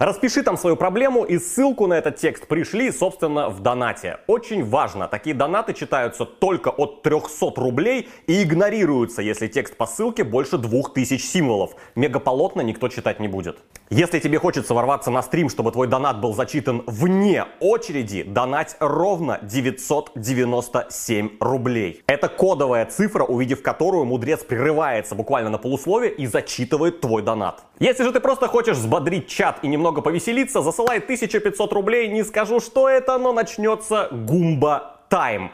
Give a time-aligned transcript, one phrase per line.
[0.00, 4.20] Распиши там свою проблему и ссылку на этот текст пришли, собственно, в донате.
[4.28, 10.24] Очень важно, такие донаты читаются только от 300 рублей и игнорируются, если текст по ссылке
[10.24, 11.72] больше 2000 символов.
[11.96, 13.58] Мегаполотно никто читать не будет.
[13.92, 19.40] Если тебе хочется ворваться на стрим, чтобы твой донат был зачитан вне очереди, донать ровно
[19.42, 22.00] 997 рублей.
[22.06, 27.64] Это кодовая цифра, увидев которую мудрец прерывается буквально на полусловие и зачитывает твой донат.
[27.80, 32.60] Если же ты просто хочешь взбодрить чат и немного повеселиться, засылай 1500 рублей, не скажу,
[32.60, 35.50] что это, но начнется гумба тайм.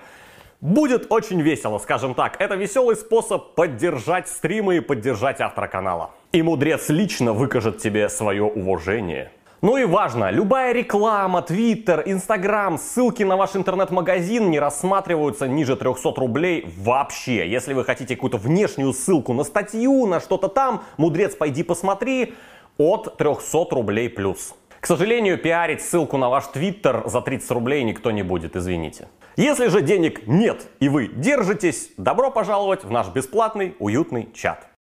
[0.60, 2.38] Будет очень весело, скажем так.
[2.38, 6.10] Это веселый способ поддержать стримы и поддержать автора канала.
[6.36, 9.32] И мудрец лично выкажет тебе свое уважение.
[9.62, 16.12] Ну и важно, любая реклама, твиттер, инстаграм, ссылки на ваш интернет-магазин не рассматриваются ниже 300
[16.14, 17.48] рублей вообще.
[17.48, 22.34] Если вы хотите какую-то внешнюю ссылку на статью, на что-то там, мудрец, пойди посмотри,
[22.76, 24.54] от 300 рублей плюс.
[24.78, 29.08] К сожалению, пиарить ссылку на ваш твиттер за 30 рублей никто не будет, извините.
[29.38, 34.75] Если же денег нет и вы держитесь, добро пожаловать в наш бесплатный уютный чат.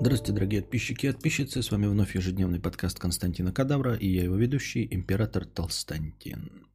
[0.00, 1.62] Здравствуйте, дорогие подписчики и подписчицы.
[1.62, 6.66] С вами вновь ежедневный подкаст Константина Кадавра и я его ведущий, император Толстантин.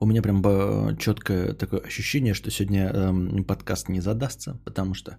[0.00, 5.18] У меня прям четкое такое ощущение, что сегодня э, подкаст не задастся, потому что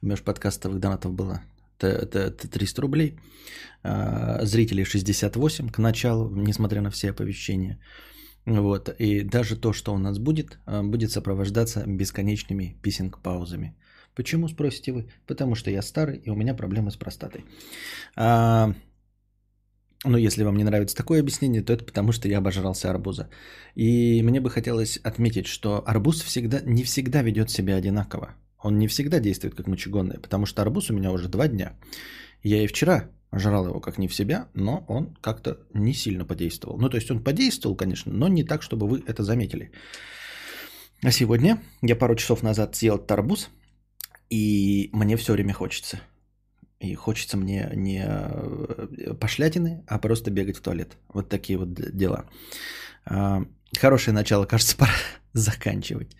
[0.00, 1.42] меж подкастовых донатов было
[1.78, 3.18] это 300 рублей.
[3.82, 7.78] А, зрителей 68 к началу, несмотря на все оповещения.
[8.46, 8.88] Вот.
[8.98, 13.74] И даже то, что у нас будет, а, будет сопровождаться бесконечными писинг-паузами.
[14.14, 15.06] Почему, спросите вы?
[15.26, 17.44] Потому что я старый, и у меня проблемы с простатой.
[18.16, 18.74] А,
[20.04, 23.28] ну, если вам не нравится такое объяснение, то это потому, что я обожрался арбуза.
[23.74, 28.34] И мне бы хотелось отметить, что арбуз всегда, не всегда ведет себя одинаково.
[28.62, 31.72] Он не всегда действует как мочегонный, потому что арбуз у меня уже два дня.
[32.42, 36.78] Я и вчера жрал его как не в себя, но он как-то не сильно подействовал.
[36.78, 39.70] Ну, то есть он подействовал, конечно, но не так, чтобы вы это заметили.
[41.02, 43.50] А сегодня я пару часов назад съел этот арбуз,
[44.32, 46.00] и мне все время хочется.
[46.80, 50.96] И хочется мне не э, пошлятины, а просто бегать в туалет.
[51.12, 52.24] Вот такие вот дела.
[53.04, 53.44] А,
[53.78, 54.92] хорошее начало, кажется, пора
[55.34, 56.16] заканчивать.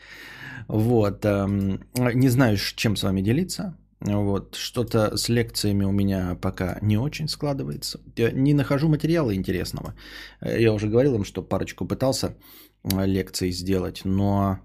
[0.69, 1.25] Вот.
[1.25, 3.78] Эм, не знаю, чем с вами делиться.
[4.00, 4.56] Вот.
[4.56, 7.99] Что-то с лекциями у меня пока не очень складывается.
[8.17, 9.94] Я не нахожу материала интересного.
[10.43, 12.37] Я уже говорил им, что парочку пытался
[12.84, 14.61] э, лекции сделать, но...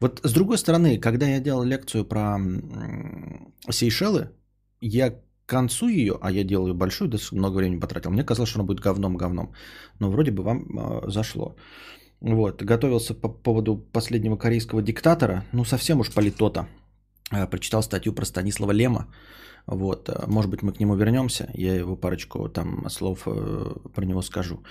[0.00, 2.38] Вот с другой стороны, когда я делал лекцию про
[3.70, 4.30] Сейшелы,
[4.80, 5.16] я к
[5.46, 8.66] концу ее, а я делал ее большую, да много времени потратил, мне казалось, что она
[8.66, 9.52] будет говном-говном.
[9.98, 11.56] Но вроде бы вам э, зашло.
[12.20, 16.68] Вот, готовился по поводу последнего корейского диктатора, ну совсем уж политота.
[17.32, 19.06] Э, прочитал статью про Станислава Лема.
[19.66, 21.50] Вот, э, может быть, мы к нему вернемся.
[21.54, 24.62] Я его парочку там слов э, про него скажу.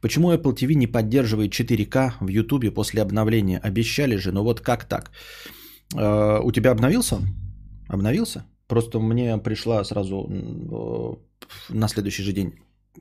[0.00, 3.58] Почему Apple TV не поддерживает 4К в YouTube после обновления?
[3.58, 5.10] Обещали же, но вот как так?
[5.92, 7.20] У тебя обновился?
[7.88, 8.44] Обновился?
[8.66, 10.28] Просто мне пришла сразу
[11.70, 12.52] на следующий же день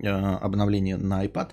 [0.02, 1.52] обновление на iPad.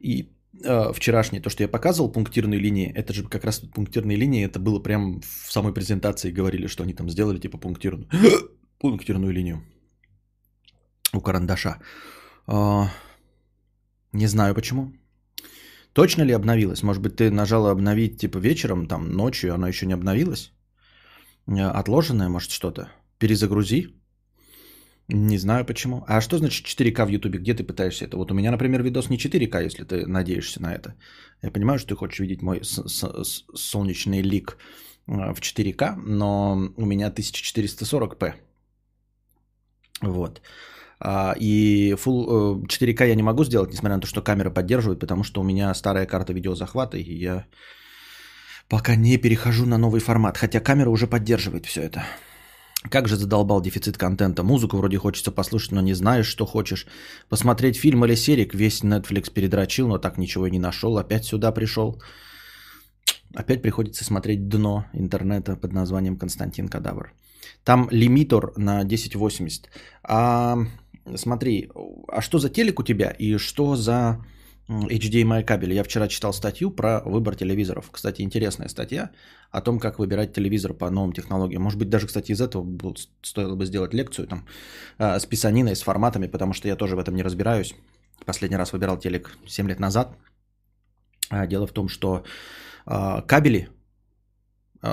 [0.00, 0.32] И
[0.64, 4.58] э, вчерашнее, то, что я показывал, пунктирные линии, это же как раз пунктирные линии, это
[4.58, 8.08] было прям в самой презентации, говорили, что они там сделали типа пунктирную,
[8.78, 9.62] пунктирную линию
[11.12, 11.78] у карандаша.
[14.16, 14.92] Не знаю почему.
[15.92, 16.82] Точно ли обновилась?
[16.82, 20.52] Может быть, ты нажала обновить типа вечером, там ночью, оно еще не обновилось?
[21.48, 22.88] Э, отложенное, может, что-то?
[23.18, 23.88] Перезагрузи.
[25.08, 26.04] Не знаю почему.
[26.08, 27.38] А что значит 4К в Ютубе?
[27.38, 28.16] Где ты пытаешься это?
[28.16, 30.94] Вот у меня, например, видос не 4К, если ты надеешься на это.
[31.42, 34.56] Я понимаю, что ты хочешь видеть мой солнечный лик
[35.08, 38.34] э, в 4К, но у меня 1440p.
[40.02, 40.40] Вот.
[40.98, 45.00] А, и Full 4К э, я не могу сделать, несмотря на то, что камера поддерживает,
[45.00, 47.46] потому что у меня старая карта видеозахвата, и я
[48.68, 50.38] пока не перехожу на новый формат.
[50.38, 52.04] Хотя камера уже поддерживает все это.
[52.90, 54.42] Как же задолбал дефицит контента.
[54.42, 56.86] Музыку вроде хочется послушать, но не знаешь, что хочешь.
[57.28, 58.54] Посмотреть фильм или серик.
[58.54, 60.96] Весь Netflix передрочил, но так ничего и не нашел.
[60.98, 62.00] Опять сюда пришел.
[63.34, 67.12] Опять приходится смотреть дно интернета под названием Константин Кадавр.
[67.64, 69.68] Там лимитор на 1080.
[70.04, 70.58] А
[71.14, 71.70] смотри,
[72.08, 74.24] а что за телек у тебя и что за
[74.68, 75.72] HDMI кабель.
[75.72, 77.88] Я вчера читал статью про выбор телевизоров.
[77.92, 79.10] Кстати, интересная статья
[79.50, 81.62] о том, как выбирать телевизор по новым технологиям.
[81.62, 82.66] Может быть, даже, кстати, из этого
[83.22, 84.44] стоило бы сделать лекцию там,
[84.98, 87.74] а, с писаниной, с форматами, потому что я тоже в этом не разбираюсь.
[88.24, 90.16] Последний раз выбирал телек 7 лет назад.
[91.30, 92.24] А, дело в том, что
[92.86, 93.68] а, кабели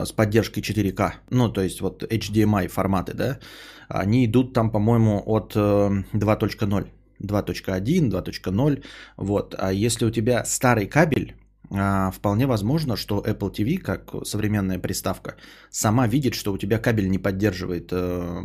[0.06, 3.40] с поддержкой 4К, ну, то есть вот HDMI форматы, да,
[3.88, 6.82] они идут там, по-моему, от 2.0.
[6.82, 8.84] Э, 2.1, 2.0.
[9.18, 9.56] Вот.
[9.58, 11.36] А если у тебя старый кабель,
[11.72, 15.36] а, вполне возможно, что Apple TV, как современная приставка,
[15.70, 18.42] сама видит, что у тебя кабель не поддерживает э,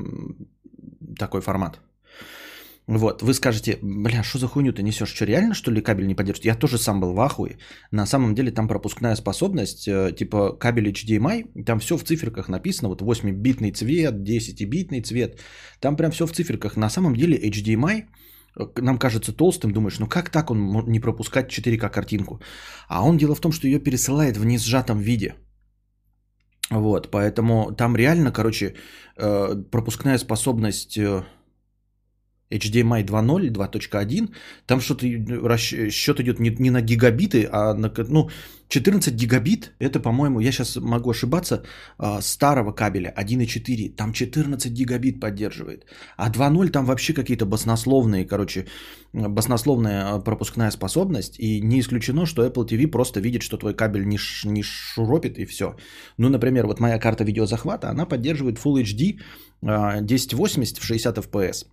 [1.19, 1.81] такой формат.
[2.89, 5.15] Вот, вы скажете, бля, что за хуйню ты несешь?
[5.15, 6.47] Что, реально, что ли, кабель не поддерживает?
[6.47, 7.59] Я тоже сам был в ахуе.
[7.93, 12.89] На самом деле там пропускная способность, э, типа кабель HDMI, там все в циферках написано,
[12.89, 15.39] вот 8-битный цвет, 10-битный цвет,
[15.81, 16.77] там прям все в циферках.
[16.77, 18.05] На самом деле HDMI
[18.81, 22.41] нам кажется толстым, думаешь, ну как так он не пропускать 4К картинку?
[22.89, 25.35] А он дело в том, что ее пересылает в несжатом виде.
[26.71, 28.75] Вот, поэтому там реально, короче,
[29.19, 31.23] э, пропускная способность э,
[32.51, 34.31] HDMI 2.0, 2.1,
[34.67, 35.07] там что-то
[35.91, 38.29] счет идет не, не на гигабиты, а на ну,
[38.69, 41.63] 14 гигабит, это, по-моему, я сейчас могу ошибаться,
[41.99, 45.87] а, старого кабеля 1.4, там 14 гигабит поддерживает,
[46.17, 48.67] а 2.0 там вообще какие-то баснословные, короче,
[49.13, 54.19] баснословная пропускная способность, и не исключено, что Apple TV просто видит, что твой кабель не,
[54.45, 55.77] не шуропит и все.
[56.19, 59.21] Ну, например, вот моя карта видеозахвата, она поддерживает Full HD
[59.63, 61.67] 1080 в 60 FPS.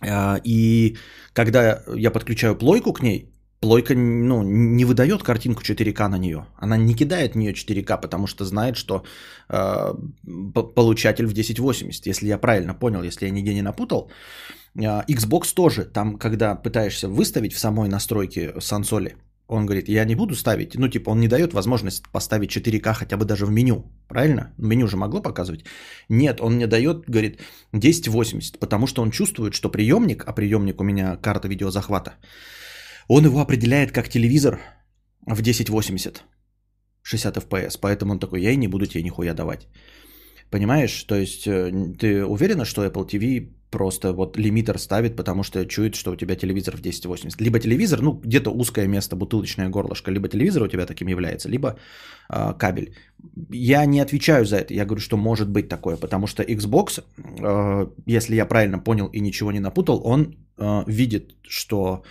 [0.00, 0.96] А, и
[1.32, 6.46] когда я подключаю плойку к ней, плойка ну, не выдает картинку 4К на нее.
[6.56, 9.04] Она не кидает в нее 4К, потому что знает, что
[9.48, 9.94] э,
[10.74, 12.06] получатель в 1080.
[12.06, 14.10] Если я правильно понял, если я нигде не напутал.
[14.74, 19.16] Э, Xbox тоже, там, когда пытаешься выставить в самой настройке сансоли,
[19.48, 23.16] он говорит, я не буду ставить, ну типа он не дает возможность поставить 4К хотя
[23.16, 24.52] бы даже в меню, правильно?
[24.58, 25.64] Меню же могло показывать?
[26.08, 27.40] Нет, он мне дает, говорит,
[27.72, 32.14] 1080, потому что он чувствует, что приемник, а приемник у меня карта видеозахвата,
[33.08, 34.58] он его определяет как телевизор
[35.26, 36.24] в 1080,
[37.02, 39.68] 60 FPS, поэтому он такой, я и не буду тебе нихуя давать.
[40.50, 41.04] Понимаешь?
[41.04, 45.94] То есть э, ты уверена, что Apple TV просто вот лимитер ставит, потому что чует,
[45.94, 47.40] что у тебя телевизор в 1080.
[47.40, 51.76] Либо телевизор, ну где-то узкое место, бутылочное горлышко, либо телевизор у тебя таким является, либо
[52.28, 52.94] э, кабель.
[53.50, 57.86] Я не отвечаю за это, я говорю, что может быть такое, потому что Xbox, э,
[58.06, 62.02] если я правильно понял и ничего не напутал, он э, видит, что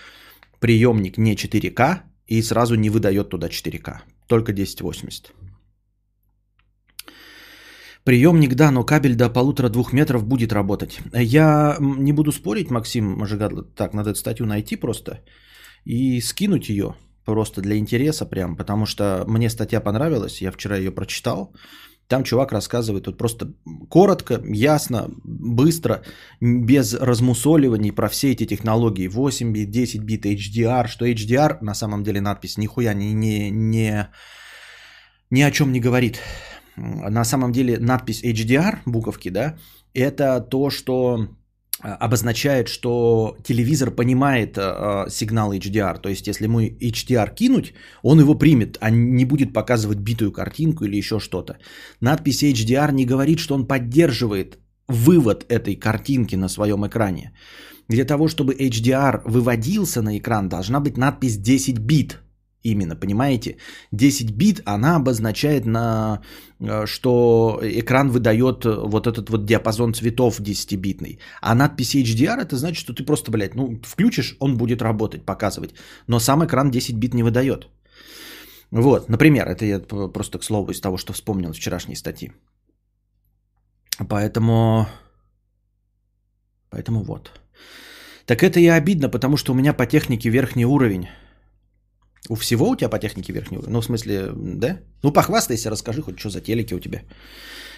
[0.59, 5.31] приемник не 4К и сразу не выдает туда 4К, только 1080.
[8.05, 10.99] Приемник, да, но кабель до полутора-двух метров будет работать.
[11.13, 13.63] Я не буду спорить, Максим Жигадло.
[13.75, 15.21] Так, надо эту статью найти просто
[15.85, 20.91] и скинуть ее просто для интереса прям, потому что мне статья понравилась, я вчера ее
[20.91, 21.55] прочитал.
[22.07, 23.53] Там чувак рассказывает вот просто
[23.89, 26.03] коротко, ясно, быстро,
[26.39, 29.07] без размусоливаний про все эти технологии.
[29.07, 34.07] 8 бит, 10 бит, HDR, что HDR на самом деле надпись нихуя не, не, не,
[35.31, 36.19] ни о чем не говорит
[36.77, 39.55] на самом деле надпись HDR, буковки, да,
[39.93, 41.27] это то, что
[41.81, 45.99] а, обозначает, что телевизор понимает э, сигнал HDR.
[45.99, 50.85] То есть, если мы HDR кинуть, он его примет, а не будет показывать битую картинку
[50.85, 51.57] или еще что-то.
[52.01, 57.33] Надпись HDR не говорит, что он поддерживает вывод этой картинки на своем экране.
[57.87, 62.19] Для того, чтобы HDR выводился на экран, должна быть надпись 10 бит.
[62.65, 63.57] Именно, понимаете?
[63.91, 66.21] 10 бит, она обозначает, на,
[66.59, 71.19] э, что экран выдает э, вот этот вот диапазон цветов 10-битный.
[71.41, 75.75] А надпись HDR, это значит, что ты просто, блядь, ну, включишь, он будет работать, показывать.
[76.07, 77.67] Но сам экран 10 бит не выдает.
[78.71, 79.79] Вот, например, это я
[80.13, 82.31] просто к слову из того, что вспомнил вчерашней статьи.
[84.09, 84.87] Поэтому,
[86.71, 87.31] поэтому вот.
[88.25, 91.07] Так это и обидно, потому что у меня по технике верхний уровень.
[92.29, 93.73] У всего у тебя по технике верхний уровень?
[93.73, 94.79] Ну, в смысле, да?
[95.03, 97.01] Ну, похвастайся, расскажи хоть, что за телеки у тебя.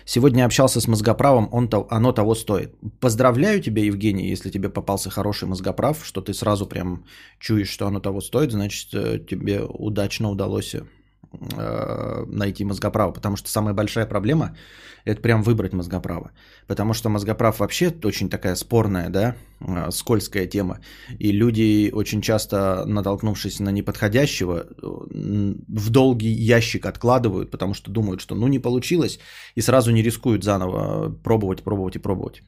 [0.06, 2.74] Сегодня общался с мозгоправом, он, оно того стоит.
[3.02, 7.04] Поздравляю тебя, Евгений, если тебе попался хороший мозгоправ, что ты сразу прям
[7.40, 10.84] чуешь, что оно того стоит, значит, э, тебе удачно удалось э,
[12.28, 14.56] найти мозгоправо, потому что самая большая проблема
[15.08, 16.32] это прям выбрать мозгоправо.
[16.68, 20.80] Потому что мозгоправ вообще очень такая спорная, да, а, скользкая тема.
[21.18, 28.36] И люди очень часто, натолкнувшись на неподходящего, в долгий ящик откладывают, потому что думают, что
[28.36, 29.20] ну не получилось,
[29.56, 32.44] и сразу не рискуют заново пробовать, пробовать и пробовать.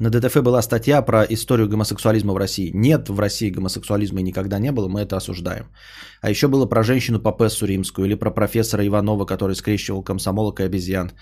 [0.00, 2.72] На ДТФ была статья про историю гомосексуализма в России.
[2.74, 5.66] Нет, в России гомосексуализма никогда не было, мы это осуждаем.
[6.20, 10.64] А еще было про женщину Папессу римскую или про профессора Иванова, который скрещивал комсомолок и
[10.64, 11.12] обезьян.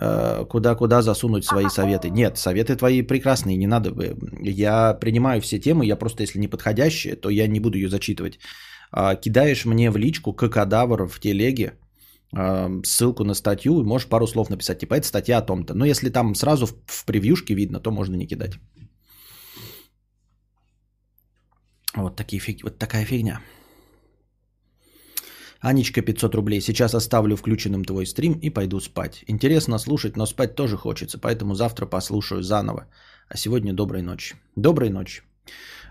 [0.00, 2.08] Э, куда-куда засунуть свои советы.
[2.10, 3.92] Нет, советы твои прекрасные, не надо.
[4.42, 8.38] Я принимаю все темы, я просто, если не подходящие, то я не буду ее зачитывать.
[8.92, 11.72] А, кидаешь мне в личку кадавр в телеге,
[12.32, 15.74] ссылку на статью, и можешь пару слов написать, типа, это статья о том-то.
[15.74, 18.58] Но если там сразу в, в превьюшке видно, то можно не кидать.
[21.94, 22.62] Вот, такие фиг...
[22.62, 23.40] вот такая фигня.
[25.60, 26.60] Анечка 500 рублей.
[26.60, 29.24] Сейчас оставлю включенным твой стрим и пойду спать.
[29.28, 32.86] Интересно слушать, но спать тоже хочется, поэтому завтра послушаю заново.
[33.28, 34.36] А сегодня доброй ночи.
[34.56, 35.22] Доброй ночи.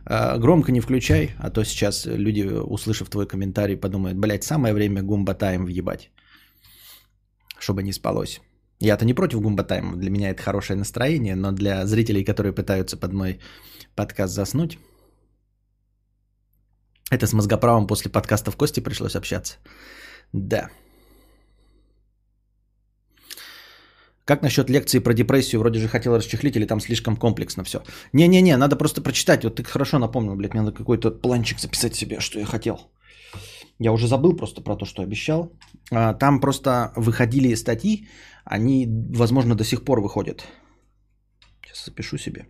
[0.06, 5.02] А, громко не включай, а то сейчас люди, услышав твой комментарий, подумают, блядь, самое время
[5.02, 6.12] гумбатаем въебать.
[7.60, 8.42] Чтобы не спалось.
[8.80, 13.14] Я-то не против гумбатайма, для меня это хорошее настроение, но для зрителей, которые пытаются под
[13.14, 13.40] мой
[13.96, 14.78] подкаст заснуть,
[17.10, 19.58] это с мозгоправом после подкаста в Кости пришлось общаться.
[20.34, 20.70] Да.
[24.26, 25.62] Как насчет лекции про депрессию?
[25.62, 27.84] Вроде же хотел расчехлить, или там слишком комплексно все?
[28.12, 29.44] Не-не-не, надо просто прочитать.
[29.44, 32.90] Вот ты хорошо напомнил, блядь, мне надо какой-то планчик записать себе, что я хотел.
[33.80, 35.52] Я уже забыл просто про то, что обещал.
[35.92, 38.08] А, там просто выходили статьи,
[38.46, 40.46] они, возможно, до сих пор выходят.
[41.64, 42.48] Сейчас запишу себе.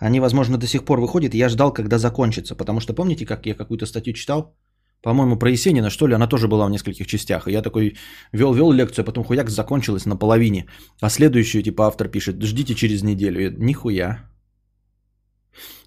[0.00, 1.34] Они, возможно, до сих пор выходят.
[1.34, 2.54] Я ждал, когда закончится.
[2.54, 4.54] Потому что помните, как я какую-то статью читал?
[5.02, 7.48] По-моему, про Есенина, что ли, она тоже была в нескольких частях.
[7.48, 7.96] И я такой
[8.32, 10.66] вел-вел лекцию, а потом хуяк закончилась на половине.
[11.00, 13.40] А следующую, типа, автор пишет, ждите через неделю.
[13.40, 14.28] И, Нихуя.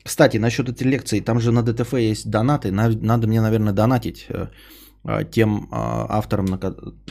[0.04, 2.72] Кстати, насчет этой лекции, там же на ДТФ есть донаты.
[2.72, 4.48] Надо мне, наверное, донатить э,
[5.04, 6.46] э, тем э, авторам,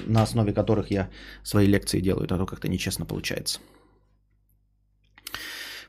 [0.07, 1.09] на, основе которых я
[1.45, 2.25] свои лекции делаю.
[2.25, 3.61] А то как-то нечестно получается.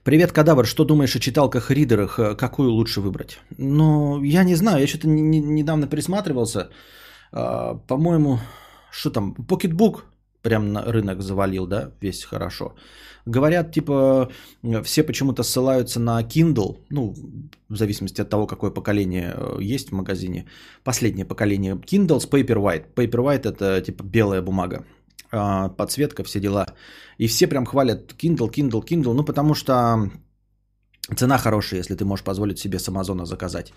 [0.04, 2.20] Привет, Кадавр, что думаешь о читалках-ридерах?
[2.20, 3.40] Э, какую лучше выбрать?
[3.58, 6.70] Ну, я не знаю, я что-то не, недавно присматривался.
[7.32, 8.40] А, по-моему,
[8.92, 10.02] что там, Pocketbook
[10.42, 12.76] прям на рынок завалил, да, весь хорошо.
[13.26, 14.30] Говорят, типа,
[14.84, 17.14] все почему-то ссылаются на Kindle, ну,
[17.70, 20.46] в зависимости от того, какое поколение э, есть в магазине.
[20.84, 22.94] Последнее поколение Kindle с Paperwhite.
[22.96, 24.84] Paperwhite это типа белая бумага.
[25.32, 26.66] А, подсветка, все дела.
[27.18, 30.12] И все прям хвалят Kindle, Kindle, Kindle, ну потому что
[31.16, 33.74] цена хорошая, если ты можешь позволить себе с Амазона заказать.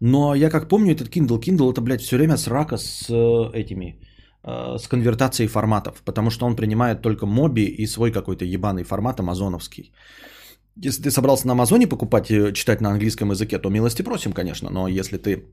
[0.00, 3.84] Но я как помню, этот Kindle, Kindle это, блядь, все время срака с э, этими,
[3.84, 4.11] э,
[4.44, 9.92] с конвертацией форматов, потому что он принимает только моби и свой какой-то ебаный формат амазоновский.
[10.76, 14.70] Если ты собрался на Амазоне покупать и читать на английском языке, то милости просим, конечно,
[14.70, 15.44] но если ты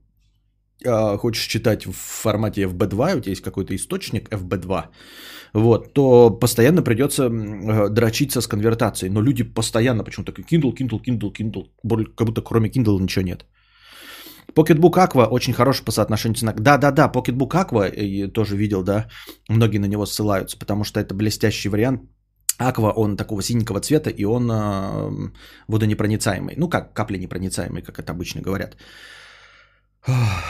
[0.86, 4.86] э, хочешь читать в формате FB2, у тебя есть какой-то источник FB2,
[5.54, 9.12] вот, то постоянно придется э, дрочиться с конвертацией.
[9.12, 13.46] Но люди постоянно почему-то Kindle, Kindle, Kindle, Kindle, как будто кроме Kindle ничего нет.
[14.56, 16.54] Pocketbook Aqua очень хороший по соотношению цена.
[16.54, 19.08] Да-да-да, Pocketbook Aqua, я тоже видел, да,
[19.50, 22.02] многие на него ссылаются, потому что это блестящий вариант.
[22.60, 25.32] Аква, он такого синенького цвета, и он э,
[25.70, 26.56] водонепроницаемый.
[26.58, 28.76] Ну, как капли непроницаемый, как это обычно говорят.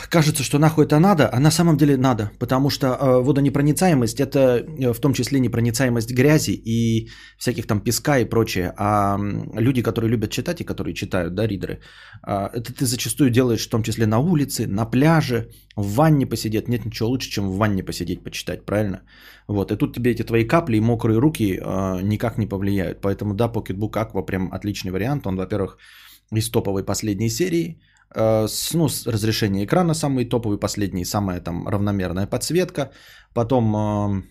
[0.10, 4.40] Кажется, что нахуй это надо, а на самом деле надо, потому что э, водонепроницаемость это
[4.40, 8.74] э, в том числе непроницаемость грязи и всяких там песка и прочее.
[8.78, 9.18] А
[9.54, 11.80] люди, которые любят читать и которые читают, да, ридеры,
[12.28, 16.68] э, это ты зачастую делаешь в том числе на улице, на пляже, в ванне посидеть.
[16.68, 19.02] Нет ничего лучше, чем в ванне посидеть, почитать, правильно?
[19.48, 23.02] Вот, и тут тебе эти твои капли и мокрые руки э, никак не повлияют.
[23.02, 25.28] Поэтому да, Pocketbook Aqua прям отличный вариант.
[25.28, 25.78] Он, во-первых,
[26.36, 27.80] из топовой последней серии,
[28.16, 32.92] с, ну, с разрешение экрана самый топовый, последний, самая там равномерная подсветка,
[33.34, 34.24] потом э,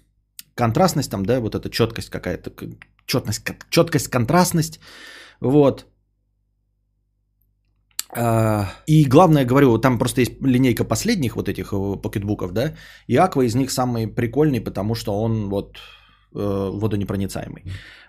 [0.55, 2.51] контрастность там, да, вот эта четкость какая-то,
[3.07, 4.81] четность, четкость, контрастность,
[5.41, 5.87] вот.
[8.17, 12.75] Э, и главное, говорю, там просто есть линейка последних вот этих э, покетбуков, да,
[13.07, 15.79] и Аква из них самый прикольный, потому что он вот
[16.35, 17.63] э, водонепроницаемый.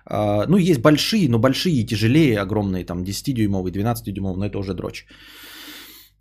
[0.09, 4.73] Э, ну, есть большие, но большие и тяжелее, огромные, там 10-дюймовые, 12-дюймовые, но это уже
[4.73, 5.05] дрочь.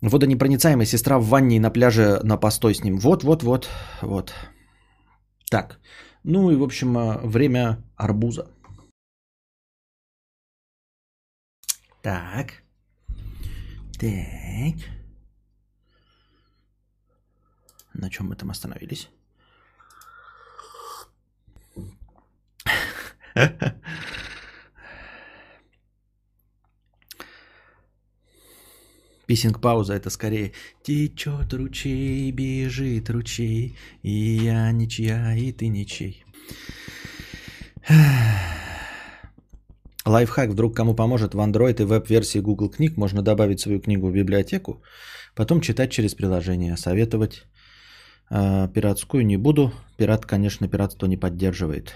[0.01, 2.99] Водонепроницаемая сестра в ванне и на пляже на постой с ним.
[2.99, 3.69] Вот, вот, вот,
[4.01, 4.33] вот.
[5.51, 5.79] Так.
[6.23, 8.47] Ну и, в общем, э, время арбуза.
[12.01, 12.63] Так.
[13.99, 14.75] Так.
[17.93, 19.09] На чем мы там остановились?
[29.29, 36.25] Писинг-пауза это скорее «Течет ручей, бежит ручей, и я ничья, и ты ничей».
[40.03, 42.97] Лайфхак вдруг кому поможет в Android и веб-версии Google книг.
[42.97, 44.81] Можно добавить свою книгу в библиотеку,
[45.35, 46.75] потом читать через приложение.
[46.75, 47.43] Советовать
[48.31, 49.71] э, пиратскую не буду.
[49.97, 51.93] Пират, конечно, пиратство не поддерживает.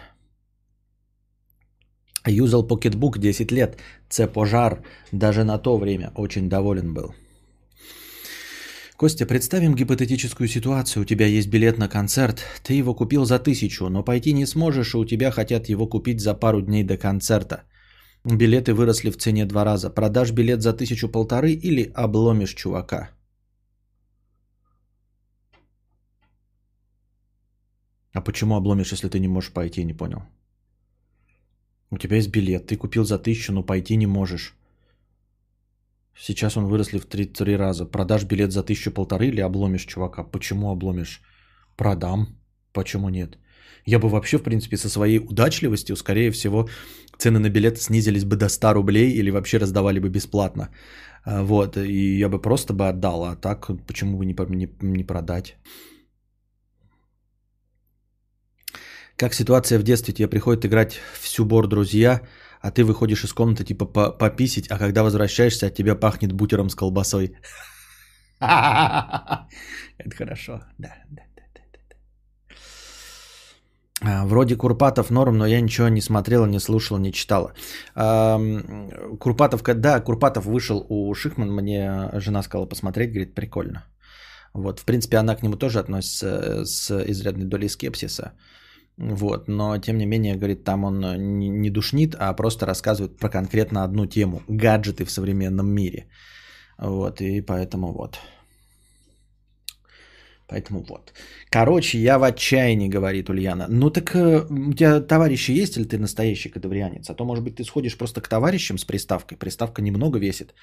[2.25, 3.77] Юзал Pocketbook 10 лет.
[4.09, 4.83] Це пожар.
[5.11, 7.13] Даже на то время очень доволен был.
[8.97, 11.03] Костя, представим гипотетическую ситуацию.
[11.03, 14.93] У тебя есть билет на концерт, ты его купил за тысячу, но пойти не сможешь,
[14.93, 17.63] и у тебя хотят его купить за пару дней до концерта.
[18.23, 19.89] Билеты выросли в цене два раза.
[19.89, 23.09] Продашь билет за тысячу полторы или обломишь чувака?
[28.13, 30.21] А почему обломишь, если ты не можешь пойти, не понял?
[31.93, 34.55] У тебя есть билет, ты купил за тысячу, но пойти не можешь.
[36.17, 37.85] Сейчас он выросли в три, три раза.
[37.85, 40.23] Продашь билет за тысячу полторы или обломишь чувака?
[40.23, 41.21] Почему обломишь?
[41.77, 42.27] Продам.
[42.73, 43.37] Почему нет?
[43.85, 46.67] Я бы вообще, в принципе, со своей удачливостью, скорее всего,
[47.19, 50.69] цены на билеты снизились бы до 100 рублей или вообще раздавали бы бесплатно.
[51.25, 55.03] А, вот, и я бы просто бы отдал, а так почему бы не, не, не
[55.03, 55.57] продать?
[59.17, 62.21] Как ситуация в детстве, тебе приходит играть всю бор друзья,
[62.61, 66.75] а ты выходишь из комнаты типа пописить, а когда возвращаешься, от тебя пахнет бутером с
[66.75, 67.35] колбасой.
[68.39, 71.23] Это хорошо, да, да.
[74.05, 77.53] А, вроде Курпатов норм, но я ничего не смотрела, не слушала, не читала.
[77.95, 83.85] Курпатов, да, Курпатов вышел у Шихман, мне жена сказала посмотреть, говорит, прикольно.
[84.53, 88.33] Вот, в принципе, она к нему тоже относится с изрядной долей скепсиса.
[88.97, 90.99] Вот, но тем не менее, говорит, там он
[91.39, 94.41] не душнит, а просто рассказывает про конкретно одну тему.
[94.47, 96.07] Гаджеты в современном мире.
[96.77, 98.19] Вот, и поэтому вот.
[100.47, 101.13] Поэтому вот.
[101.49, 103.65] Короче, я в отчаянии, говорит Ульяна.
[103.69, 107.09] Ну так э, у тебя товарищи есть или ты настоящий кадаврианец?
[107.09, 109.37] А то, может быть, ты сходишь просто к товарищам с приставкой.
[109.37, 110.53] Приставка немного весит.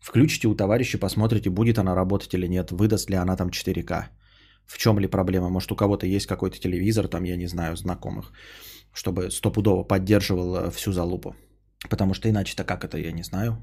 [0.00, 4.08] Включите у товарища, посмотрите, будет она работать или нет, выдаст ли она там 4К.
[4.66, 5.48] В чем ли проблема?
[5.48, 8.32] Может, у кого-то есть какой-то телевизор, там, я не знаю, знакомых,
[8.92, 11.36] чтобы стопудово поддерживал э, всю залупу.
[11.90, 13.56] Потому что иначе-то как это, я не знаю.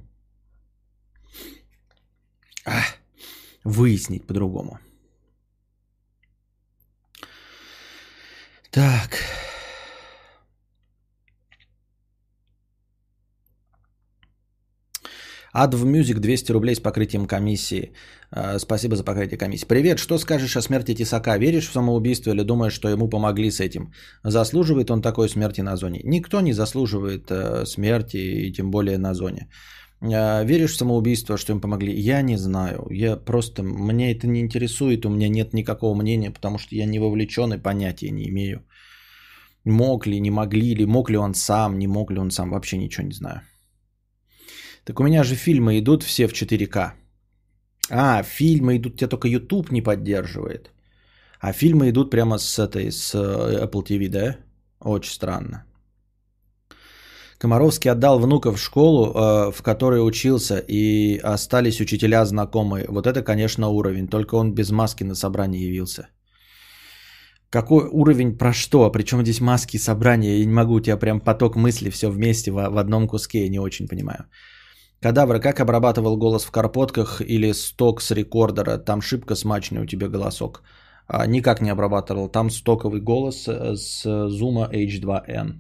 [2.65, 2.81] А,
[3.63, 4.79] выяснить по-другому.
[8.71, 9.17] Так.
[15.53, 17.91] Ад в Music 200 рублей с покрытием комиссии.
[18.31, 19.65] А, спасибо за покрытие комиссии.
[19.65, 21.38] Привет, что скажешь о смерти Тесака?
[21.38, 23.91] Веришь в самоубийство или думаешь, что ему помогли с этим?
[24.23, 26.01] Заслуживает он такой смерти на зоне?
[26.03, 29.47] Никто не заслуживает э, смерти, и тем более на зоне.
[30.01, 31.93] А, веришь в самоубийство, что им помогли?
[31.93, 32.88] Я не знаю.
[32.91, 36.99] Я просто, мне это не интересует, у меня нет никакого мнения, потому что я не
[36.99, 38.62] вовлечен и понятия не имею.
[39.65, 42.77] Мог ли, не могли ли, мог ли он сам, не мог ли он сам, вообще
[42.77, 43.41] ничего не знаю.
[44.89, 46.93] Так у меня же фильмы идут все в 4К.
[47.91, 50.71] А, фильмы идут, тебя только YouTube не поддерживает.
[51.39, 54.38] А фильмы идут прямо с этой, с э, Apple TV, да?
[54.80, 55.63] Очень странно.
[57.38, 62.86] Комаровский отдал внука в школу, э, в которой учился, и остались учителя знакомые.
[62.89, 64.08] Вот это, конечно, уровень.
[64.08, 66.08] Только он без маски на собрании явился.
[67.52, 68.91] Какой уровень про что?
[68.91, 70.39] Причем здесь маски собрания?
[70.39, 73.49] Я не могу, у тебя прям поток мыслей все вместе в, в одном куске, я
[73.49, 74.25] не очень понимаю.
[75.01, 78.77] Кадавр, как обрабатывал голос в карпотках или сток с рекордера?
[78.77, 80.62] Там шибко смачный у тебя голосок.
[81.07, 82.29] А, никак не обрабатывал.
[82.29, 85.59] Там стоковый голос э, с Zoom H2N.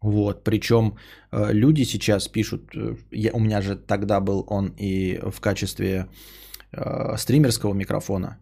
[0.00, 0.96] Вот, причем
[1.32, 6.08] э, люди сейчас пишут, э, я, у меня же тогда был он и в качестве
[6.72, 8.38] э, стримерского микрофона,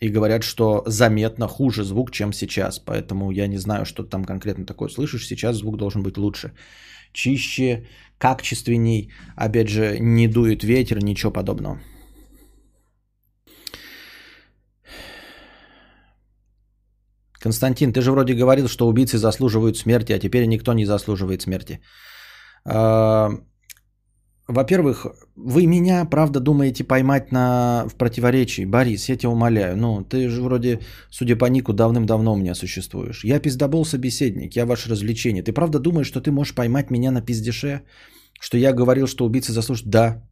[0.00, 4.66] и говорят, что заметно хуже звук, чем сейчас, поэтому я не знаю, что там конкретно
[4.66, 6.52] такое слышишь, сейчас звук должен быть лучше,
[7.12, 7.86] чище,
[8.18, 11.80] качественней, опять же, не дует ветер, ничего подобного.
[17.44, 21.80] Константин, ты же вроде говорил, что убийцы заслуживают смерти, а теперь никто не заслуживает смерти.
[24.46, 27.86] Во-первых, вы меня, правда, думаете поймать на...
[27.88, 28.66] в противоречии.
[28.66, 29.76] Борис, я тебя умоляю.
[29.76, 30.80] Ну, ты же вроде,
[31.10, 33.24] судя по нику, давным-давно у меня существуешь.
[33.24, 35.42] Я пиздобол собеседник, я ваше развлечение.
[35.42, 37.82] Ты правда думаешь, что ты можешь поймать меня на пиздеше?
[38.38, 39.90] Что я говорил, что убийцы заслуживают?
[39.90, 40.22] Да.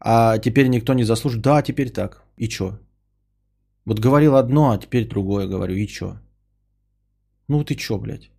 [0.00, 1.44] А теперь никто не заслуживает?
[1.44, 2.24] Да, теперь так.
[2.36, 2.78] И чё?
[3.84, 5.76] Вот говорил одно, а теперь другое говорю.
[5.76, 6.18] И чё?
[7.46, 8.31] Ну ты чё, блядь?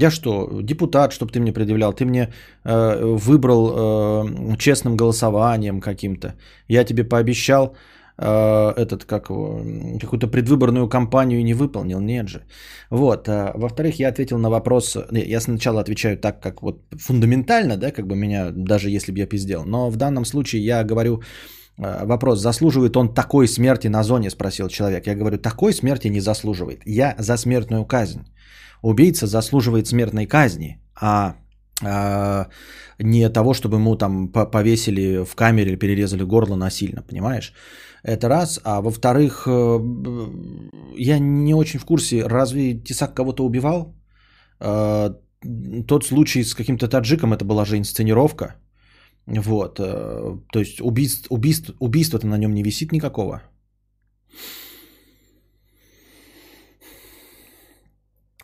[0.00, 1.92] Я что, депутат, чтобы ты мне предъявлял?
[1.92, 2.32] Ты мне
[2.64, 6.34] э, выбрал э, честным голосованием каким-то.
[6.68, 7.74] Я тебе пообещал
[8.18, 12.40] э, этот, как какую-то предвыборную кампанию не выполнил, нет же.
[12.90, 13.28] Вот.
[13.28, 18.06] А, во-вторых, я ответил на вопрос, я сначала отвечаю так, как вот фундаментально, да, как
[18.06, 21.20] бы меня, даже если бы я пиздел, но в данном случае я говорю,
[21.78, 25.06] э, вопрос, заслуживает он такой смерти на зоне, спросил человек.
[25.06, 26.80] Я говорю, такой смерти не заслуживает.
[26.86, 28.20] Я за смертную казнь.
[28.82, 31.36] Убийца заслуживает смертной казни, а
[31.82, 32.48] а,
[32.98, 37.52] не того, чтобы ему там повесили в камере перерезали горло насильно, понимаешь?
[38.02, 38.60] Это раз.
[38.64, 39.78] А во-вторых, э,
[40.96, 43.94] я не очень в курсе, разве Тесак кого-то убивал?
[44.58, 45.16] А,
[45.86, 48.56] тот случай с каким-то таджиком, это была же инсценировка.
[49.26, 49.80] Вот.
[49.80, 53.42] Э, то есть убийств, убийств, убийства-то на нем не висит никакого.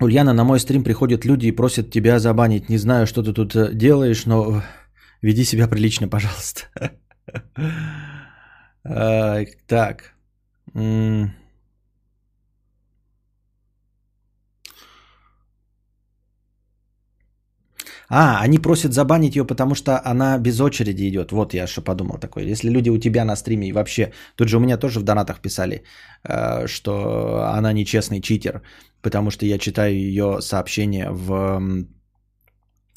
[0.00, 2.68] Ульяна, на мой стрим приходят люди и просят тебя забанить.
[2.68, 4.62] Не знаю, что ты тут э, делаешь, но
[5.22, 6.62] веди себя прилично, пожалуйста.
[9.66, 10.12] Так.
[18.08, 21.32] А, они просят забанить ее, потому что она без очереди идет.
[21.32, 22.44] Вот я что подумал такое.
[22.44, 24.12] Если люди у тебя на стриме и вообще...
[24.36, 25.82] Тут же у меня тоже в донатах писали,
[26.24, 28.62] э, что она нечестный читер,
[29.02, 31.86] потому что я читаю ее сообщения в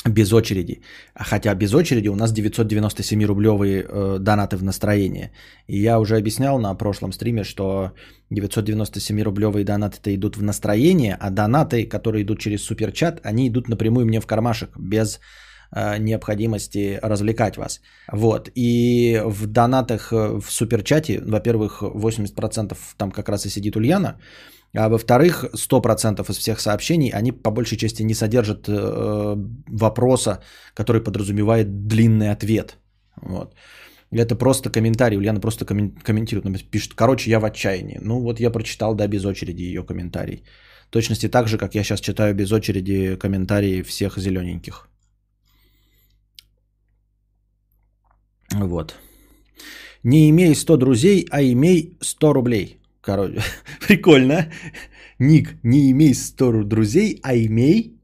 [0.06, 0.82] без очереди.
[1.16, 5.32] Хотя без очереди у нас 997-рублевые э, донаты в настроение.
[5.68, 7.92] И я уже объяснял на прошлом стриме, что
[8.32, 14.22] 997-рублевые донаты-то идут в настроение, а донаты, которые идут через суперчат, они идут напрямую мне
[14.22, 15.20] в кармашек, без
[15.76, 17.82] э, необходимости развлекать вас.
[18.12, 18.50] Вот.
[18.56, 24.18] И в донатах э, в суперчате, во-первых, 80% там как раз и сидит Ульяна,
[24.76, 29.36] а во-вторых, 100% из всех сообщений, они по большей части не содержат э,
[29.68, 30.40] вопроса,
[30.76, 32.78] который подразумевает длинный ответ.
[33.22, 33.56] Вот.
[34.12, 35.18] Это просто комментарий.
[35.18, 38.00] Ульяна просто комментирует, пишет, короче, я в отчаянии.
[38.02, 40.44] Ну вот я прочитал, да, без очереди ее комментарий.
[40.88, 44.88] В точности так же, как я сейчас читаю без очереди комментарии всех зелененьких.
[48.54, 48.96] Вот.
[50.04, 52.79] Не имей 100 друзей, а имей 100 рублей.
[53.10, 53.42] Короче,
[53.88, 54.52] прикольно.
[55.18, 58.00] Ник, не имей 100 друзей, а имей...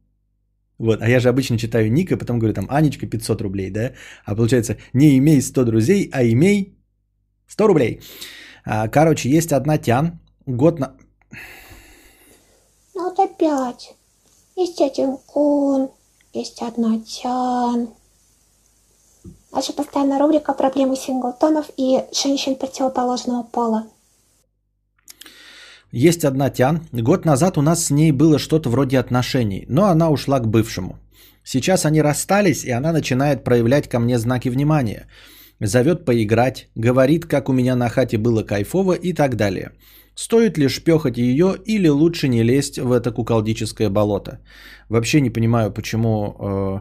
[0.79, 3.93] Вот, а я же обычно читаю ник, и потом говорю там Анечка 500 рублей, да?
[4.25, 6.75] А получается, не имей 100 друзей, а имей
[7.47, 8.01] 100 рублей.
[8.65, 10.95] А, короче, есть одна тян, год на...
[12.95, 13.93] Ну вот опять.
[14.55, 15.91] Есть один кун,
[16.33, 17.89] есть одна тян.
[19.51, 23.85] Наша постоянная рубрика «Проблемы синглтонов и женщин противоположного пола».
[25.95, 26.81] Есть одна Тян.
[26.91, 30.99] Год назад у нас с ней было что-то вроде отношений, но она ушла к бывшему.
[31.45, 35.07] Сейчас они расстались, и она начинает проявлять ко мне знаки внимания.
[35.61, 39.71] Зовет поиграть, говорит, как у меня на хате было кайфово и так далее.
[40.15, 44.39] Стоит ли шпехать ее или лучше не лезть в это куколдическое болото?
[44.89, 46.79] Вообще не понимаю, почему э,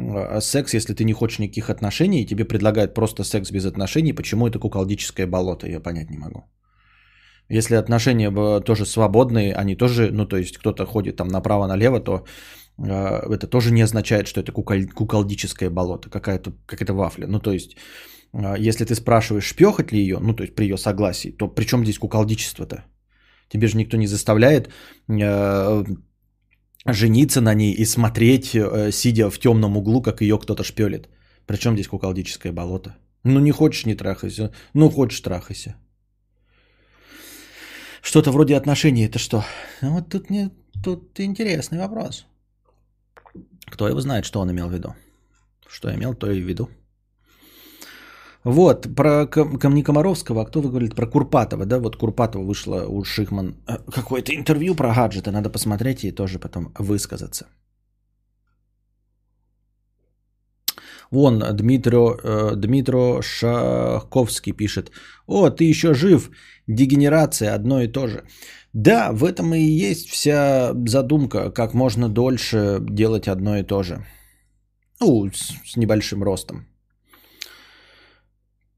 [0.00, 4.14] э, секс, если ты не хочешь никаких отношений, и тебе предлагают просто секс без отношений,
[4.14, 6.44] почему это куколдическое болото, я понять не могу.
[7.48, 12.24] Если отношения тоже свободные, они тоже, ну то есть кто-то ходит там направо-налево, то
[12.78, 17.26] э, это тоже не означает, что это кукол- куколдическое болото, какая-то, какая-то вафля.
[17.26, 17.76] Ну то есть,
[18.32, 21.64] э, если ты спрашиваешь, шпехать ли ее, ну то есть при ее согласии, то при
[21.64, 22.84] чем здесь куколдичество-то?
[23.48, 24.70] Тебе же никто не заставляет
[25.08, 25.84] э,
[26.84, 31.08] жениться на ней и смотреть, э, сидя в темном углу, как ее кто-то шпелит.
[31.46, 32.96] Причем здесь куколдическое болото?
[33.24, 34.52] Ну не хочешь, не трахайся.
[34.74, 35.76] Ну хочешь, трахайся.
[38.06, 39.44] Что-то вроде отношений, это что?
[39.82, 40.50] Ну, вот тут, не,
[40.84, 42.24] тут интересный вопрос.
[43.64, 44.94] Кто его знает, что он имел в виду?
[45.66, 46.70] Что имел, то и в виду.
[48.44, 50.94] Вот, про Камни Комаровского, а кто вы говорите?
[50.94, 51.80] Про Курпатова, да?
[51.80, 56.72] Вот Курпатова вышла у Шихман э, какое-то интервью про гаджеты, надо посмотреть и тоже потом
[56.78, 57.46] высказаться.
[61.10, 64.90] Вон Дмитро, э, Дмитро Шахковский пишет.
[65.26, 66.30] О, ты еще жив.
[66.66, 68.24] Дегенерация одно и то же.
[68.72, 74.04] Да, в этом и есть вся задумка, как можно дольше делать одно и то же.
[75.00, 76.66] Ну, с небольшим ростом.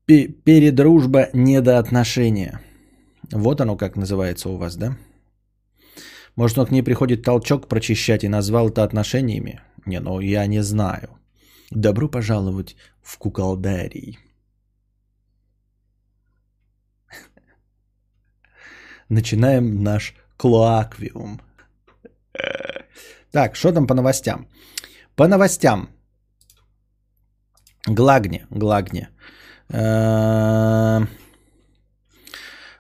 [0.07, 2.61] Передружба недоотношения.
[3.33, 4.97] Вот оно как называется у вас, да?
[6.37, 9.61] Может, он к ней приходит толчок прочищать и назвал это отношениями?
[9.87, 11.18] Не, ну я не знаю.
[11.71, 14.19] Добро пожаловать в куколдарий.
[19.11, 21.41] Начинаем наш клоаквиум.
[23.31, 24.49] Так, что там по новостям?
[25.15, 25.89] По новостям.
[27.87, 29.09] Глагни, Глагни.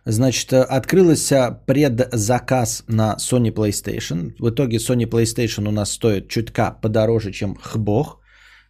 [0.04, 4.34] Значит, открылся предзаказ на Sony PlayStation.
[4.38, 8.17] В итоге Sony PlayStation у нас стоит чутка подороже, чем хбог.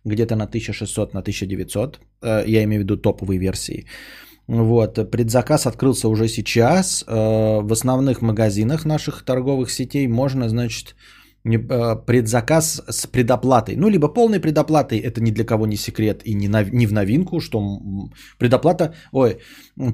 [0.09, 2.01] Где-то на 1600, на 1900.
[2.23, 3.87] Э, я имею в виду топовые версии.
[4.49, 7.05] Вот, предзаказ открылся уже сейчас.
[7.07, 10.97] Э, в основных магазинах наших торговых сетей можно, значит,
[11.57, 13.77] предзаказ с предоплатой.
[13.77, 16.93] Ну, либо полной предоплатой, это ни для кого не секрет и не, на, не в
[16.93, 17.61] новинку, что
[18.39, 19.39] предоплата, ой,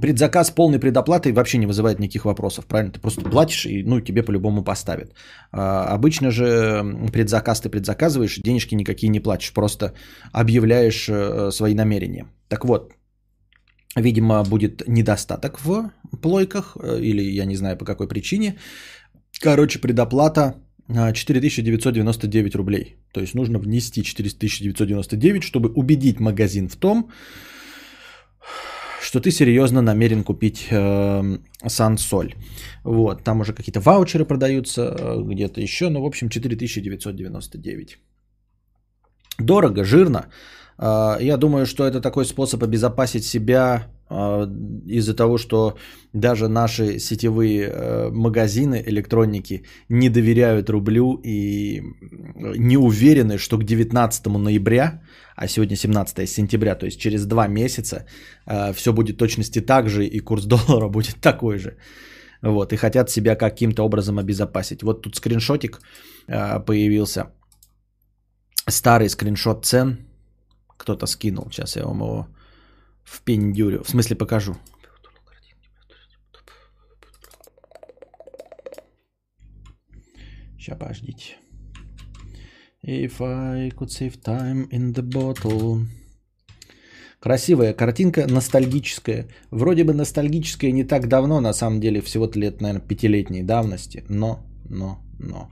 [0.01, 2.93] предзаказ полной предоплатой вообще не вызывает никаких вопросов, правильно?
[2.93, 5.15] Ты просто платишь и, ну, тебе по-любому поставят.
[5.53, 9.93] А, обычно же предзаказ ты предзаказываешь, денежки никакие не платишь, просто
[10.33, 12.27] объявляешь э, свои намерения.
[12.49, 12.93] Так вот,
[13.97, 15.91] видимо, будет недостаток в
[16.23, 18.59] плойках, э, или я не знаю по какой причине.
[19.41, 20.55] Короче, предоплата
[20.89, 22.97] 4999 рублей.
[23.13, 27.11] То есть нужно внести 4999, чтобы убедить магазин в том,
[29.01, 32.35] что ты серьезно намерен купить э, сансоль.
[32.85, 37.99] Вот, там уже какие-то ваучеры продаются, э, где-то еще, ну, в общем, 4999.
[39.39, 40.27] Дорого, жирно.
[40.79, 45.77] Э, я думаю, что это такой способ обезопасить себя а, из-за того, что
[46.13, 51.83] даже наши сетевые э, магазины электроники не доверяют рублю и
[52.57, 55.01] не уверены, что к 19 ноября,
[55.37, 58.05] а сегодня 17 сентября, то есть через два месяца,
[58.47, 61.77] э, все будет точности так же и курс доллара будет такой же.
[62.43, 64.83] Вот, и хотят себя каким-то образом обезопасить.
[64.83, 65.81] Вот тут скриншотик
[66.29, 67.33] э, появился.
[68.69, 69.97] Старый скриншот цен.
[70.77, 71.49] Кто-то скинул.
[71.51, 72.27] Сейчас я вам его
[73.05, 73.83] в пендюрю.
[73.83, 74.57] В смысле покажу.
[80.59, 81.37] Сейчас подождите.
[82.83, 85.87] If I could save time in the bottle.
[87.21, 89.29] Красивая картинка, ностальгическая.
[89.51, 94.05] Вроде бы ностальгическая не так давно, на самом деле всего-то лет, наверное, пятилетней давности.
[94.09, 95.51] Но, но, но.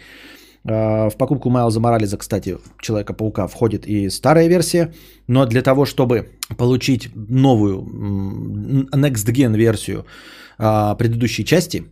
[0.65, 4.93] А, в покупку Майлза Морализа, кстати, Человека-паука входит и старая версия,
[5.27, 7.83] но для того, чтобы получить новую
[8.93, 10.07] Next Gen версию
[10.59, 11.85] а, предыдущей части,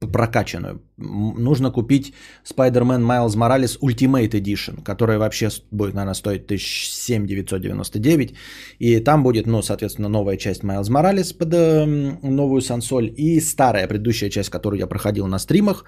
[0.00, 2.14] прокачанную, нужно купить
[2.48, 8.34] Spider-Man Miles Morales Ultimate Edition, которая вообще будет, наверное, стоить 7999,
[8.78, 13.88] и там будет, ну, соответственно, новая часть Miles Morales под э, новую сансоль и старая
[13.88, 15.84] предыдущая часть, которую я проходил на стримах,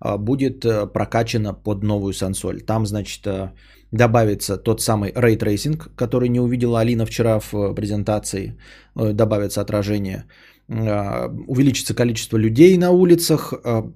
[0.00, 2.60] будет э, прокачана под новую сансоль.
[2.60, 3.50] Там, значит, э,
[3.92, 8.58] добавится тот самый Ray Tracing, который не увидела Алина вчера в э, презентации,
[8.94, 10.24] добавится отражение.
[10.70, 13.92] А, увеличится количество людей на улицах, а,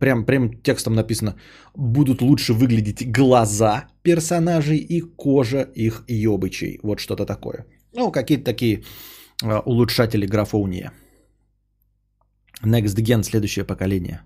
[0.00, 1.36] прям, прям текстом написано,
[1.74, 6.80] будут лучше выглядеть глаза персонажей и кожа их ёбычей.
[6.82, 7.66] Вот что-то такое.
[7.94, 8.82] Ну, какие-то такие
[9.64, 10.92] улучшатели графоуния.
[12.64, 14.22] Next Gen, следующее поколение.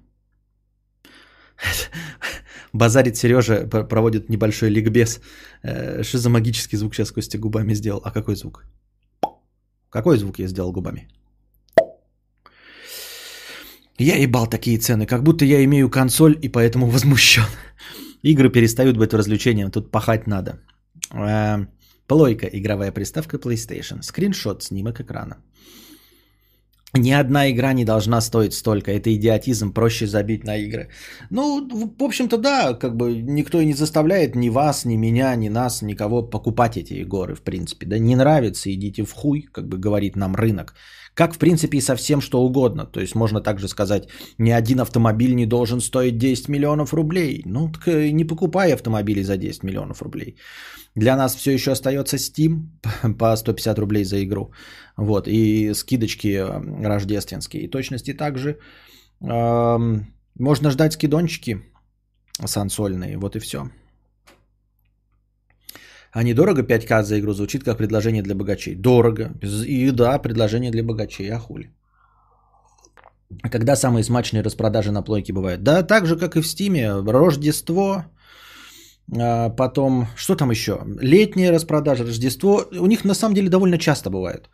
[2.72, 5.20] Базарит Сережа, проводит небольшой ликбез.
[5.62, 8.00] Э, что за магический звук сейчас Костя губами сделал?
[8.04, 8.64] А какой звук?
[9.90, 11.08] Какой звук я сделал губами?
[13.98, 17.44] Я ебал такие цены, как будто я имею консоль и поэтому возмущен.
[18.22, 20.60] Игры перестают быть развлечением, тут пахать надо.
[21.12, 21.66] Э,
[22.06, 24.02] плойка, игровая приставка PlayStation.
[24.02, 25.36] Скриншот, снимок экрана.
[26.94, 28.90] Ни одна игра не должна стоить столько.
[28.90, 30.88] Это идиотизм, проще забить на игры.
[31.30, 35.48] Ну, в общем-то, да, как бы никто и не заставляет ни вас, ни меня, ни
[35.48, 37.86] нас, никого покупать эти игры, в принципе.
[37.86, 40.74] Да не нравится, идите в хуй, как бы говорит нам рынок.
[41.14, 42.86] Как, в принципе, и со всем что угодно.
[42.86, 47.42] То есть можно также сказать, ни один автомобиль не должен стоить 10 миллионов рублей.
[47.46, 50.36] Ну, так не покупай автомобили за 10 миллионов рублей.
[50.96, 52.68] Для нас все еще остается Steam
[53.18, 54.52] по 150 рублей за игру.
[54.96, 57.62] Вот, и скидочки э, рождественские.
[57.62, 58.58] И точности также
[59.20, 59.78] э,
[60.38, 61.62] можно ждать скидончики
[62.46, 63.18] сансольные.
[63.18, 63.70] Вот и все.
[66.12, 68.74] А недорого 5к за игру звучит как предложение для богачей.
[68.74, 69.30] Дорого.
[69.66, 71.30] И да, предложение для богачей.
[71.30, 71.70] А хули?
[73.42, 75.62] А когда самые смачные распродажи на плойке бывают?
[75.62, 76.90] Да, так же, как и в Стиме.
[76.90, 78.04] Рождество,
[79.18, 80.72] а потом, что там еще?
[81.00, 82.64] Летняя распродажа, Рождество.
[82.72, 84.48] У них на самом деле довольно часто бывает.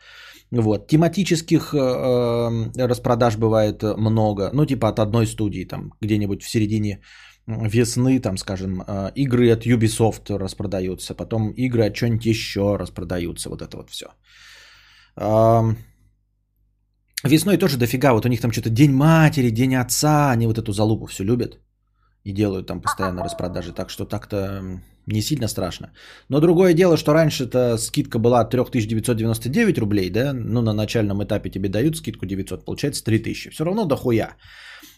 [0.50, 0.88] Вот.
[0.88, 4.50] Тематических э, э, распродаж бывает много.
[4.52, 7.00] Ну, типа от одной студии, там, где-нибудь в середине
[7.46, 13.62] весны, там, скажем, э, игры от Ubisoft распродаются, потом игры от что-нибудь еще распродаются, вот
[13.62, 14.06] это вот все.
[17.24, 20.72] Весной тоже дофига, вот у них там что-то День матери, День отца, они вот эту
[20.72, 21.58] залупу все любят
[22.26, 24.62] и делают там постоянно распродажи, так что так-то
[25.06, 25.92] не сильно страшно.
[26.28, 31.68] Но другое дело, что раньше-то скидка была 3999 рублей, да, ну на начальном этапе тебе
[31.68, 34.36] дают скидку 900, получается 3000, все равно дохуя.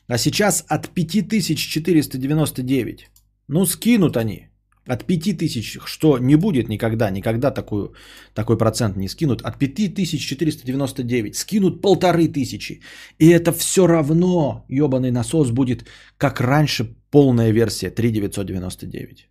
[0.08, 3.10] А сейчас от 5499,
[3.48, 4.48] ну скинут они,
[4.88, 7.92] от 5000, что не будет никогда, никогда такую,
[8.34, 9.42] такой процент не скинут.
[9.42, 12.80] От 5499 скинут полторы тысячи.
[13.18, 15.84] И это все равно, ебаный насос, будет
[16.16, 19.28] как раньше полная версия 3999.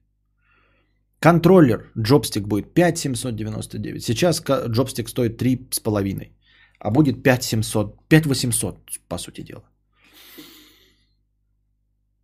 [1.20, 4.04] Контроллер джобстик будет 5799.
[4.04, 6.32] Сейчас джобстик стоит 3,5.
[6.80, 9.64] А будет 5700, 5800 по сути дела.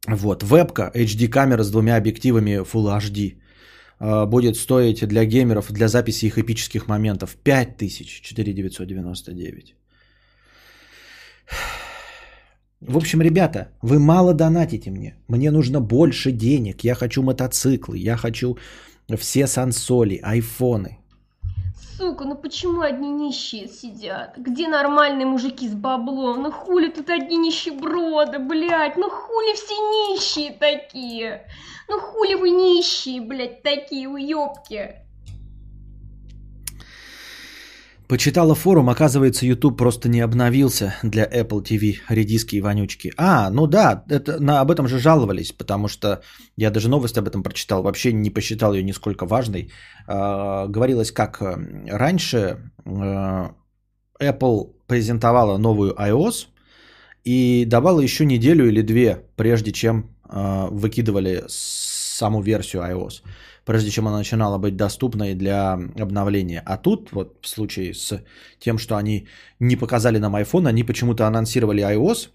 [0.07, 3.37] Вот, вебка, HD камера с двумя объективами Full HD
[3.99, 9.75] а, будет стоить для геймеров, для записи их эпических моментов 5499.
[12.81, 15.15] В общем, ребята, вы мало донатите мне.
[15.29, 16.83] Мне нужно больше денег.
[16.83, 18.57] Я хочу мотоциклы, я хочу
[19.17, 20.97] все сансоли, айфоны.
[21.97, 24.33] Сука, ну почему одни нищие сидят?
[24.37, 26.41] Где нормальные мужики с баблом?
[26.41, 28.97] Ну хули тут одни нищеброды, блядь?
[28.97, 31.47] Ну хули все нищие такие?
[31.87, 35.02] Ну хули вы нищие, блядь, такие уёбки?
[38.13, 43.11] Почитала форум, оказывается, YouTube просто не обновился для Apple TV, редиски и вонючки.
[43.17, 46.21] А, ну да, это, на, об этом же жаловались, потому что
[46.55, 49.71] я даже новость об этом прочитал, вообще не посчитал ее нисколько важной.
[50.07, 51.55] Э, говорилось, как э,
[51.87, 53.49] раньше э,
[54.21, 56.49] Apple презентовала новую iOS
[57.23, 63.23] и давала еще неделю или две, прежде чем э, выкидывали саму версию iOS
[63.65, 66.61] прежде чем она начинала быть доступной для обновления.
[66.65, 68.23] А тут, вот в случае с
[68.59, 69.27] тем, что они
[69.59, 72.29] не показали нам iPhone, они почему-то анонсировали iOS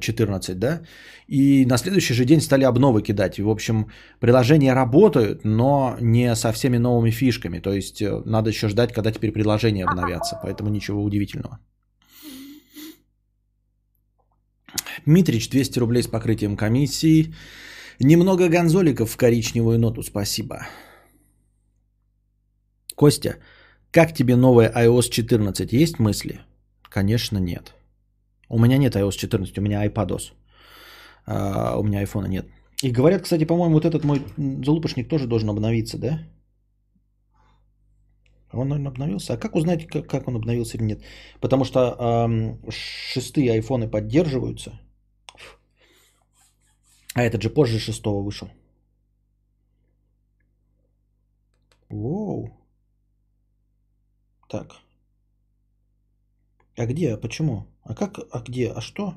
[0.00, 0.80] 14, э, да,
[1.26, 3.38] и на следующий же день стали обновы кидать.
[3.38, 3.86] В общем,
[4.20, 7.60] приложения работают, но не со всеми новыми фишками.
[7.60, 10.38] То есть э, надо еще ждать, когда теперь приложения обновятся.
[10.42, 11.58] Поэтому ничего удивительного.
[15.06, 17.32] Митрич 200 рублей с покрытием комиссии.
[18.00, 20.66] Немного гонзоликов в коричневую ноту, спасибо.
[22.94, 23.36] Костя,
[23.90, 25.72] как тебе новая iOS 14?
[25.72, 26.40] Есть мысли?
[26.90, 27.74] Конечно, нет.
[28.48, 30.32] У меня нет iOS 14, у меня iPadOS.
[31.26, 32.46] А, у меня iPhone нет.
[32.82, 34.22] И говорят, кстати, по-моему, вот этот мой
[34.64, 36.20] залупошник тоже должен обновиться, да?
[38.52, 39.34] Он, наверное, обновился.
[39.34, 41.02] А как узнать, как он обновился или нет?
[41.40, 44.78] Потому что эм, шестые айфоны поддерживаются.
[47.14, 48.48] А этот же позже шестого вышел.
[51.88, 52.50] Воу.
[54.48, 54.76] Так.
[56.76, 57.14] А где?
[57.14, 57.66] А почему?
[57.82, 58.18] А как?
[58.30, 58.70] А где?
[58.70, 59.14] А что?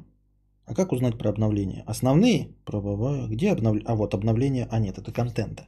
[0.65, 1.83] А как узнать про обновление?
[1.85, 2.53] Основные?
[2.65, 3.27] Правовая.
[3.27, 3.87] Где обновление?
[3.87, 4.67] А вот обновление.
[4.71, 5.67] А нет, это контента.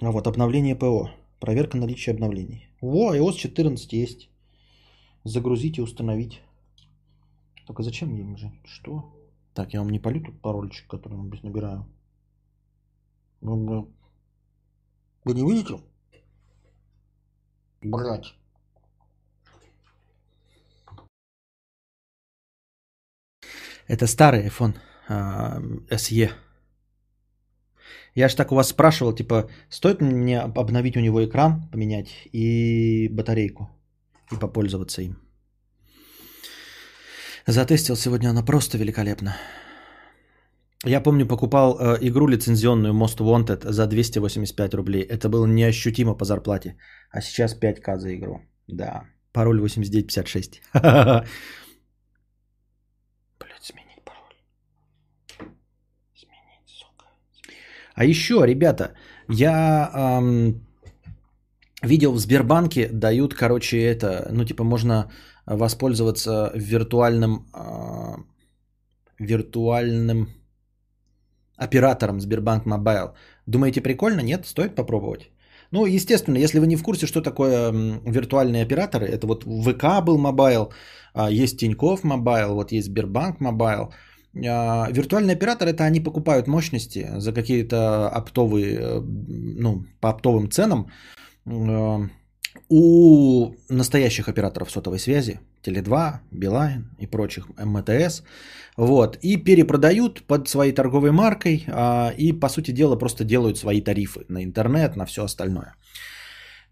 [0.00, 1.10] А вот обновление ПО.
[1.40, 2.68] Проверка наличия обновлений.
[2.80, 4.28] Во, iOS 14 есть.
[5.24, 6.40] Загрузить и установить.
[7.66, 8.52] Только зачем мне же?
[8.64, 9.12] Что?
[9.60, 11.84] Так, я вам не полю тут парольчик, который я без набираю.
[13.42, 15.78] Вы не видите?
[17.82, 18.34] Блять.
[23.86, 26.30] Это старый iPhone а, SE.
[28.14, 33.08] Я же так у вас спрашивал, типа, стоит мне обновить у него экран, поменять и
[33.12, 33.68] батарейку,
[34.32, 35.29] и попользоваться им.
[37.50, 39.36] Затестил сегодня, она просто великолепна.
[40.84, 45.02] Я помню, покупал э, игру лицензионную Most Wanted за 285 рублей.
[45.02, 46.76] Это было неощутимо по зарплате.
[47.10, 48.40] А сейчас 5к за игру.
[48.68, 49.02] Да.
[49.32, 50.62] Пароль 8956.
[50.72, 51.24] Блять,
[53.62, 54.34] сменить пароль.
[56.14, 57.06] Сменить, сука.
[57.94, 58.94] А еще, ребята,
[59.28, 60.66] я эм,
[61.82, 65.10] видел в Сбербанке дают, короче, это, ну, типа, можно
[65.56, 68.16] воспользоваться виртуальным, э,
[69.18, 70.28] виртуальным
[71.56, 73.14] оператором Сбербанк Мобайл.
[73.46, 74.20] Думаете, прикольно?
[74.22, 74.46] Нет?
[74.46, 75.30] Стоит попробовать?
[75.72, 77.72] Ну, естественно, если вы не в курсе, что такое
[78.06, 80.72] виртуальные операторы, это вот VK был Mobile,
[81.14, 83.92] а, есть Тинькофф Мобайл, вот есть Сбербанк Мобайл.
[84.46, 90.90] А, виртуальные операторы это они покупают мощности за какие-то оптовые, э, ну, по оптовым ценам
[92.68, 98.22] у настоящих операторов сотовой связи, Tele2, Билайн и прочих, МТС,
[98.76, 103.80] вот, и перепродают под своей торговой маркой, а, и, по сути дела, просто делают свои
[103.80, 105.74] тарифы на интернет, на все остальное.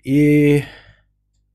[0.05, 0.64] И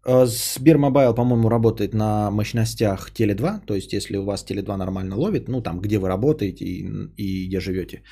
[0.05, 5.47] а, Сбермобайл, по-моему, работает на мощностях Tele2, то есть если у вас Tele2 нормально ловит,
[5.47, 8.03] ну там, где вы работаете и, и где живете,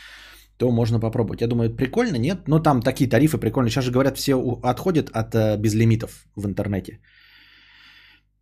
[0.61, 1.41] то можно попробовать.
[1.41, 2.47] Я думаю, прикольно, нет?
[2.47, 3.71] Но там такие тарифы прикольные.
[3.71, 4.33] Сейчас же говорят, все
[4.63, 6.99] отходят от э, безлимитов в интернете.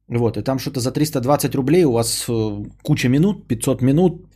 [0.09, 4.27] Вот, и там что-то за 320 рублей у вас э, куча минут, 500 минут,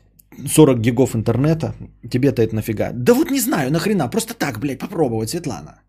[0.48, 1.74] 40 гигов интернета.
[2.10, 2.92] Тебе-то это нафига?
[2.94, 5.82] Да вот не знаю, нахрена, просто так, блядь, попробовать, Светлана.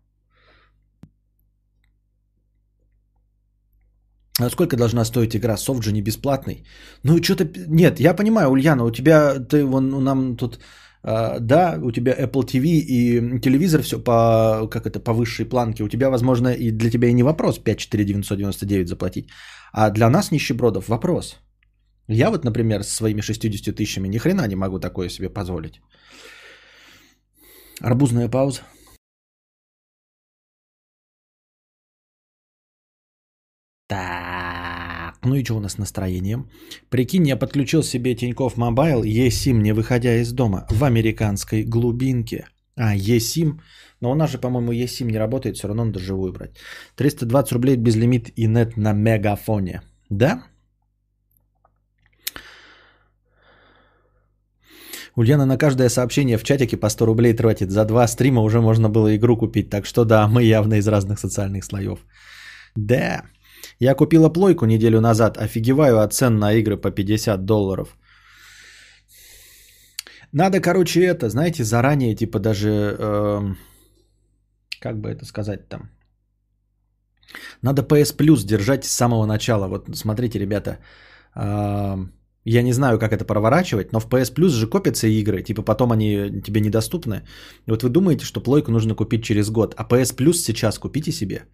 [4.41, 5.57] А сколько должна стоить игра?
[5.57, 6.65] Софт же не бесплатный.
[7.03, 7.45] Ну, что-то...
[7.69, 9.39] Нет, я понимаю, Ульяна, у тебя...
[9.39, 10.59] Ты вон нам тут...
[11.05, 15.83] Uh, да, у тебя Apple TV и телевизор все по, как это, по высшей планке.
[15.83, 19.29] У тебя, возможно, и для тебя и не вопрос 5 4 999 заплатить.
[19.71, 21.37] А для нас, нищебродов, вопрос.
[22.07, 25.79] Я вот, например, со своими 60 тысячами ни хрена не могу такое себе позволить.
[27.81, 28.61] Арбузная пауза.
[33.87, 34.34] Так,
[35.25, 36.49] ну и что у нас с настроением?
[36.89, 42.47] Прикинь, я подключил себе Тинькофф Мобайл eSIM, не выходя из дома, в американской глубинке.
[42.77, 43.59] А, eSIM,
[44.01, 46.57] но у нас же, по-моему, eSIM не работает, все равно надо живую брать.
[46.95, 49.81] 320 рублей без лимит и нет на мегафоне.
[50.09, 50.43] Да?
[55.15, 57.71] Ульяна на каждое сообщение в чатике по 100 рублей тратит.
[57.71, 59.69] За два стрима уже можно было игру купить.
[59.69, 61.99] Так что да, мы явно из разных социальных слоев.
[62.75, 63.23] Да.
[63.79, 65.37] Я купила плойку неделю назад.
[65.37, 67.97] Офигеваю от цен на игры по 50 долларов.
[70.31, 73.55] Надо, короче, это, знаете, заранее, типа даже, э,
[74.81, 75.89] как бы это сказать там,
[77.61, 79.67] надо PS Plus держать с самого начала.
[79.67, 80.79] Вот смотрите, ребята,
[81.35, 81.95] э,
[82.45, 85.91] я не знаю, как это проворачивать, но в PS Plus же копятся игры, типа потом
[85.91, 87.23] они тебе недоступны.
[87.67, 91.11] И вот вы думаете, что плойку нужно купить через год, а PS Plus сейчас купите
[91.11, 91.47] себе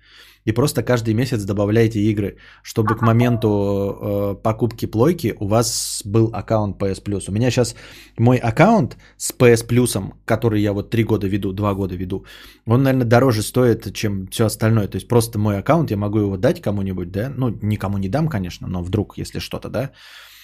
[0.45, 6.29] и просто каждый месяц добавляйте игры, чтобы к моменту э, покупки плойки у вас был
[6.33, 7.29] аккаунт PS Plus.
[7.29, 7.75] У меня сейчас
[8.17, 12.25] мой аккаунт с PS Plus, который я вот три года веду, два года веду,
[12.65, 14.87] он, наверное, дороже стоит, чем все остальное.
[14.87, 18.27] То есть просто мой аккаунт, я могу его дать кому-нибудь, да, ну, никому не дам,
[18.27, 19.91] конечно, но вдруг, если что-то, да,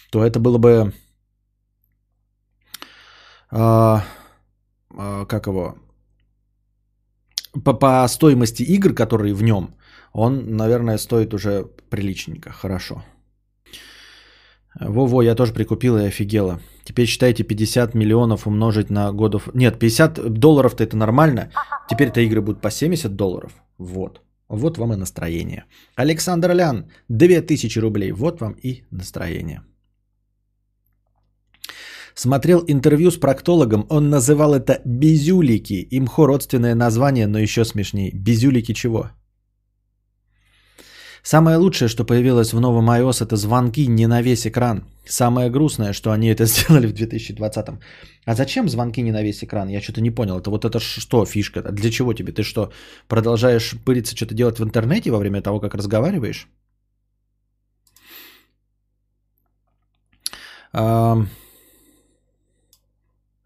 [0.10, 0.93] то это было бы,
[3.51, 3.97] э,
[4.97, 5.76] э, как его,
[7.64, 9.76] по, по стоимости игр, которые в нем,
[10.14, 13.03] он, наверное, стоит уже приличненько, хорошо.
[14.80, 16.60] Во-во, я тоже прикупила и офигела.
[16.84, 19.49] Теперь считайте 50 миллионов умножить на годов...
[19.53, 21.49] Нет, 50 долларов-то это нормально.
[21.89, 23.51] Теперь-то игры будут по 70 долларов.
[23.78, 24.22] Вот.
[24.49, 25.66] Вот вам и настроение.
[25.95, 28.12] Александр Лян, 2000 рублей.
[28.12, 29.62] Вот вам и настроение.
[32.18, 35.88] Смотрел интервью с проктологом, он называл это безюлики.
[35.91, 38.11] Имхо родственное название, но еще смешнее.
[38.11, 39.11] Безюлики чего?
[41.22, 44.86] Самое лучшее, что появилось в новом iOS, это звонки не на весь экран.
[45.05, 47.65] Самое грустное, что они это сделали в 2020.
[48.26, 49.70] А зачем звонки не на весь экран?
[49.70, 50.39] Я что-то не понял.
[50.39, 51.61] Это вот это что фишка?
[51.72, 52.34] Для чего тебе?
[52.34, 52.72] Ты что,
[53.07, 56.47] продолжаешь пыриться, что-то делать в интернете во время того, как разговариваешь?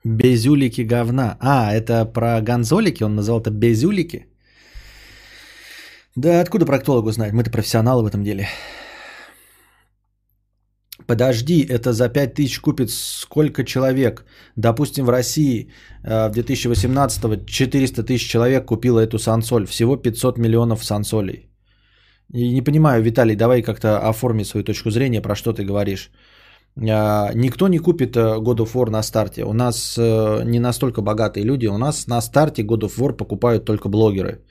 [0.04, 1.38] Безюлики говна.
[1.40, 4.28] А, это про гонзолики, он назвал это безюлики.
[6.16, 7.34] Да откуда проктологу знать?
[7.34, 8.48] Мы-то профессионалы в этом деле.
[11.08, 14.26] Подожди, это за 5000 купит сколько человек?
[14.56, 15.72] Допустим, в России
[16.04, 19.66] э, в 2018 400 тысяч человек купило эту сансоль.
[19.66, 21.50] Всего 500 миллионов сансолей.
[22.34, 26.12] И не понимаю, Виталий, давай как-то оформи свою точку зрения, про что ты говоришь.
[26.78, 29.44] А, никто не купит э, God of War на старте.
[29.44, 31.68] У нас э, не настолько богатые люди.
[31.68, 34.46] У нас на старте God of War покупают только блогеры.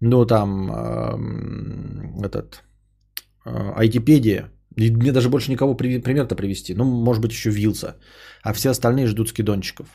[0.00, 2.62] Ну, там, эм, этот,
[3.44, 4.50] айтипедия.
[4.76, 6.74] И мне даже больше никого пример-то привести.
[6.74, 7.96] Ну, может быть, еще Вилса.
[8.42, 9.86] А все остальные ждут скидончиков.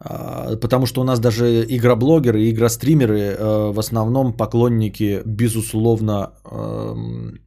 [0.00, 7.38] А, потому что у нас даже игроблогеры игростримеры э, в основном поклонники, безусловно, эм,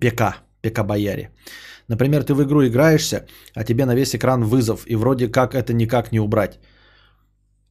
[0.00, 0.22] ПК,
[0.62, 1.30] ПК-бояре.
[1.88, 5.72] Например, ты в игру играешься, а тебе на весь экран вызов, и вроде как это
[5.72, 6.60] никак не убрать.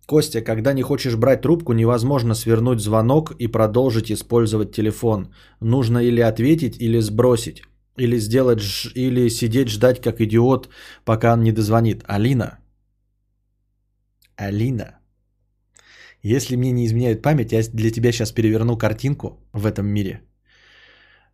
[0.06, 5.34] Костя, когда не хочешь брать трубку, невозможно свернуть звонок и продолжить использовать телефон.
[5.62, 7.64] Нужно или ответить, или сбросить.
[7.98, 8.62] Или сделать,
[8.96, 10.70] или сидеть ждать как идиот,
[11.06, 12.04] пока он не дозвонит.
[12.08, 12.60] Алина.
[14.36, 15.00] Алина.
[16.24, 20.22] Если мне не изменяет память, я для тебя сейчас переверну картинку в этом мире.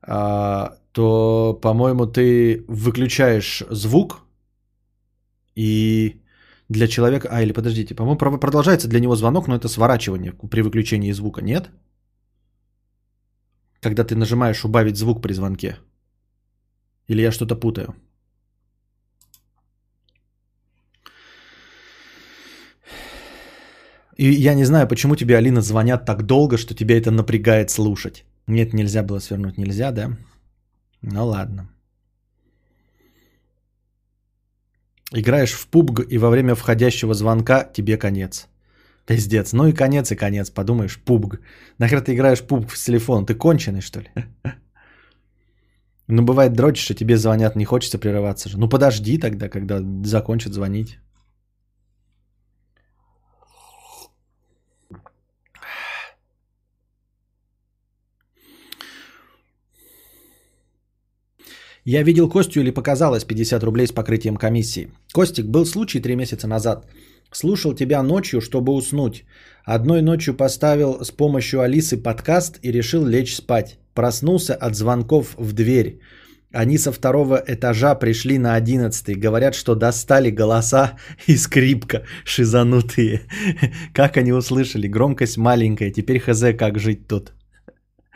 [0.02, 4.22] А, то, по-моему, ты выключаешь звук
[5.56, 6.22] и
[6.70, 7.28] для человека...
[7.32, 11.70] А, или подождите, по-моему, продолжается для него звонок, но это сворачивание при выключении звука, нет?
[13.82, 15.78] Когда ты нажимаешь убавить звук при звонке.
[17.08, 17.96] Или я что-то путаю?
[24.18, 28.26] И я не знаю, почему тебе, Алина, звонят так долго, что тебя это напрягает слушать.
[28.48, 29.58] Нет, нельзя было свернуть.
[29.58, 30.18] Нельзя, да?
[31.02, 31.70] Ну ладно.
[35.12, 38.48] Играешь в PUBG, и во время входящего звонка тебе конец.
[39.06, 39.54] Пиздец.
[39.54, 40.50] Ну и конец, и конец.
[40.50, 41.40] Подумаешь, PUBG.
[41.78, 43.26] Нахер ты играешь PUBG с телефона?
[43.26, 44.10] Ты конченый, что ли?
[46.10, 48.58] Ну, бывает дрочишь, а тебе звонят, не хочется прерываться же.
[48.58, 51.00] Ну, подожди тогда, когда закончат звонить.
[61.90, 64.90] Я видел Костю или показалось 50 рублей с покрытием комиссии.
[65.14, 66.86] Костик, был случай 3 месяца назад.
[67.32, 69.24] Слушал тебя ночью, чтобы уснуть.
[69.64, 73.80] Одной ночью поставил с помощью Алисы подкаст и решил лечь спать.
[73.94, 76.02] Проснулся от звонков в дверь.
[76.52, 79.16] Они со второго этажа пришли на одиннадцатый.
[79.16, 80.92] Говорят, что достали голоса
[81.28, 83.22] и скрипка шизанутые.
[83.94, 84.90] Как они услышали?
[84.90, 85.92] Громкость маленькая.
[85.92, 87.32] Теперь хз, как жить тут.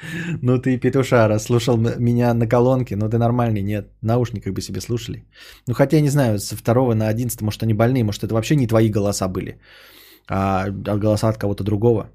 [0.41, 5.25] Ну ты, петушара, слушал меня на колонке, но ты нормальный, нет, наушниках бы себе слушали.
[5.67, 8.55] Ну хотя я не знаю, со второго на одиннадцатый, может они больные, может это вообще
[8.55, 9.59] не твои голоса были,
[10.27, 12.09] а, а голоса от кого-то другого.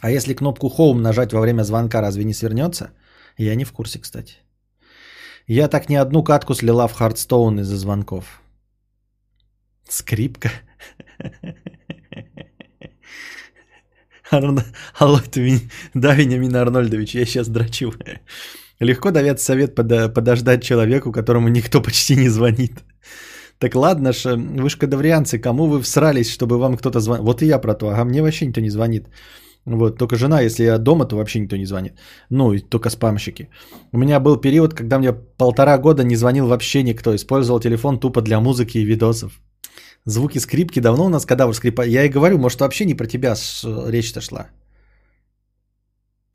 [0.00, 2.90] А если кнопку Home нажать во время звонка, разве не свернется?
[3.38, 4.34] Я не в курсе, кстати.
[5.46, 8.40] Я так не одну катку слила в Хардстоун из-за звонков.
[9.88, 10.50] Скрипка.
[14.98, 15.60] Алло, ты
[15.94, 17.92] да, Вениамин Арнольдович, я сейчас драчу.
[18.80, 22.72] Легко давать совет подождать человеку, которому никто почти не звонит.
[23.58, 27.24] Так ладно ж, вы ж кадаврианцы, кому вы всрались, чтобы вам кто-то звонил?
[27.24, 29.08] Вот и я про то, а мне вообще никто не звонит.
[29.66, 31.92] Вот, только жена, если я дома, то вообще никто не звонит.
[32.30, 33.48] Ну, и только спамщики.
[33.92, 37.14] У меня был период, когда мне полтора года не звонил вообще никто.
[37.14, 39.40] Использовал телефон тупо для музыки и видосов.
[40.04, 41.82] Звуки скрипки давно у нас кадавр скрипа.
[41.82, 43.34] Я и говорю, может вообще не про тебя
[43.64, 44.46] речь-то шла.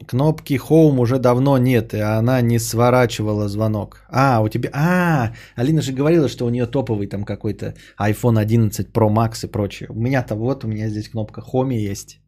[0.07, 4.05] Кнопки Home уже давно нет, и она не сворачивала звонок.
[4.09, 4.69] А, у тебя...
[4.73, 9.51] А, Алина же говорила, что у нее топовый там какой-то iPhone 11 Pro Max и
[9.51, 9.89] прочее.
[9.89, 12.19] У меня-то вот, у меня здесь кнопка Home есть.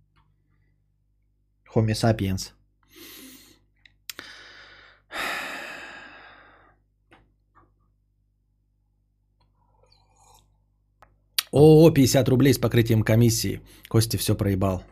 [1.75, 2.53] Homo sapiens.
[11.51, 13.61] О, 50 рублей с покрытием комиссии.
[13.87, 14.83] Костя все проебал.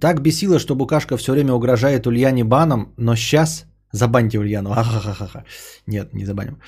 [0.00, 3.66] Так бесило, что Букашка все время угрожает Ульяне баном, но сейчас...
[3.92, 4.72] Забаньте Ульяну.
[4.72, 5.44] Ахахаха.
[5.86, 6.58] Нет, не забаним.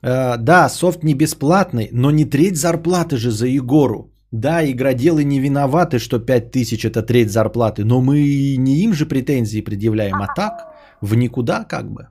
[0.00, 4.12] Э, да, софт не бесплатный, но не треть зарплаты же за Егору.
[4.30, 9.60] Да, игроделы не виноваты, что 5000 это треть зарплаты, но мы не им же претензии
[9.60, 10.52] предъявляем, а так,
[11.00, 12.08] в никуда как бы.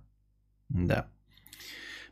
[0.69, 1.05] Да.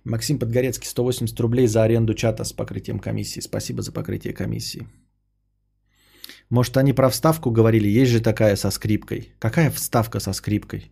[0.05, 3.39] Максим Подгорецкий, 180 рублей за аренду чата с покрытием комиссии.
[3.39, 4.87] Спасибо за покрытие комиссии.
[6.49, 7.87] Может, они про вставку говорили?
[7.87, 9.33] Есть же такая со скрипкой.
[9.39, 10.91] Какая вставка со скрипкой?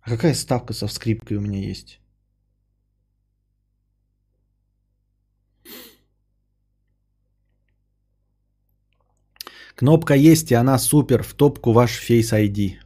[0.00, 2.00] А какая вставка со скрипкой у меня есть?
[9.74, 11.24] Кнопка есть, и она супер.
[11.24, 12.78] В топку ваш Face ID.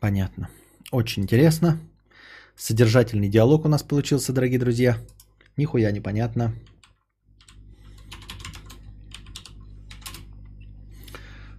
[0.00, 0.50] Понятно.
[0.90, 1.78] Очень интересно.
[2.60, 4.98] Содержательный диалог у нас получился, дорогие друзья.
[5.56, 6.52] Нихуя непонятно.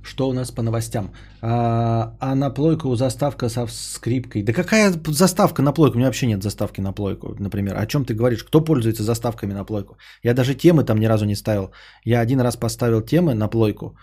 [0.03, 1.11] Что у нас по новостям?
[1.41, 4.43] А, а на плойку заставка со скрипкой.
[4.43, 5.95] Да какая заставка на плойку?
[5.95, 7.77] У меня вообще нет заставки на плойку, например.
[7.77, 8.43] О чем ты говоришь?
[8.43, 9.97] Кто пользуется заставками на плойку?
[10.23, 11.71] Я даже темы там ни разу не ставил.
[12.05, 13.97] Я один раз поставил темы на плойку.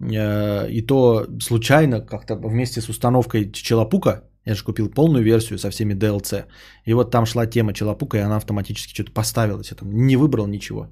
[0.00, 4.28] Э, и то случайно, как-то вместе с установкой Челопука.
[4.44, 6.46] Я же купил полную версию со всеми DLC.
[6.84, 9.70] И вот там шла тема Челопука, и она автоматически что-то поставилась.
[9.70, 10.88] Я там не выбрал ничего.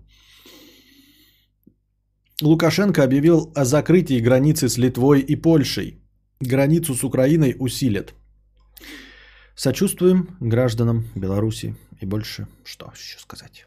[2.43, 6.01] Лукашенко объявил о закрытии границы с Литвой и Польшей.
[6.41, 8.15] Границу с Украиной усилят.
[9.55, 11.75] Сочувствуем гражданам Беларуси.
[12.01, 13.67] И больше что еще сказать?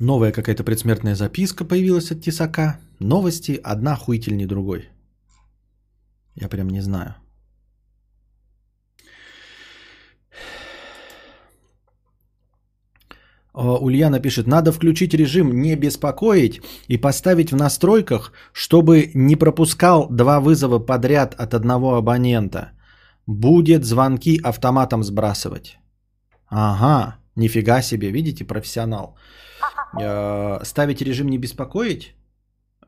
[0.00, 2.80] Новая какая-то предсмертная записка появилась от Тесака.
[3.00, 4.88] Новости одна хуительней другой.
[6.34, 7.14] Я прям не знаю.
[13.52, 20.40] Ульяна пишет, надо включить режим не беспокоить и поставить в настройках, чтобы не пропускал два
[20.40, 22.72] вызова подряд от одного абонента.
[23.26, 25.78] Будет звонки автоматом сбрасывать.
[26.48, 29.18] Ага, нифига себе, видите, профессионал.
[29.98, 32.14] Э, ставить режим не беспокоить,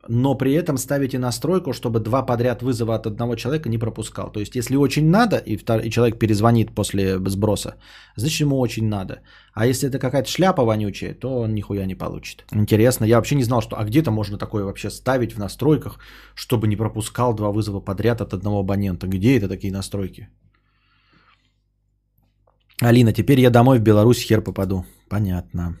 [0.09, 4.31] но при этом ставите настройку, чтобы два подряд вызова от одного человека не пропускал.
[4.31, 5.79] То есть, если очень надо, и, втор...
[5.79, 7.75] и человек перезвонит после сброса,
[8.17, 9.21] значит, ему очень надо.
[9.53, 12.45] А если это какая-то шляпа вонючая, то он нихуя не получит.
[12.51, 13.77] Интересно, я вообще не знал, что...
[13.77, 15.99] А где-то можно такое вообще ставить в настройках,
[16.35, 19.07] чтобы не пропускал два вызова подряд от одного абонента.
[19.07, 20.27] Где это такие настройки?
[22.81, 24.85] Алина, теперь я домой в Беларусь хер попаду.
[25.09, 25.77] Понятно.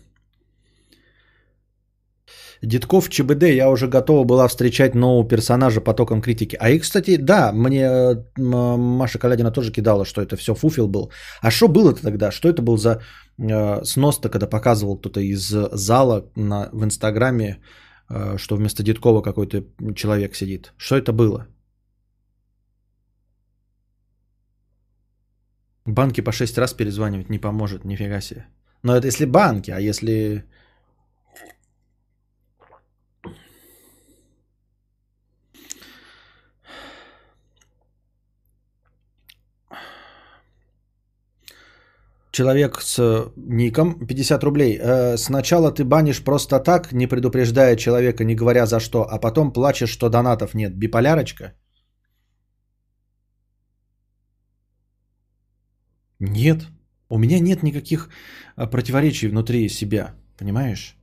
[2.63, 6.57] Дедков ЧБД, я уже готова была встречать нового персонажа потоком критики.
[6.59, 11.11] А и, кстати, да, мне Маша Калядина тоже кидала, что это все фуфел был.
[11.41, 12.31] А что было-то тогда?
[12.31, 13.01] Что это был за
[13.37, 15.41] э, снос-то, когда показывал кто-то из
[15.73, 17.59] зала на, в Инстаграме,
[18.09, 20.73] э, что вместо Дедкова какой-то человек сидит?
[20.77, 21.47] Что это было?
[25.85, 28.45] Банки по 6 раз перезванивать не поможет, нифига себе.
[28.83, 30.45] Но это если банки, а если
[42.33, 44.79] Человек с ником 50 рублей.
[44.81, 49.53] Э, сначала ты банишь просто так, не предупреждая человека, не говоря за что, а потом
[49.53, 50.75] плачешь, что донатов нет.
[50.75, 51.53] Биполярочка?
[56.19, 56.65] Нет.
[57.09, 58.09] У меня нет никаких
[58.57, 60.15] э, противоречий внутри себя.
[60.35, 60.97] Понимаешь?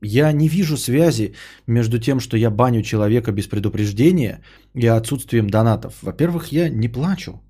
[0.00, 1.34] Я не вижу связи
[1.66, 4.42] между тем, что я баню человека без предупреждения
[4.74, 5.94] и отсутствием донатов.
[6.02, 7.42] Во-первых, я не плачу.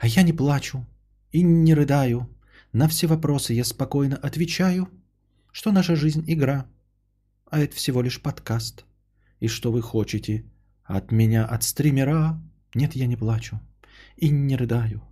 [0.00, 0.84] А я не плачу
[1.30, 2.28] и не рыдаю
[2.72, 4.88] на все вопросы я спокойно отвечаю,
[5.52, 6.66] что наша жизнь игра,
[7.50, 8.84] а это всего лишь подкаст.
[9.40, 10.44] И что вы хотите
[10.84, 12.40] от меня, от стримера?
[12.74, 13.60] Нет, я не плачу
[14.16, 15.02] и не рыдаю.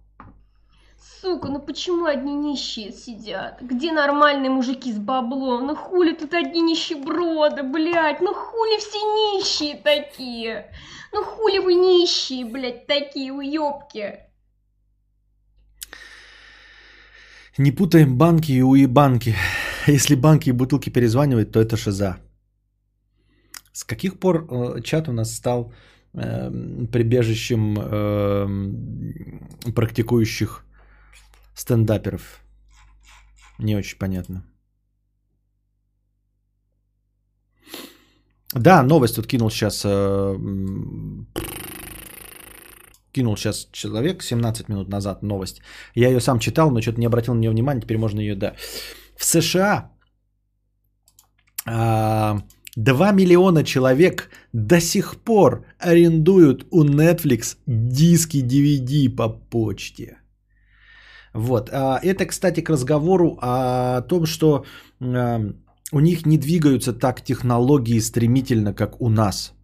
[1.20, 3.60] Сука, ну почему одни нищие сидят?
[3.60, 5.66] Где нормальные мужики с баблом?
[5.66, 8.22] Ну хули тут одни нищеброды, блядь?
[8.22, 10.72] Ну хули все нищие такие?
[11.12, 14.29] Ну хули вы нищие, блядь, такие уёбки?
[17.58, 19.34] Не путаем банки и уебанки.
[19.86, 22.16] Если банки и бутылки перезванивают, то это шиза.
[23.72, 25.72] С каких пор э, чат у нас стал
[26.12, 26.50] э,
[26.92, 28.46] прибежищем э,
[29.72, 30.64] практикующих
[31.54, 32.40] стендаперов?
[33.58, 34.42] Не очень понятно.
[38.54, 40.36] Да, новость тут кинул сейчас э,
[43.12, 45.60] кинул сейчас человек 17 минут назад новость.
[45.94, 48.54] Я ее сам читал, но что-то не обратил на нее внимания, теперь можно ее, да.
[49.16, 49.90] В США
[51.66, 60.18] 2 а, миллиона человек до сих пор арендуют у Netflix диски DVD по почте.
[61.34, 61.70] Вот.
[61.72, 64.64] А, это, кстати, к разговору о том, что
[65.00, 65.40] а,
[65.92, 69.54] у них не двигаются так технологии стремительно, как у нас–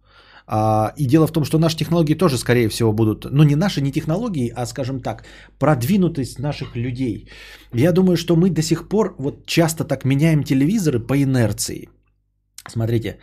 [0.47, 3.81] а, и дело в том, что наши технологии тоже, скорее всего, будут, ну не наши,
[3.81, 5.25] не технологии, а, скажем так,
[5.59, 7.29] продвинутость наших людей.
[7.73, 11.89] Я думаю, что мы до сих пор вот часто так меняем телевизоры по инерции.
[12.69, 13.17] Смотрите,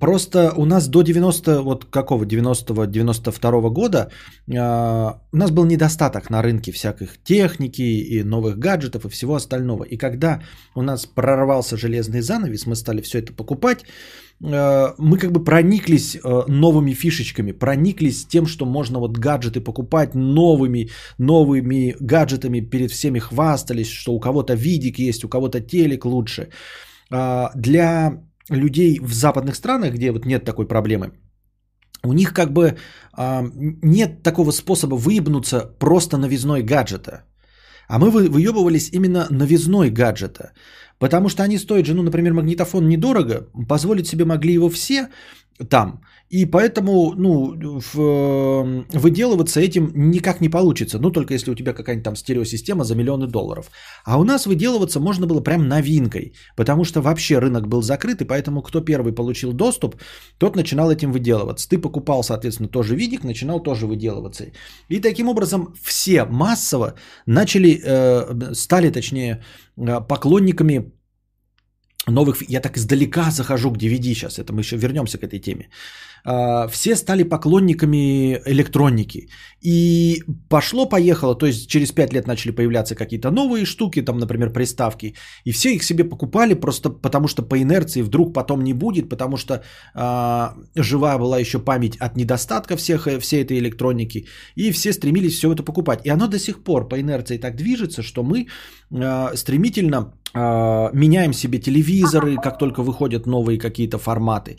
[0.00, 4.10] Просто у нас до 90, вот какого, 90-92 года
[4.46, 4.52] э,
[5.32, 9.84] у нас был недостаток на рынке всяких техники и новых гаджетов и всего остального.
[9.84, 10.42] И когда
[10.74, 13.86] у нас прорвался железный занавес, мы стали все это покупать,
[14.40, 20.90] мы как бы прониклись э, новыми фишечками, прониклись тем, что можно вот гаджеты покупать новыми,
[21.18, 26.48] новыми гаджетами, перед всеми хвастались, что у кого-то видик есть, у кого-то телек лучше.
[27.10, 31.12] а, для людей в западных странах, где вот нет такой проблемы,
[32.04, 32.76] у них как бы
[33.12, 33.44] а,
[33.82, 37.24] нет такого способа выебнуться просто новизной гаджета.
[37.88, 40.52] А мы вы- выебывались именно новизной гаджета.
[40.98, 45.08] Потому что они стоят же, ну, например, магнитофон недорого, позволить себе могли его все
[45.68, 46.00] там.
[46.30, 50.98] И поэтому, ну, в- э, выделываться этим никак не получится.
[50.98, 53.70] Ну, только если у тебя какая-нибудь там стереосистема за миллионы долларов.
[54.04, 56.32] А у нас выделываться можно было прям новинкой.
[56.56, 59.96] Потому что вообще рынок был закрыт, и поэтому кто первый получил доступ,
[60.38, 61.68] тот начинал этим выделываться.
[61.68, 64.44] Ты покупал, соответственно, тоже видик, начинал тоже выделываться.
[64.90, 66.94] И таким образом все массово
[67.26, 69.42] начали, э, стали, точнее,
[69.78, 70.92] э, поклонниками
[72.10, 72.42] новых...
[72.50, 75.68] Я так издалека захожу к DVD сейчас, это мы еще вернемся к этой теме.
[76.30, 79.28] А, Все стали поклонниками электроники.
[79.64, 85.14] И пошло-поехало, то есть через 5 лет начали появляться какие-то новые штуки, там, например, приставки.
[85.44, 89.36] И все их себе покупали просто потому, что по инерции вдруг потом не будет, потому
[89.36, 89.62] что
[89.94, 94.26] а, жива была еще память от недостатка всех, э, всей этой электроники.
[94.54, 96.00] И все стремились все это покупать.
[96.04, 98.48] И оно до сих пор по инерции так движется, что мы
[98.92, 104.58] а, стремительно а, меняем себе телевизоры, как только выходят новые какие-то форматы.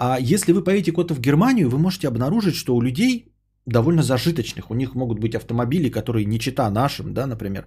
[0.00, 3.32] А если вы поедете куда-то в Германию, вы можете обнаружить, что у людей
[3.66, 4.70] довольно зажиточных.
[4.70, 7.66] У них могут быть автомобили, которые не чита нашим, да, например.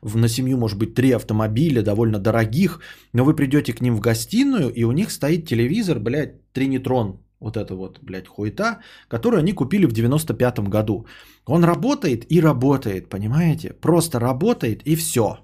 [0.00, 2.80] В, на семью может быть три автомобиля, довольно дорогих,
[3.12, 7.56] но вы придете к ним в гостиную, и у них стоит телевизор, блядь, Тринитрон, вот
[7.56, 8.78] это вот, блядь, хуета,
[9.08, 11.06] которую они купили в 95-м году.
[11.46, 13.74] Он работает и работает, понимаете?
[13.80, 15.38] Просто работает и все.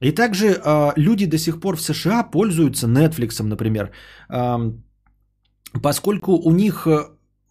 [0.00, 3.90] И также э, люди до сих пор в США пользуются Netflix, например,
[4.28, 4.82] Эм,
[5.72, 7.06] поскольку у них э,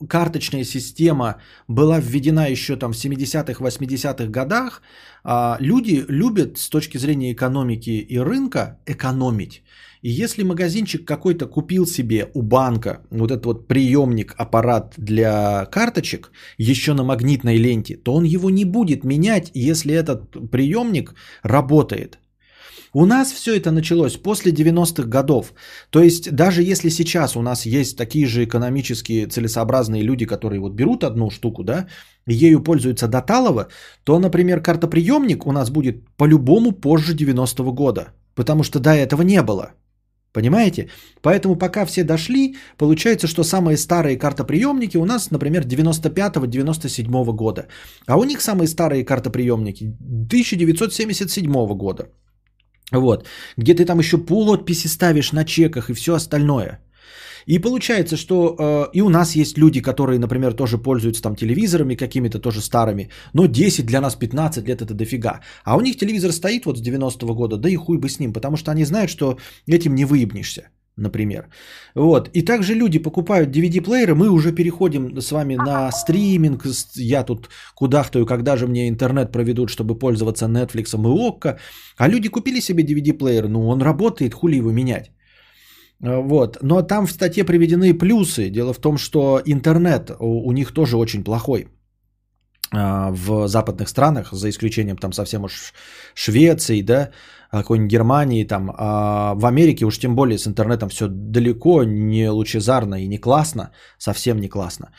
[0.07, 4.81] карточная система была введена еще там в 70-х, 80-х годах,
[5.23, 9.63] а, люди любят с точки зрения экономики и рынка экономить.
[10.01, 16.31] И если магазинчик какой-то купил себе у банка вот этот вот приемник, аппарат для карточек
[16.57, 22.19] еще на магнитной ленте, то он его не будет менять, если этот приемник работает.
[22.99, 25.53] У нас все это началось после 90-х годов.
[25.91, 30.73] То есть даже если сейчас у нас есть такие же экономически целесообразные люди, которые вот
[30.73, 31.85] берут одну штуку, да,
[32.25, 33.67] ею пользуются до талого,
[34.03, 38.07] то, например, картоприемник у нас будет по-любому позже 90-го года.
[38.33, 39.73] Потому что до этого не было.
[40.33, 40.89] Понимаете?
[41.21, 47.67] Поэтому пока все дошли, получается, что самые старые картоприемники у нас, например, 95-97 года.
[48.07, 52.07] А у них самые старые картоприемники 1977 года.
[52.91, 53.27] Вот.
[53.57, 56.79] Где ты там еще полуотписи ставишь на чеках и все остальное.
[57.47, 61.95] И получается, что э, и у нас есть люди, которые, например, тоже пользуются там телевизорами
[61.95, 65.39] какими-то тоже старыми, но 10 для нас 15 лет это дофига.
[65.63, 68.33] А у них телевизор стоит вот с 90-го года, да и хуй бы с ним,
[68.33, 71.47] потому что они знают, что этим не выебнешься, например.
[71.95, 72.29] Вот.
[72.33, 78.25] И также люди покупают DVD-плееры, мы уже переходим с вами на стриминг, я тут кудахтаю,
[78.25, 81.57] когда же мне интернет проведут, чтобы пользоваться Netflix и ОККО.
[81.97, 85.11] А люди купили себе DVD-плеер, ну он работает, хули его менять.
[86.03, 86.57] А, Вот.
[86.61, 88.49] Но там в статье приведены плюсы.
[88.49, 91.67] Дело в том, что интернет у, у них тоже очень плохой
[92.71, 95.73] а, в западных странах, за исключением там совсем уж
[96.15, 97.11] Швеции, да,
[97.51, 102.95] какой-нибудь Германии, там, а в Америке уж тем более с интернетом все далеко не лучезарно
[102.95, 104.91] и не классно, совсем не классно.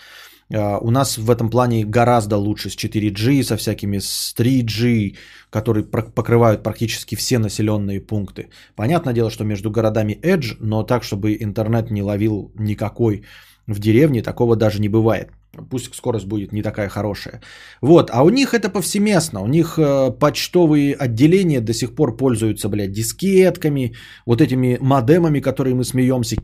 [0.55, 5.17] А, У нас в этом плане гораздо лучше с 4G, со всякими с 3G,
[5.51, 8.49] которые покрывают практически все населенные пункты.
[8.77, 13.25] Понятное дело, что между городами Edge, но так, чтобы интернет не ловил никакой
[13.69, 15.29] в деревне, такого даже не бывает.
[15.71, 17.41] Пусть скорость будет не такая хорошая.
[17.83, 19.43] Вот, а у них это повсеместно.
[19.43, 23.95] У них э, почтовые отделения до сих пор пользуются, блядь, дискетками,
[24.27, 26.37] вот этими модемами, которые мы смеемся.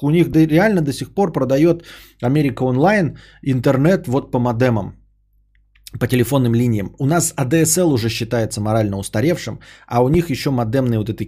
[0.00, 1.84] У них реально до сих пор продает
[2.20, 4.96] Америка онлайн интернет вот по модемам
[6.00, 6.94] по телефонным линиям.
[6.98, 11.26] У нас ADSL уже считается морально устаревшим, а у них еще модемные вот этой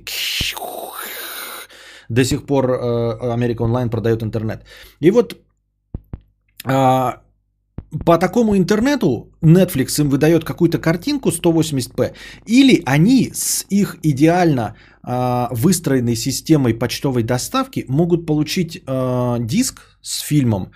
[2.09, 4.65] до сих пор э, Америка онлайн продает интернет.
[5.01, 5.37] И вот
[6.65, 7.21] а,
[8.05, 12.15] по такому интернету Netflix им выдает какую-то картинку 180p,
[12.47, 20.21] или они с их идеально а, выстроенной системой почтовой доставки могут получить а, диск с
[20.21, 20.73] фильмом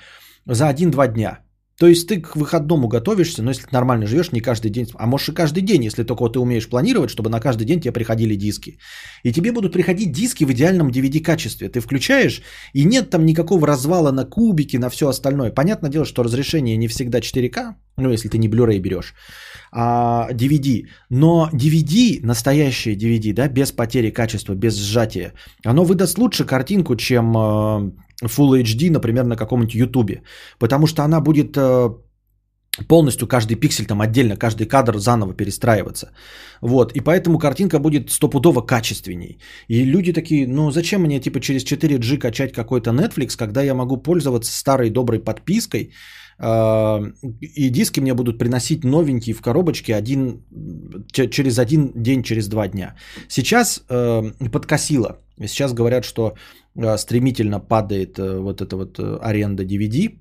[0.47, 1.39] за 1-2 дня.
[1.79, 5.07] То есть ты к выходному готовишься, но если ты нормально живешь, не каждый день, а
[5.07, 7.93] можешь и каждый день, если только вот ты умеешь планировать, чтобы на каждый день тебе
[7.93, 8.79] приходили диски.
[9.23, 11.69] И тебе будут приходить диски в идеальном DVD качестве.
[11.69, 12.43] Ты включаешь,
[12.75, 15.53] и нет там никакого развала на кубики, на все остальное.
[15.53, 19.15] Понятное дело, что разрешение не всегда 4К, ну если ты не Blu-ray берешь.
[19.71, 20.89] а DVD.
[21.11, 25.33] Но DVD, настоящее DVD, да, без потери качества, без сжатия,
[25.65, 27.91] оно выдаст лучше картинку, чем э,
[28.25, 30.23] Full HD, например, на каком-нибудь YouTube.
[30.59, 31.91] Потому что она будет э,
[32.89, 36.11] полностью каждый пиксель там отдельно, каждый кадр заново перестраиваться.
[36.61, 39.39] Вот, и поэтому картинка будет стопудово качественней.
[39.69, 43.97] И люди такие, ну зачем мне типа через 4G качать какой-то Netflix, когда я могу
[43.97, 45.93] пользоваться старой доброй подпиской,
[46.41, 47.01] а,
[47.41, 50.45] и диски мне будут приносить новенькие в коробочке один,
[51.13, 52.95] через один день, через два дня.
[53.29, 55.19] Сейчас э, подкосило.
[55.47, 56.33] Сейчас говорят, что э,
[56.97, 60.19] стремительно падает э, вот эта вот аренда DVD,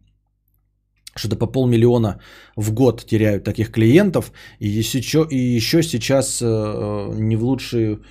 [1.16, 2.20] что-то по полмиллиона
[2.56, 8.04] в год теряют таких клиентов, и еще, и еще сейчас не в лучшую,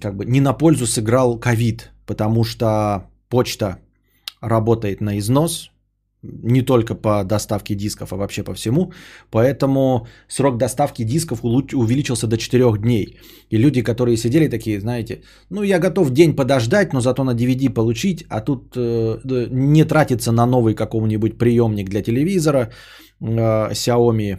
[0.00, 3.78] как бы не на пользу сыграл ковид, потому что почта
[4.40, 5.70] работает на износ,
[6.22, 8.92] не только по доставке дисков, а вообще по всему.
[9.30, 13.18] Поэтому срок доставки дисков увеличился до 4 дней.
[13.50, 17.70] И люди, которые сидели такие, знаете, ну я готов день подождать, но зато на DVD
[17.70, 22.70] получить, а тут э, не тратиться на новый какой-нибудь приемник для телевизора
[23.20, 24.38] э, Xiaomi,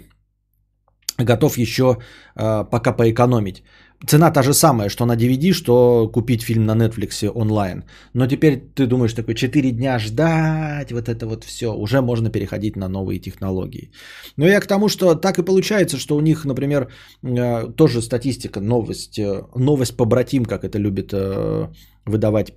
[1.17, 1.97] готов еще
[2.35, 3.63] э, пока поэкономить.
[4.07, 7.83] Цена та же самая, что на DVD, что купить фильм на Netflix онлайн.
[8.13, 12.77] Но теперь ты думаешь, такой 4 дня ждать, вот это вот все, уже можно переходить
[12.77, 13.91] на новые технологии.
[14.37, 16.87] Но я к тому, что так и получается, что у них, например,
[17.23, 21.67] э, тоже статистика, новость, э, новость по братим, как это любит э,
[22.05, 22.53] выдавать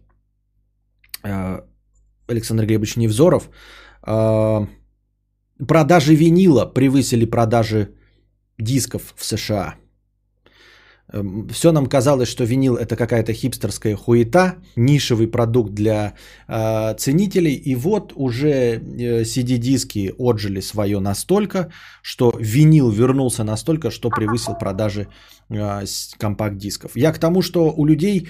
[2.29, 3.49] Александр Глебович Невзоров.
[5.69, 7.95] Продажи винила превысили продажи
[8.59, 9.82] дисков в США.
[11.13, 16.15] Эм, Все нам казалось, что винил это какая-то хипстерская хуета, нишевый продукт для
[16.49, 17.55] э, ценителей.
[17.55, 21.71] И вот уже э, CD-диски отжили свое настолько,
[22.03, 25.09] что винил вернулся настолько, что превысил продажи
[25.51, 25.85] э,
[26.19, 26.93] компакт-дисков.
[26.97, 28.29] Я к тому, что у людей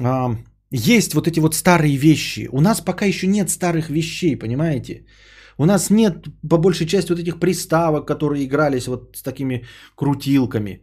[0.00, 0.36] э,
[0.70, 2.48] есть вот эти вот старые вещи.
[2.52, 5.04] У нас пока еще нет старых вещей, понимаете?
[5.56, 9.64] У нас нет по большей части вот этих приставок, которые игрались вот с такими
[9.96, 10.82] крутилками.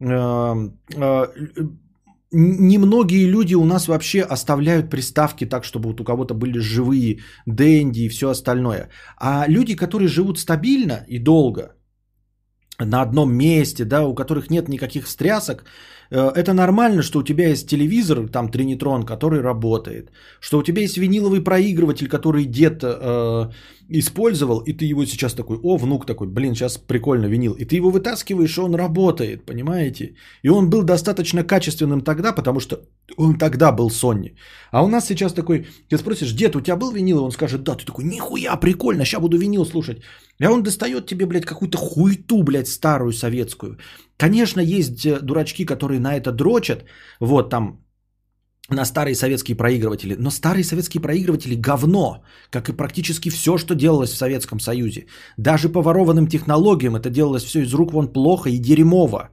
[0.00, 1.26] Эм, э,
[2.32, 8.00] немногие люди у нас вообще оставляют приставки так, чтобы вот у кого-то были живые дэнди
[8.00, 8.88] и все остальное.
[9.18, 11.74] А люди, которые живут стабильно и долго,
[12.84, 15.64] на одном месте, да, у которых нет никаких стрясок,
[16.10, 20.82] э, это нормально, что у тебя есть телевизор, там Тринитрон, который работает, что у тебя
[20.82, 23.50] есть виниловый проигрыватель, который дед э,
[23.98, 27.52] использовал, и ты его сейчас такой, о, внук такой, блин, сейчас прикольно винил.
[27.52, 30.14] И ты его вытаскиваешь, и он работает, понимаете?
[30.42, 32.76] И он был достаточно качественным тогда, потому что
[33.16, 34.36] он тогда был Sony.
[34.70, 37.18] А у нас сейчас такой, ты спросишь, дед, у тебя был винил?
[37.18, 40.02] И он скажет, да, ты такой, нихуя, прикольно, сейчас буду винил слушать.
[40.38, 43.78] И он достает тебе, блядь, какую-то хуйту, блядь, старую советскую.
[44.16, 46.84] Конечно, есть э, дурачки, которые на это дрочат,
[47.20, 47.80] вот там
[48.74, 50.16] на старые советские проигрыватели.
[50.18, 55.06] Но старые советские проигрыватели говно, как и практически все, что делалось в Советском Союзе.
[55.36, 59.30] Даже по ворованным технологиям это делалось все из рук вон плохо и дерьмово.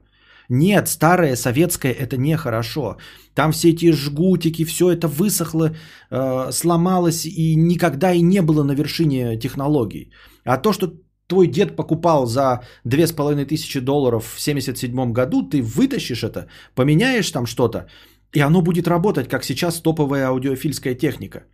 [0.50, 2.96] Нет, старое советское это нехорошо.
[3.34, 5.76] Там все эти жгутики, все это высохло,
[6.10, 10.10] э, сломалось и никогда и не было на вершине технологий.
[10.44, 10.94] А то, что
[11.26, 17.86] твой дед покупал за 2500 долларов в 1977 году, ты вытащишь это, поменяешь там что-то,
[18.32, 21.44] и оно будет работать, как сейчас топовая аудиофильская техника.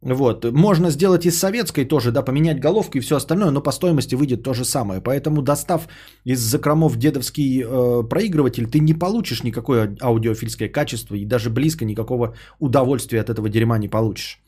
[0.00, 0.44] Вот.
[0.44, 4.42] Можно сделать из советской тоже, да, поменять головку и все остальное, но по стоимости выйдет
[4.42, 5.00] то же самое.
[5.00, 5.88] Поэтому достав
[6.24, 12.36] из закромов дедовский э, проигрыватель, ты не получишь никакое аудиофильское качество и даже близко никакого
[12.60, 14.40] удовольствия от этого дерьма не получишь.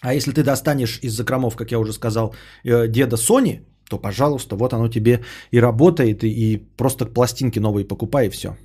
[0.00, 4.56] А если ты достанешь из закромов, как я уже сказал, э, деда Sony, то, пожалуйста,
[4.56, 8.56] вот оно тебе и работает, и, и просто пластинки новые покупай, и все.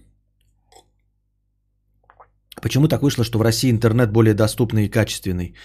[2.61, 5.55] Почему так вышло, что в России интернет более доступный и качественный?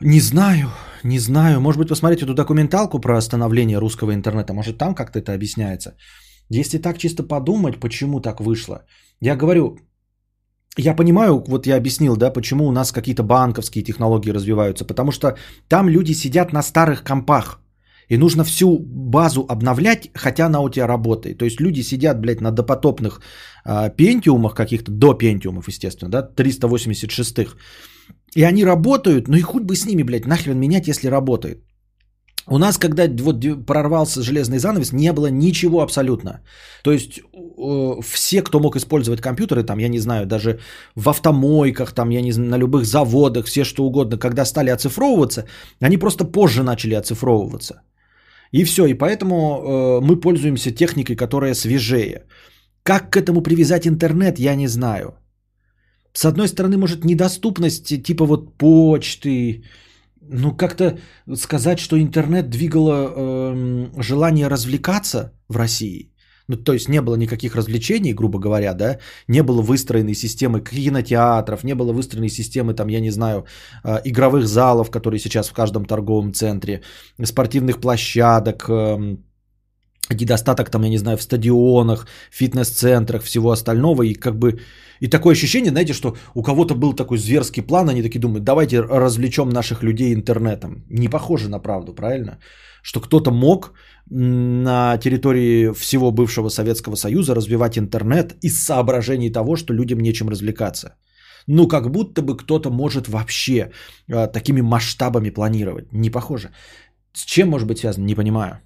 [0.00, 0.70] Не знаю,
[1.04, 1.60] не знаю.
[1.60, 4.54] Может быть, посмотреть эту документалку про становление русского интернета.
[4.54, 5.94] Может, там как-то это объясняется.
[6.48, 8.86] Если так чисто подумать, почему так вышло.
[9.20, 9.78] Я говорю,
[10.76, 14.84] я понимаю, вот я объяснил, да, почему у нас какие-то банковские технологии развиваются.
[14.84, 15.36] Потому что
[15.68, 17.60] там люди сидят на старых компах.
[18.10, 21.38] И нужно всю базу обновлять, хотя она у тебя работает.
[21.38, 23.20] То есть люди сидят, блядь, на допотопных
[23.64, 27.56] э, пентиумах каких-то, до пентиумов, естественно, да, 386-х.
[28.36, 31.64] И они работают, ну и хоть бы с ними, блядь, нахрен менять, если работает.
[32.48, 36.40] У нас, когда вот прорвался железный занавес, не было ничего абсолютно.
[36.82, 40.58] То есть э, все, кто мог использовать компьютеры, там, я не знаю, даже
[40.96, 45.44] в автомойках, там, я не знаю, на любых заводах, все что угодно, когда стали оцифровываться,
[45.80, 47.82] они просто позже начали оцифровываться.
[48.52, 52.24] И все, и поэтому э, мы пользуемся техникой, которая свежее.
[52.82, 55.14] Как к этому привязать интернет, я не знаю.
[56.12, 59.64] С одной стороны, может, недоступность типа вот почты,
[60.20, 60.98] ну как-то
[61.36, 66.09] сказать, что интернет двигало э, желание развлекаться в России.
[66.50, 68.98] Ну, то есть не было никаких развлечений, грубо говоря, да,
[69.28, 73.44] не было выстроенной системы кинотеатров, не было выстроенной системы, там, я не знаю,
[73.84, 76.80] э, игровых залов, которые сейчас в каждом торговом центре,
[77.24, 79.16] спортивных площадок, э,
[80.14, 84.58] недостаток там, я не знаю, в стадионах, фитнес-центрах, всего остального, и как бы,
[85.02, 88.80] и такое ощущение, знаете, что у кого-то был такой зверский план, они такие думают, давайте
[88.80, 90.82] развлечем наших людей интернетом.
[90.90, 92.38] Не похоже на правду, правильно?
[92.82, 93.72] Что кто-то мог
[94.10, 100.96] на территории всего бывшего Советского Союза развивать интернет из соображений того, что людям нечем развлекаться.
[101.46, 103.70] Ну, как будто бы кто-то может вообще
[104.08, 105.92] э, такими масштабами планировать.
[105.92, 106.50] Не похоже.
[107.12, 108.60] С чем может быть связано, не понимаю.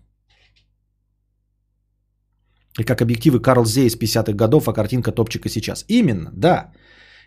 [2.81, 5.85] И как объективы Карл Зей из 50-х годов, а картинка топчика сейчас.
[5.89, 6.73] Именно, да.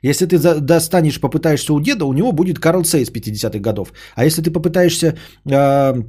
[0.04, 3.94] Если ты достанешь, попытаешься у деда, у него будет Карл Сей из 50-х годов.
[4.16, 5.18] А если ты попытаешься...
[5.46, 6.04] Э,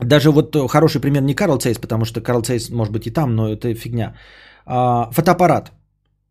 [0.00, 3.34] даже вот хороший пример не Карл Цейс, потому что Карл Цейс может быть и там,
[3.34, 4.14] но это фигня.
[4.66, 5.72] А, фотоаппарат.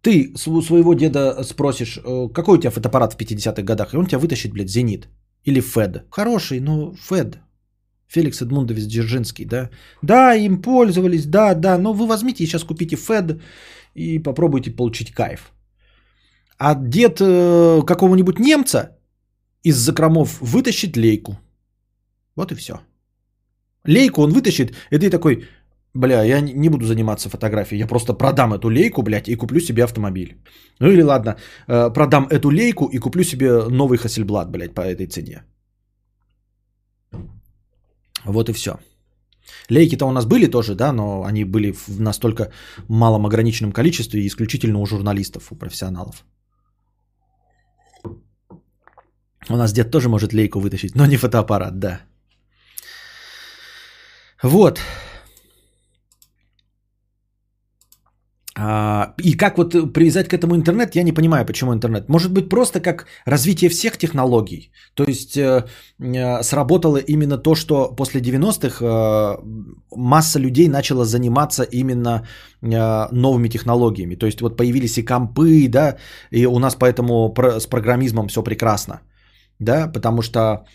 [0.02, 4.06] Ты у своего деда спросишь, э, какой у тебя фотоаппарат в 50-х годах, и он
[4.06, 5.08] тебя вытащит, блядь, Зенит.
[5.46, 6.06] Или Фед.
[6.10, 7.38] Хороший, но Фед.
[8.08, 9.70] Феликс Эдмундович Дзержинский, да?
[10.02, 13.42] Да, им пользовались, да, да, но вы возьмите и сейчас купите Фед
[13.96, 15.52] и попробуйте получить кайф.
[16.58, 18.98] А дед э, какого-нибудь немца
[19.64, 21.38] из закромов вытащит лейку.
[22.36, 22.74] Вот и все.
[23.88, 25.44] Лейку он вытащит, и ты такой,
[25.94, 29.84] бля, я не буду заниматься фотографией, я просто продам эту лейку, блядь, и куплю себе
[29.84, 30.38] автомобиль.
[30.80, 31.36] Ну или ладно,
[31.68, 35.44] э, продам эту лейку и куплю себе новый Хассельблад, блядь, по этой цене.
[38.26, 38.80] Вот и все.
[39.70, 42.52] Лейки-то у нас были тоже, да, но они были в настолько
[42.88, 46.26] малом ограниченном количестве и исключительно у журналистов, у профессионалов.
[49.50, 52.02] У нас дед тоже может лейку вытащить, но не фотоаппарат, да.
[54.44, 54.80] Вот.
[58.56, 62.10] А, и как вот привязать к этому интернет, я не понимаю, почему интернет.
[62.10, 64.72] Может быть, просто как развитие всех технологий.
[64.94, 65.66] То есть э,
[66.00, 69.38] э, сработало именно то, что после 90-х э,
[69.96, 72.28] масса людей начала заниматься именно
[72.62, 74.16] новыми технологиями.
[74.16, 75.98] То есть вот появились и компы, да,
[76.32, 79.02] и у нас поэтому с программизмом все прекрасно.
[79.60, 80.66] Да, потому что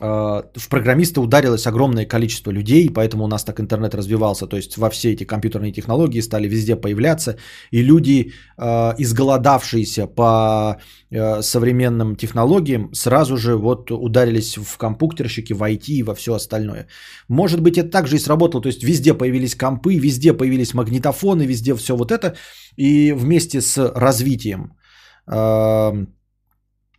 [0.00, 4.46] в программисты ударилось огромное количество людей, поэтому у нас так интернет развивался.
[4.46, 7.36] То есть во все эти компьютерные технологии стали везде появляться,
[7.70, 10.80] и люди, а, изголодавшиеся по
[11.12, 16.88] а, современным технологиям, сразу же вот ударились в компьютерщики, в IT и во все остальное.
[17.28, 18.62] Может быть, это также и сработало.
[18.62, 22.34] То есть везде появились компы, везде появились магнитофоны, везде все вот это.
[22.76, 24.72] И вместе с развитием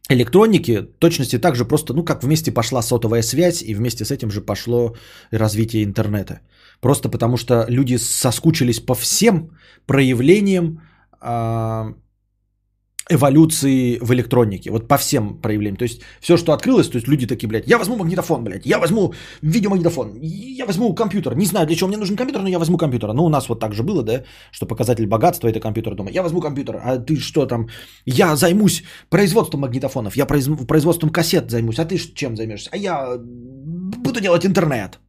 [0.10, 4.42] электроники точности также просто, ну как вместе пошла сотовая связь и вместе с этим же
[4.42, 4.96] пошло
[5.32, 6.40] развитие интернета.
[6.82, 9.50] Просто потому что люди соскучились по всем
[9.86, 10.82] проявлениям
[13.10, 15.78] эволюции в электронике, вот по всем проявлениям.
[15.78, 18.80] То есть все, что открылось, то есть люди такие, блядь, я возьму магнитофон, блядь, я
[18.80, 21.36] возьму видеомагнитофон, я возьму компьютер.
[21.36, 23.14] Не знаю, для чего мне нужен компьютер, но я возьму компьютер.
[23.14, 26.10] Ну, у нас вот так же было, да, что показатель богатства это компьютер дома.
[26.12, 27.68] Я возьму компьютер, а ты что там?
[28.06, 32.70] Я займусь производством магнитофонов, я производством кассет займусь, а ты чем займешься?
[32.74, 35.00] А я буду делать интернет.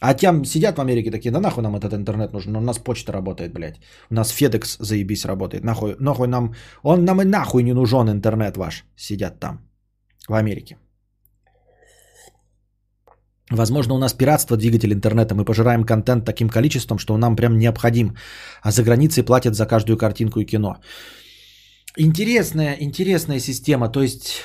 [0.00, 3.12] А там сидят в Америке такие, да нахуй нам этот интернет нужен, у нас почта
[3.12, 3.80] работает, блядь.
[4.10, 8.56] У нас FedEx заебись работает, нахуй, нахуй нам, он нам и нахуй не нужен интернет
[8.56, 8.84] ваш.
[8.96, 9.58] Сидят там,
[10.28, 10.76] в Америке.
[13.50, 17.58] Возможно, у нас пиратство двигатель интернета, мы пожираем контент таким количеством, что он нам прям
[17.58, 18.16] необходим.
[18.62, 20.76] А за границей платят за каждую картинку и кино.
[21.96, 23.88] Интересная, интересная система.
[23.88, 24.42] То есть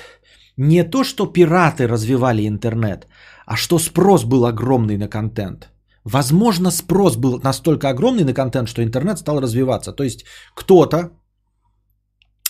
[0.56, 3.08] не то, что пираты развивали интернет,
[3.46, 5.70] а что спрос был огромный на контент.
[6.04, 9.92] Возможно, спрос был настолько огромный на контент, что интернет стал развиваться.
[9.92, 10.24] То есть
[10.54, 11.10] кто-то,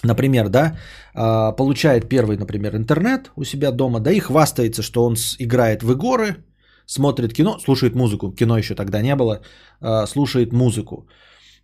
[0.03, 0.79] например, да,
[1.15, 5.93] а, получает первый, например, интернет у себя дома, да и хвастается, что он играет в
[5.93, 6.45] игры,
[6.87, 9.43] смотрит кино, слушает музыку, кино еще тогда не было,
[9.81, 11.07] а, слушает музыку.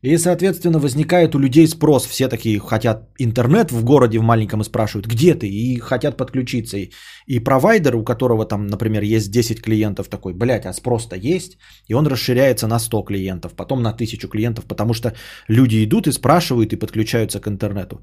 [0.01, 2.07] И, соответственно, возникает у людей спрос.
[2.07, 5.49] Все такие хотят интернет в городе в маленьком и спрашивают, где ты?
[5.49, 6.77] И хотят подключиться.
[6.77, 6.91] И,
[7.27, 11.59] и провайдер, у которого там, например, есть 10 клиентов, такой, блядь, а спрос-то есть.
[11.89, 15.15] И он расширяется на 100 клиентов, потом на 1000 клиентов, потому что
[15.49, 18.01] люди идут и спрашивают и подключаются к интернету.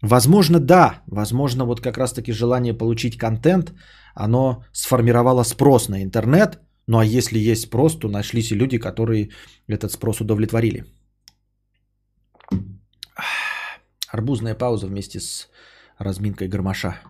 [0.00, 1.02] Возможно, да.
[1.06, 3.72] Возможно, вот как раз-таки желание получить контент,
[4.14, 9.30] оно сформировало спрос на интернет– Ну а если есть спрос, то нашлись и люди, которые
[9.68, 10.84] этот спрос удовлетворили.
[14.08, 15.48] Арбузная пауза вместе с
[15.98, 17.00] разминкой гармоша.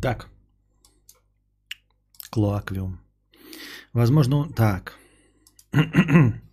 [0.00, 0.28] Так.
[2.30, 3.00] Клоаквиум.
[3.92, 4.96] Возможно, так.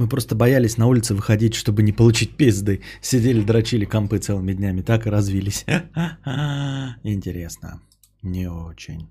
[0.00, 2.80] Мы просто боялись на улице выходить, чтобы не получить пизды.
[3.02, 4.80] Сидели, дрочили компы целыми днями.
[4.82, 5.66] Так и развились.
[7.04, 7.82] Интересно.
[8.22, 9.10] Не очень.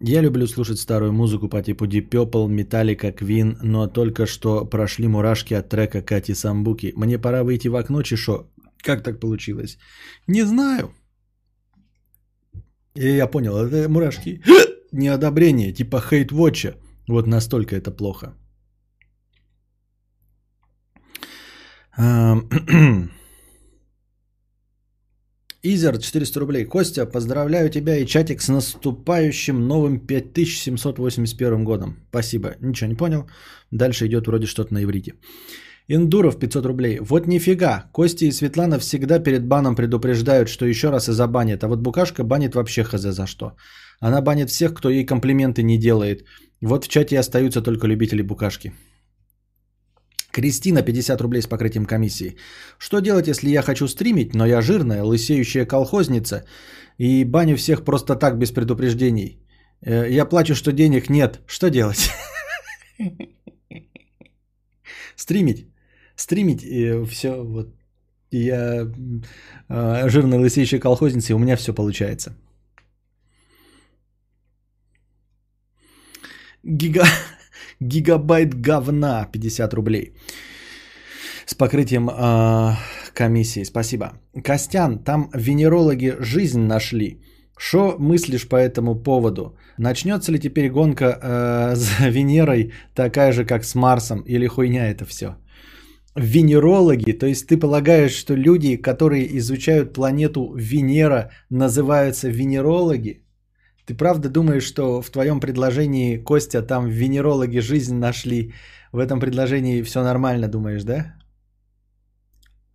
[0.00, 5.06] Я люблю слушать старую музыку по типу Deep Purple, Metallica, Queen, но только что прошли
[5.06, 6.94] мурашки от трека Кати Самбуки.
[6.96, 8.46] Мне пора выйти в окно, чешо.
[8.78, 9.76] Как так получилось?
[10.26, 10.94] Не знаю.
[12.94, 14.40] И я понял, это мурашки
[14.92, 16.76] неодобрение, типа хейт-вотча.
[17.08, 18.34] Вот настолько это плохо.
[25.66, 26.64] Изер, 400 рублей.
[26.64, 31.96] Костя, поздравляю тебя и чатик с наступающим новым 5781 годом.
[32.10, 32.56] Спасибо.
[32.60, 33.26] Ничего не понял.
[33.70, 35.14] Дальше идет вроде что-то на иврите.
[35.88, 36.98] Индуров 500 рублей.
[37.00, 37.90] Вот нифига.
[37.92, 41.62] Костя и Светлана всегда перед баном предупреждают, что еще раз и забанит.
[41.64, 43.52] А вот Букашка банит вообще хз за что.
[44.00, 46.24] Она банит всех, кто ей комплименты не делает.
[46.64, 48.72] Вот в чате остаются только любители Букашки.
[50.32, 52.36] Кристина, 50 рублей с покрытием комиссии.
[52.78, 56.44] Что делать, если я хочу стримить, но я жирная, лысеющая колхозница
[56.98, 59.38] и баню всех просто так, без предупреждений?
[59.80, 61.40] Э, я плачу, что денег нет.
[61.46, 62.10] Что делать?
[65.16, 65.66] Стримить
[66.16, 67.68] стримить, и все вот.
[68.30, 68.90] Я
[69.68, 72.32] э, жирная лысеющая колхозница, и у меня все получается.
[76.64, 77.04] Гига...
[77.80, 80.12] Гигабайт говна 50 рублей.
[81.46, 82.76] С покрытием э,
[83.12, 83.64] комиссии.
[83.64, 84.12] Спасибо.
[84.42, 87.20] Костян, там венерологи жизнь нашли.
[87.58, 89.56] Что мыслишь по этому поводу?
[89.78, 94.22] Начнется ли теперь гонка э, за Венерой такая же, как с Марсом?
[94.26, 95.36] Или хуйня это все?
[96.16, 103.23] венерологи, то есть ты полагаешь, что люди, которые изучают планету Венера, называются венерологи?
[103.86, 108.52] Ты правда думаешь, что в твоем предложении, Костя, там венерологи жизнь нашли?
[108.92, 111.14] В этом предложении все нормально, думаешь, да?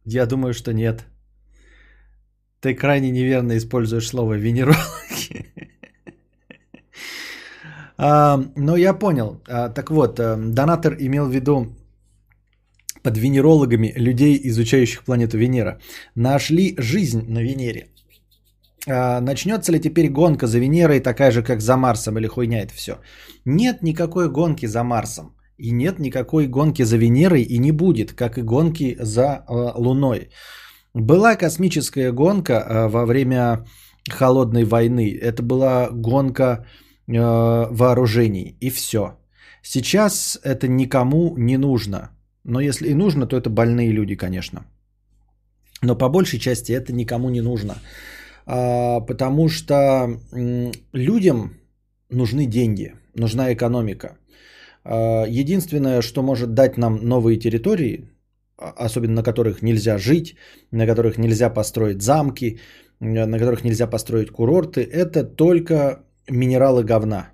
[0.06, 1.06] Я думаю, что нет.
[2.62, 5.46] Ты крайне неверно используешь слово венерологи.
[8.02, 9.42] А, но я понял.
[9.46, 11.76] А, так вот, э, донатор имел в виду
[13.04, 15.82] под венерологами людей, изучающих планету Венера.
[16.16, 17.88] Нашли жизнь на Венере.
[18.90, 22.74] А, начнется ли теперь гонка за Венерой такая же, как за Марсом, или хуйня это
[22.74, 22.98] все?
[23.46, 25.36] Нет никакой гонки за Марсом.
[25.58, 30.30] И нет никакой гонки за Венерой и не будет, как и гонки за э, Луной.
[30.94, 33.66] Была космическая гонка э, во время
[34.10, 35.18] холодной войны.
[35.22, 36.66] Это была гонка
[37.08, 39.18] вооружений и все.
[39.64, 42.10] Сейчас это никому не нужно.
[42.44, 44.60] Но если и нужно, то это больные люди, конечно.
[45.82, 47.76] Но по большей части это никому не нужно.
[48.52, 50.08] А, потому что
[50.94, 51.54] людям
[52.10, 54.18] нужны деньги, нужна экономика.
[54.84, 58.10] А, единственное, что может дать нам новые территории,
[58.58, 60.36] а, особенно на которых нельзя жить,
[60.72, 62.60] на которых нельзя построить замки,
[63.00, 67.30] на которых нельзя построить курорты, это только минералы говна.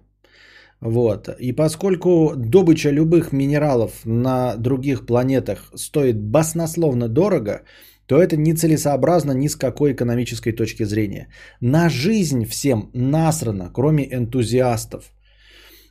[0.82, 1.30] Вот.
[1.40, 7.62] И поскольку добыча любых минералов на других планетах стоит баснословно дорого,
[8.08, 11.28] то это нецелесообразно ни с какой экономической точки зрения.
[11.62, 15.12] На жизнь всем насрано, кроме энтузиастов.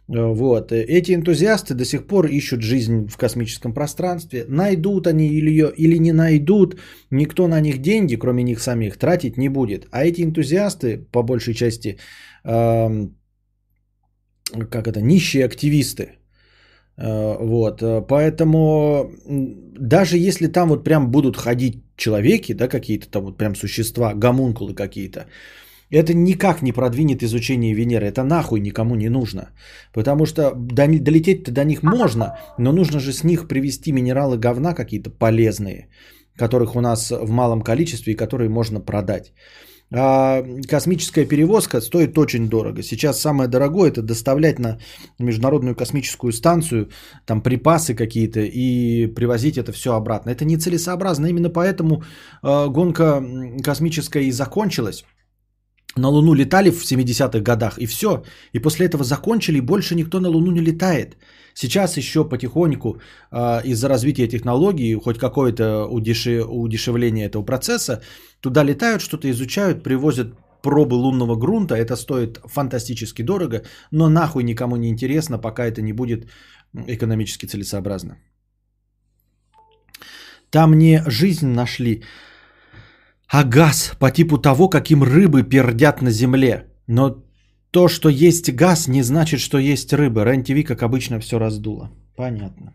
[0.08, 0.72] Вот.
[0.72, 4.44] Эти энтузиасты до сих пор ищут жизнь в космическом пространстве.
[4.48, 6.78] Найдут они или ее, или не найдут,
[7.10, 9.86] никто на них деньги, кроме них самих, тратить не будет.
[9.90, 11.98] А эти энтузиасты, по большей части,
[12.44, 13.16] эм,
[14.70, 16.18] как это, нищие активисты.
[16.96, 23.24] Э, вот, э, поэтому даже если там вот прям будут ходить человеки, да, какие-то там
[23.24, 25.26] вот прям существа, гомункулы какие-то,
[25.90, 28.06] это никак не продвинет изучение Венеры.
[28.06, 29.50] Это нахуй никому не нужно.
[29.92, 35.10] Потому что долететь-то до них можно, но нужно же с них привести минералы говна какие-то
[35.10, 35.88] полезные,
[36.36, 39.32] которых у нас в малом количестве и которые можно продать.
[39.96, 42.82] А космическая перевозка стоит очень дорого.
[42.82, 44.78] Сейчас самое дорогое это доставлять на
[45.18, 46.90] Международную космическую станцию
[47.26, 50.30] там припасы какие-то и привозить это все обратно.
[50.30, 51.26] Это нецелесообразно.
[51.26, 52.02] Именно поэтому
[52.42, 53.24] э, гонка
[53.62, 55.04] космическая и закончилась.
[55.96, 58.24] На Луну летали в 70-х годах, и все.
[58.52, 61.16] И после этого закончили, и больше никто на Луну не летает.
[61.54, 63.00] Сейчас еще потихоньку
[63.30, 66.46] э, из-за развития технологий, хоть какое-то удешев...
[66.48, 68.02] удешевление этого процесса,
[68.40, 71.74] туда летают, что-то изучают, привозят пробы лунного грунта.
[71.74, 73.62] Это стоит фантастически дорого,
[73.92, 76.26] но нахуй никому не интересно, пока это не будет
[76.88, 78.16] экономически целесообразно.
[80.50, 82.02] Там не жизнь нашли,
[83.28, 86.68] а газ по типу того, каким рыбы пердят на земле.
[86.86, 87.24] Но
[87.70, 90.24] то, что есть газ, не значит, что есть рыба.
[90.24, 91.90] рен как обычно, все раздуло.
[92.16, 92.72] Понятно.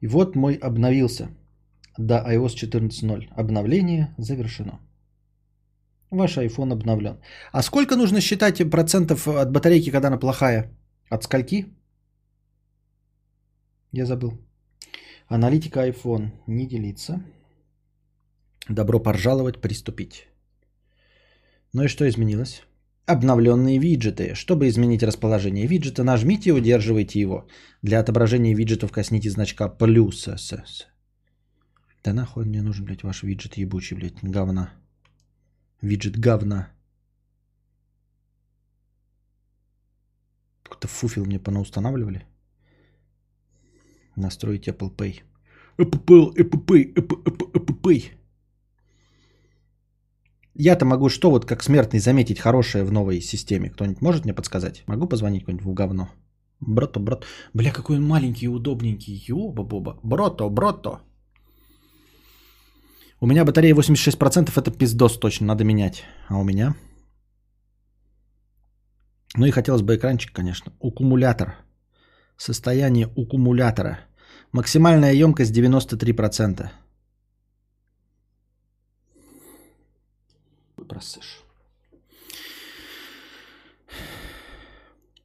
[0.00, 1.28] И вот мой обновился.
[1.98, 3.28] До iOS 14.0.
[3.36, 4.80] Обновление завершено.
[6.10, 7.18] Ваш iPhone обновлен.
[7.52, 10.70] А сколько нужно считать процентов от батарейки, когда она плохая?
[11.10, 11.66] От скольки?
[13.92, 14.32] Я забыл.
[15.34, 17.22] Аналитика iPhone не делится.
[18.68, 20.28] Добро пожаловать, приступить.
[21.72, 22.62] Ну и что изменилось?
[23.06, 24.34] Обновленные виджеты.
[24.34, 27.46] Чтобы изменить расположение виджета, нажмите и удерживайте его.
[27.80, 30.36] Для отображения виджетов коснитесь значка плюса.
[32.04, 34.74] Да нахуй мне нужен, блядь, ваш виджет ебучий, блядь, говна.
[35.80, 36.68] Виджет говна.
[40.62, 42.26] Какой-то фуфел мне понаустанавливали.
[44.16, 45.20] Настроить Apple Pay.
[45.78, 48.12] Apple, Apple Pay, Apple Pay.
[50.54, 53.70] Я-то могу что вот как смертный заметить хорошее в новой системе?
[53.70, 54.84] Кто-нибудь может мне подсказать?
[54.86, 56.10] Могу позвонить кому-нибудь в говно?
[56.60, 57.24] Брото, брат.
[57.54, 59.24] Бля, какой он маленький и удобненький.
[59.28, 59.98] Ёба-боба.
[60.02, 61.00] Брото, брото.
[63.20, 66.04] У меня батарея 86%, это пиздос точно, надо менять.
[66.28, 66.74] А у меня?
[69.36, 70.72] Ну и хотелось бы экранчик, конечно.
[70.80, 71.54] Аккумулятор.
[72.44, 73.98] Состояние аккумулятора.
[74.52, 76.70] Максимальная емкость 93%.
[80.88, 81.44] Просышь.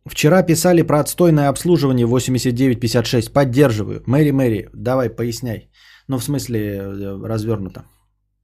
[0.06, 3.34] Вчера писали про отстойное обслуживание 8956.
[3.34, 4.04] Поддерживаю.
[4.06, 5.72] Мэри, Мэри, давай поясняй.
[6.08, 7.86] Ну, в смысле, э, развернуто.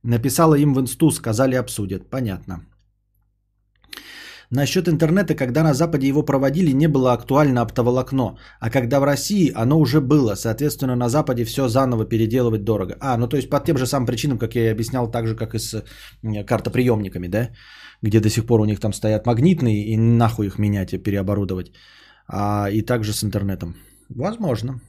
[0.01, 2.09] Написала им в инсту, сказали обсудят.
[2.09, 2.65] Понятно.
[4.49, 8.37] Насчет интернета, когда на Западе его проводили, не было актуально оптоволокно.
[8.59, 10.35] А когда в России оно уже было.
[10.35, 12.95] Соответственно, на Западе все заново переделывать дорого.
[12.99, 15.35] А, ну то есть по тем же самым причинам, как я и объяснял, так же,
[15.35, 15.83] как и с
[16.45, 17.49] картоприемниками, да?
[18.01, 21.71] Где до сих пор у них там стоят магнитные, и нахуй их менять и переоборудовать.
[22.27, 23.75] А, и также с интернетом.
[24.09, 24.81] Возможно.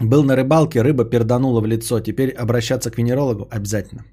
[0.00, 2.00] Был на рыбалке, рыба перданула в лицо.
[2.00, 4.04] Теперь обращаться к венерологу обязательно.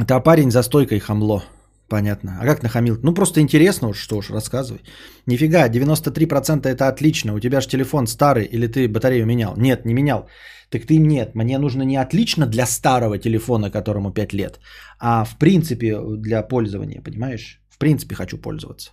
[0.00, 1.42] Это парень за стойкой хамло.
[1.88, 2.38] Понятно.
[2.40, 2.98] А как нахамил?
[3.02, 4.80] Ну, просто интересно уж, что уж, рассказывай.
[5.26, 7.34] Нифига, 93% это отлично.
[7.34, 9.56] У тебя же телефон старый или ты батарею менял?
[9.56, 10.28] Нет, не менял.
[10.70, 14.60] Так ты нет, мне нужно не отлично для старого телефона, которому 5 лет,
[15.00, 17.60] а в принципе для пользования, понимаешь?
[17.68, 18.92] В принципе хочу пользоваться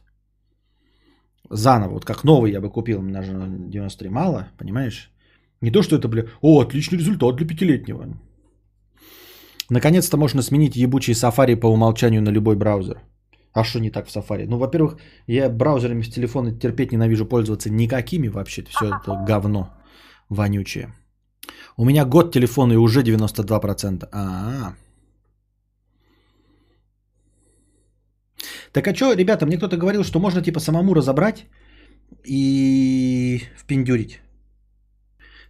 [1.50, 5.12] заново, вот как новый я бы купил, на 93 мало, понимаешь?
[5.62, 8.18] Не то, что это, бля, о, отличный результат для пятилетнего.
[9.70, 13.02] Наконец-то можно сменить ебучий Safari по умолчанию на любой браузер.
[13.54, 14.46] А что не так в Safari?
[14.48, 18.64] Ну, во-первых, я браузерами с телефона терпеть ненавижу пользоваться никакими вообще.
[18.64, 19.74] Все это говно
[20.30, 20.94] вонючее.
[21.78, 24.08] У меня год телефона и уже 92%.
[24.12, 24.76] А-а-а.
[28.72, 31.46] Так а что, ребята, мне кто-то говорил, что можно типа самому разобрать
[32.26, 34.20] и впендюрить.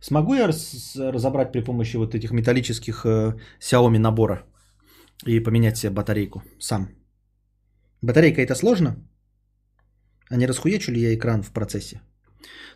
[0.01, 4.43] Смогу я раз, разобрать при помощи вот этих металлических э, Xiaomi набора
[5.25, 6.89] и поменять себе батарейку сам?
[8.01, 8.95] Батарейка это сложно?
[10.29, 12.01] А не расхуечу ли я экран в процессе?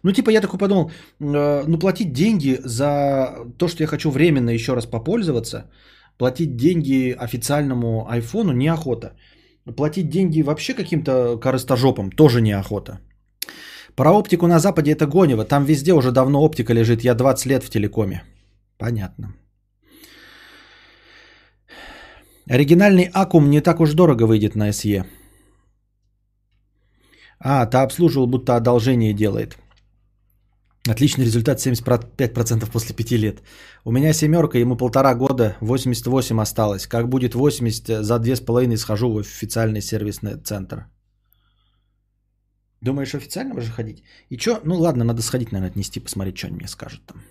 [0.03, 0.89] Ну, типа, я такой подумал,
[1.19, 5.69] э, ну, платить деньги за то, что я хочу временно еще раз попользоваться,
[6.17, 9.15] платить деньги официальному айфону неохота.
[9.77, 12.99] Платить деньги вообще каким-то корыстожопам тоже неохота.
[13.95, 15.45] Про оптику на Западе это гонево.
[15.45, 17.03] Там везде уже давно оптика лежит.
[17.03, 18.23] Я 20 лет в телекоме.
[18.77, 19.33] Понятно.
[22.49, 25.05] Оригинальный Акум не так уж дорого выйдет на SE.
[27.39, 29.57] А, ты обслуживал, будто одолжение делает.
[30.89, 33.41] Отличный результат 75% после 5 лет.
[33.85, 36.87] У меня семерка, ему полтора года, 88 осталось.
[36.87, 40.87] Как будет 80, за 2,5 схожу в официальный сервисный центр.
[42.81, 44.03] Думаешь, официально уже ходить?
[44.29, 44.59] И что?
[44.63, 47.21] Ну ладно, надо сходить, наверное, отнести, посмотреть, что они мне скажут там.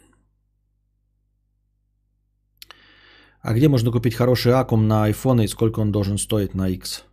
[3.42, 7.04] А где можно купить хороший аккум на iPhone и сколько он должен стоить на X?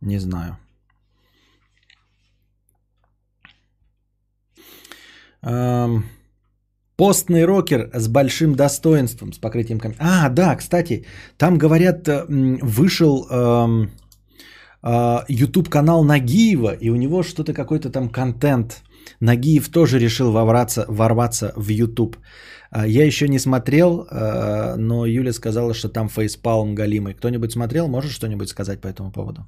[0.00, 0.58] Не знаю.
[5.42, 6.04] Эм...
[6.96, 9.96] Постный рокер с большим достоинством, с покрытием камня.
[9.98, 11.04] А, да, кстати,
[11.36, 13.90] там говорят, э, вышел эм,
[15.28, 18.82] YouTube канал Нагиева, и у него что-то какой-то там контент.
[19.20, 22.16] Нагиев тоже решил ворваться, ворваться в YouTube.
[22.70, 27.14] А, я еще не смотрел, э, но Юля сказала, что там фейспалм галимый.
[27.14, 27.88] Кто-нибудь смотрел?
[27.88, 29.46] Можешь что-нибудь сказать по этому поводу?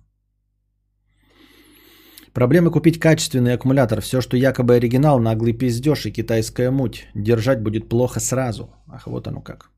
[2.33, 4.01] Проблема купить качественный аккумулятор.
[4.01, 7.07] Все, что якобы оригинал, наглый пиздеж и китайская муть.
[7.15, 8.71] Держать будет плохо сразу.
[8.87, 9.71] Ах, вот оно как.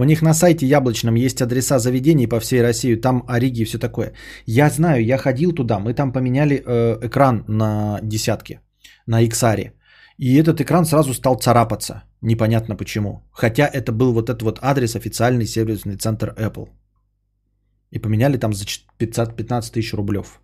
[0.00, 3.78] У них на сайте яблочном есть адреса заведений по всей России, там Ориги и все
[3.78, 4.12] такое.
[4.46, 8.60] Я знаю, я ходил туда, мы там поменяли э, экран на десятки,
[9.06, 9.72] на XR.
[10.16, 12.04] И этот экран сразу стал царапаться.
[12.22, 13.28] Непонятно почему.
[13.30, 16.68] Хотя это был вот этот вот адрес, официальный сервисный центр Apple.
[17.90, 18.64] И поменяли там за
[18.96, 20.40] 500, 15 тысяч рублев.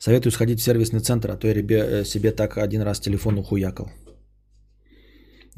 [0.00, 3.88] Советую сходить в сервисный центр, а то я э, себе так один раз телефон ухуякал.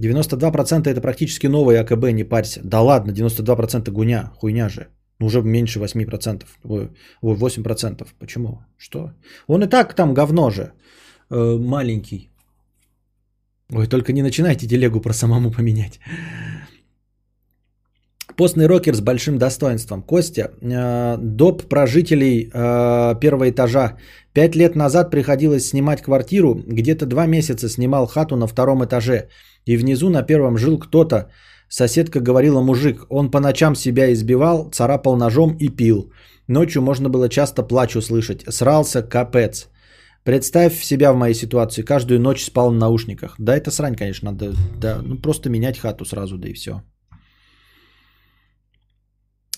[0.00, 2.60] 92% это практически новый АКБ, не парься.
[2.64, 4.86] Да ладно, 92% гуня, хуйня же.
[5.20, 6.44] Уже меньше 8%.
[6.64, 6.90] Ой,
[7.22, 8.06] 8%.
[8.18, 8.58] Почему?
[8.76, 9.12] Что?
[9.48, 10.72] Он и так там говно же.
[11.30, 12.30] Э, маленький.
[13.70, 16.00] Ой, только не начинайте телегу про самому поменять.
[18.38, 20.02] Постный рокер с большим достоинством.
[20.02, 21.62] Костя, э, доп.
[21.68, 23.96] про жителей э, первого этажа.
[24.32, 26.54] Пять лет назад приходилось снимать квартиру.
[26.54, 29.28] Где-то два месяца снимал хату на втором этаже.
[29.66, 31.32] И внизу на первом жил кто-то.
[31.68, 33.06] Соседка говорила мужик.
[33.10, 36.12] Он по ночам себя избивал, царапал ножом и пил.
[36.48, 38.44] Ночью можно было часто плач услышать.
[38.48, 39.68] Срался капец.
[40.22, 41.82] Представь себя в моей ситуации.
[41.82, 43.34] Каждую ночь спал на наушниках.
[43.38, 46.82] Да, это срань, конечно, надо да, ну, просто менять хату сразу, да и все.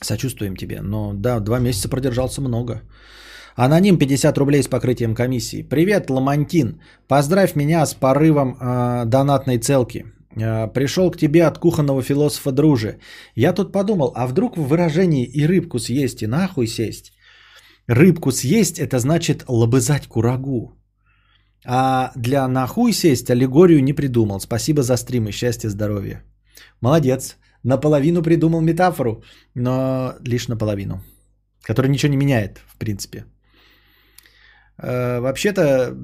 [0.03, 0.81] Сочувствуем тебе.
[0.83, 2.83] Но да, два месяца продержался много.
[3.57, 5.63] Аноним 50 рублей с покрытием комиссии.
[5.63, 6.81] Привет, Ламантин.
[7.09, 10.05] Поздравь меня с порывом э, донатной целки.
[10.37, 12.99] Э, пришел к тебе от кухонного философа друже.
[13.35, 17.13] Я тут подумал, а вдруг в выражении и рыбку съесть, и нахуй сесть?
[17.87, 20.73] Рыбку съесть это значит лобызать курагу.
[21.67, 24.41] А для нахуй сесть аллегорию не придумал.
[24.41, 26.23] Спасибо за стрим и счастья, здоровья.
[26.81, 29.23] Молодец наполовину придумал метафору,
[29.55, 31.03] но лишь наполовину,
[31.63, 33.25] которая ничего не меняет, в принципе.
[34.79, 35.97] Э, вообще-то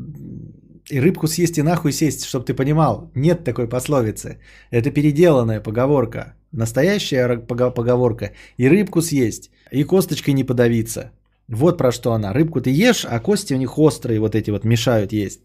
[0.90, 4.38] и рыбку съесть и нахуй сесть, чтобы ты понимал, нет такой пословицы.
[4.70, 6.34] Это переделанная поговорка.
[6.52, 8.32] Настоящая поговорка.
[8.56, 11.10] И рыбку съесть, и косточкой не подавиться.
[11.48, 12.32] Вот про что она.
[12.32, 15.40] Рыбку ты ешь, а кости у них острые вот эти вот мешают есть.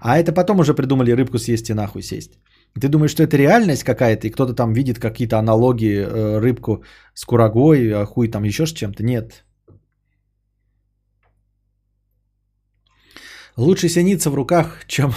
[0.00, 2.38] А это потом уже придумали рыбку съесть и нахуй сесть.
[2.80, 6.82] Ты думаешь, что это реальность какая-то, и кто-то там видит какие-то аналогии, э, рыбку
[7.14, 9.04] с курагой, а хуй там еще с чем-то?
[9.04, 9.44] Нет.
[13.56, 15.12] Лучше синица в руках, чем...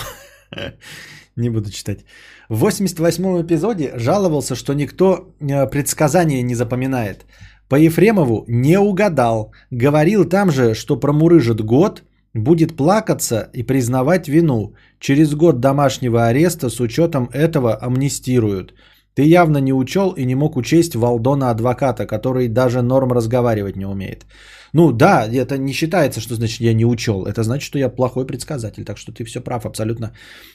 [1.35, 2.05] Не буду читать.
[2.49, 7.25] В 88-м эпизоде жаловался, что никто э, предсказания не запоминает.
[7.69, 9.51] По Ефремову не угадал.
[9.71, 14.73] Говорил там же, что промурыжит год, будет плакаться и признавать вину.
[14.99, 18.73] Через год домашнего ареста с учетом этого амнистируют.
[19.15, 23.85] Ты явно не учел и не мог учесть Валдона адвоката, который даже норм разговаривать не
[23.85, 24.25] умеет.
[24.73, 27.25] Ну да, это не считается, что значит я не учел.
[27.25, 28.85] Это значит, что я плохой предсказатель.
[28.85, 30.11] Так что ты все прав абсолютно.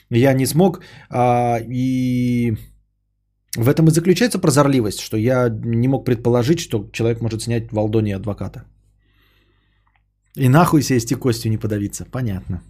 [0.09, 0.79] Я не смог.
[1.09, 2.55] А, и
[3.57, 8.15] в этом и заключается прозорливость, что я не мог предположить, что человек может снять Валдоне
[8.15, 8.63] адвоката.
[10.35, 12.05] И нахуй сесть и костью не подавиться.
[12.05, 12.61] Понятно.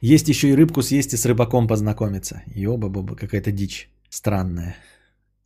[0.00, 2.42] Есть еще и рыбку съесть и с рыбаком познакомиться.
[2.54, 4.76] Ёба-боба, какая-то дичь странная.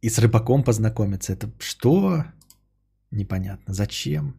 [0.03, 1.33] И с рыбаком познакомиться.
[1.33, 2.25] Это что?
[3.11, 3.75] Непонятно.
[3.75, 4.35] Зачем?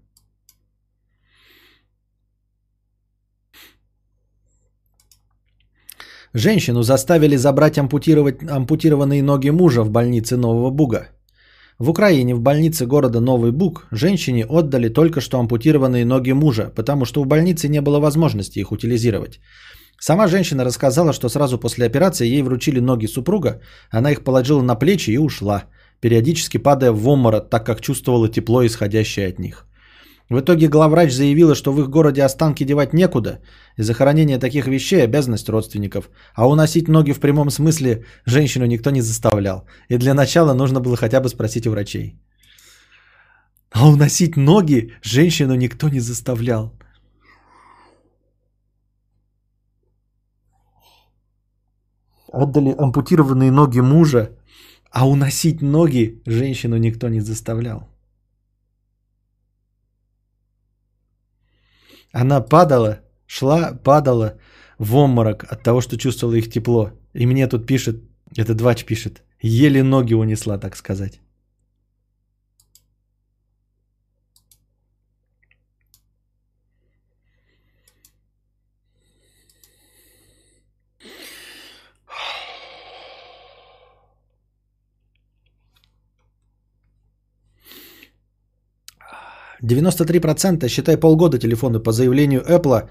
[6.34, 11.08] Женщину заставили забрать ампутировать, ампутированные ноги мужа в больнице Нового Буга.
[11.80, 17.06] В Украине в больнице города Новый Буг женщине отдали только что ампутированные ноги мужа, потому
[17.06, 19.40] что в больнице не было возможности их утилизировать.
[19.98, 23.62] Сама женщина рассказала, что сразу после операции ей вручили ноги супруга,
[23.92, 25.64] она их положила на плечи и ушла,
[26.02, 29.66] периодически падая в обморок, так как чувствовала тепло, исходящее от них.
[30.30, 33.42] В итоге главврач заявила, что в их городе останки девать некуда,
[33.78, 39.02] и захоронение таких вещей– обязанность родственников, а уносить ноги в прямом смысле женщину никто не
[39.02, 39.66] заставлял.
[39.90, 42.20] И для начала нужно было хотя бы спросить у врачей.
[43.72, 46.74] А уносить ноги женщину никто не заставлял.
[52.32, 54.30] Отдали ампутированные ноги мужа,
[54.92, 57.88] а уносить ноги женщину никто не заставлял.
[62.12, 64.38] Она падала, шла, падала
[64.78, 66.92] в обморок от того, что чувствовала их тепло.
[67.14, 68.04] И мне тут пишет,
[68.36, 71.20] это Двач пишет, еле ноги унесла, так сказать.
[89.62, 92.90] Девяносто три процента, считай полгода телефоны по заявлению Apple.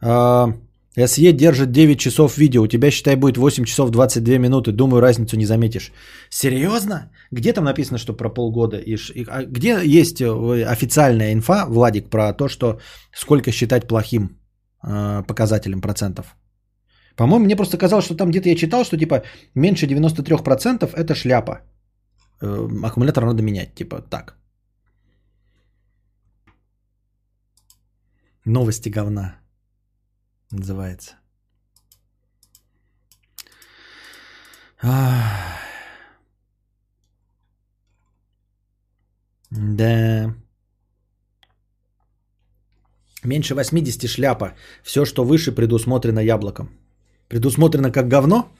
[0.00, 0.52] а,
[0.96, 4.72] SE держит 9 часов видео, у тебя, считай, будет 8 часов 22 минуты.
[4.72, 5.92] Думаю, разницу не заметишь.
[6.30, 7.10] Серьезно?
[7.30, 8.78] Где там написано, что про полгода?
[8.78, 10.26] И, и- а где есть э,
[10.72, 12.78] официальная инфа, Владик, про то, что
[13.14, 14.30] сколько считать плохим
[14.84, 16.34] э, показателем процентов?
[17.16, 19.22] По-моему, мне просто казалось, что там где-то я читал, что типа
[19.54, 21.60] меньше 93% это шляпа.
[22.42, 24.37] Э, аккумулятор надо менять, типа так.
[28.48, 29.36] Новости говна
[30.50, 31.16] называется.
[39.50, 40.34] Да.
[43.22, 44.54] Меньше 80 шляпа.
[44.82, 46.70] Все, что выше, предусмотрено яблоком.
[47.28, 48.50] Предусмотрено как говно?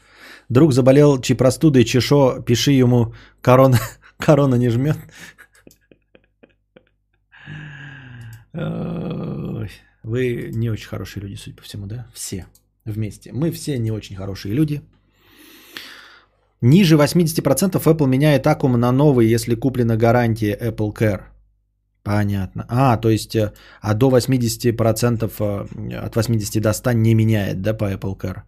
[0.51, 3.79] Друг заболел чьи простудой, чешо, пиши ему, корона,
[4.19, 4.99] корона не жмет.
[10.03, 12.07] Вы не очень хорошие люди, судя по всему, да?
[12.15, 12.47] Все
[12.85, 13.33] вместе.
[13.33, 14.83] Мы все не очень хорошие люди.
[16.61, 21.23] Ниже 80% Apple меняет аккум на новый, если куплена гарантия Apple Care.
[22.03, 22.65] Понятно.
[22.69, 27.75] А, то есть, э, а до 80%, э, от 80 до 100 не меняет, да,
[27.75, 28.43] по Apple Care?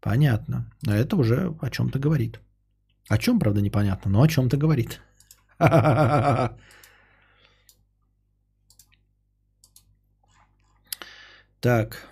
[0.00, 0.70] Понятно.
[0.86, 2.40] А это уже о чем-то говорит.
[3.08, 5.00] О чем, правда, непонятно, но о чем-то говорит.
[11.60, 12.08] Так.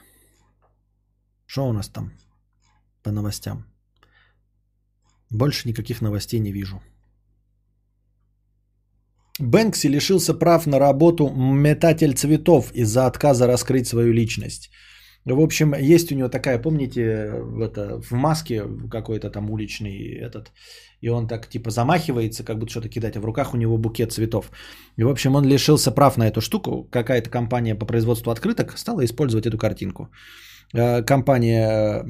[1.47, 2.13] Что у нас там
[3.03, 3.65] по новостям?
[5.31, 6.83] Больше никаких новостей не вижу.
[9.39, 14.71] Бэнкси лишился прав на работу метатель цветов из-за отказа раскрыть свою личность.
[15.25, 17.03] В общем, есть у него такая, помните,
[17.61, 20.53] это, в маске какой-то там уличный этот,
[21.01, 24.13] и он так типа замахивается, как будто что-то кидать, а в руках у него букет
[24.13, 24.51] цветов.
[24.97, 26.89] И, в общем, он лишился прав на эту штуку.
[26.91, 30.09] Какая-то компания по производству открыток стала использовать эту картинку.
[30.75, 32.03] Э, Компания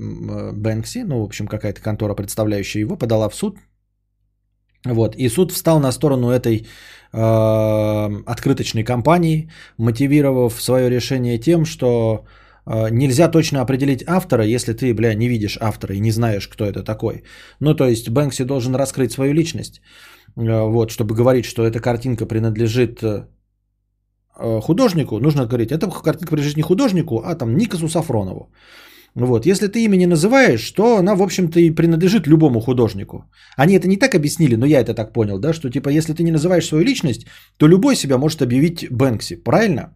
[0.52, 3.56] Бэнкси, ну, в общем, какая-то контора, представляющая его, подала в суд.
[4.84, 6.66] Вот, и суд встал на сторону этой
[7.12, 12.24] э, открыточной компании, мотивировав свое решение тем, что
[12.66, 16.82] нельзя точно определить автора, если ты, бля, не видишь автора и не знаешь, кто это
[16.82, 17.22] такой.
[17.60, 19.80] Ну, то есть Бэнкси должен раскрыть свою личность,
[20.36, 23.26] э, вот, чтобы говорить, что эта картинка принадлежит э,
[24.62, 28.50] художнику, нужно говорить, эта картинка принадлежит не художнику, а там Никасу Сафронову.
[29.16, 29.46] Вот.
[29.46, 33.24] Если ты имя не называешь, то она, в общем-то, и принадлежит любому художнику.
[33.56, 36.22] Они это не так объяснили, но я это так понял, да, что типа, если ты
[36.22, 37.26] не называешь свою личность,
[37.56, 39.94] то любой себя может объявить Бэнкси, правильно?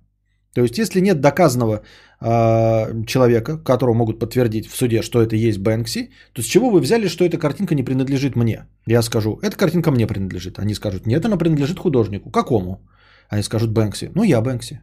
[0.55, 1.83] То есть, если нет доказанного
[2.21, 6.81] э, человека, которого могут подтвердить в суде, что это есть Бэнкси, то с чего вы
[6.81, 8.67] взяли, что эта картинка не принадлежит мне?
[8.87, 10.59] Я скажу, эта картинка мне принадлежит.
[10.59, 12.31] Они скажут, нет, она принадлежит художнику.
[12.31, 12.81] Какому?
[13.29, 14.11] Они скажут Бэнкси.
[14.15, 14.81] Ну, я Бэнкси.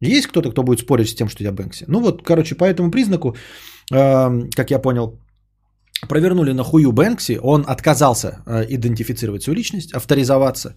[0.00, 1.84] Есть кто-то, кто будет спорить с тем, что я Бэнкси?
[1.88, 3.36] Ну вот, короче, по этому признаку,
[3.92, 5.20] э, как я понял,
[6.08, 10.76] провернули на хую Бэнкси, он отказался э, идентифицировать свою личность, авторизоваться,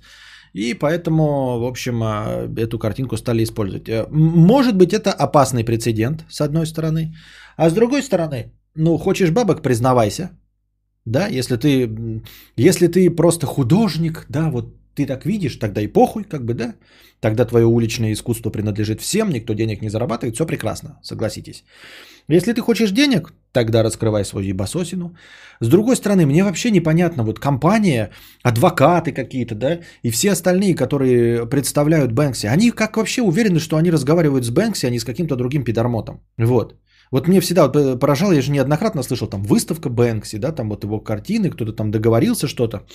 [0.54, 3.90] и поэтому, в общем, э, эту картинку стали использовать.
[3.90, 7.14] Э, Может быть, это опасный прецедент, с одной стороны,
[7.58, 10.30] а с другой стороны, ну, хочешь бабок, признавайся,
[11.06, 12.22] да, если ты,
[12.56, 16.76] если ты просто художник, да, вот ты так видишь, тогда и похуй, как бы, да,
[17.20, 21.64] тогда твое уличное искусство принадлежит всем, никто денег не зарабатывает, все прекрасно, согласитесь.
[22.30, 25.16] Если ты хочешь денег, тогда раскрывай свою ебасосину.
[25.60, 28.12] С другой стороны, мне вообще непонятно, вот компания,
[28.44, 33.92] адвокаты какие-то, да, и все остальные, которые представляют Бэнкси, они как вообще уверены, что они
[33.92, 36.22] разговаривают с Бэнкси, а не с каким-то другим пидормотом.
[36.38, 36.76] Вот.
[37.12, 40.84] Вот мне всегда вот поражало, я же неоднократно слышал, там выставка Бэнкси, да, там вот
[40.84, 42.88] его картины, кто-то там договорился что-то.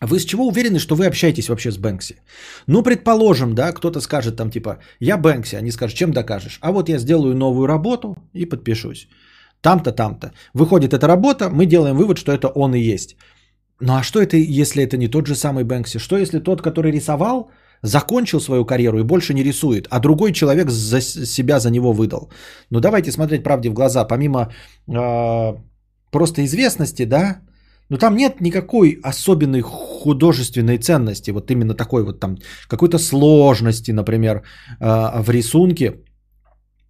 [0.00, 2.16] Вы с чего уверены, что вы общаетесь вообще с Бэнкси?
[2.66, 6.58] Ну, предположим, да, кто-то скажет там типа, я Бэнкси, они скажут, чем докажешь?
[6.62, 9.08] А вот я сделаю новую работу и подпишусь.
[9.60, 10.32] Там-то, там-то.
[10.54, 13.16] Выходит эта работа, мы делаем вывод, что это он и есть.
[13.80, 15.98] Ну а что это, если это не тот же самый Бэнкси?
[15.98, 17.50] Что если тот, который рисовал,
[17.82, 22.30] закончил свою карьеру и больше не рисует, а другой человек за себя за него выдал?
[22.70, 24.04] Ну давайте смотреть правде в глаза.
[24.04, 24.50] Помимо
[24.88, 25.54] э,
[26.10, 27.40] просто известности, да,
[27.90, 32.38] но там нет никакой особенной художественной ценности, вот именно такой вот там
[32.68, 34.42] какой-то сложности, например,
[34.80, 35.94] э, в рисунке,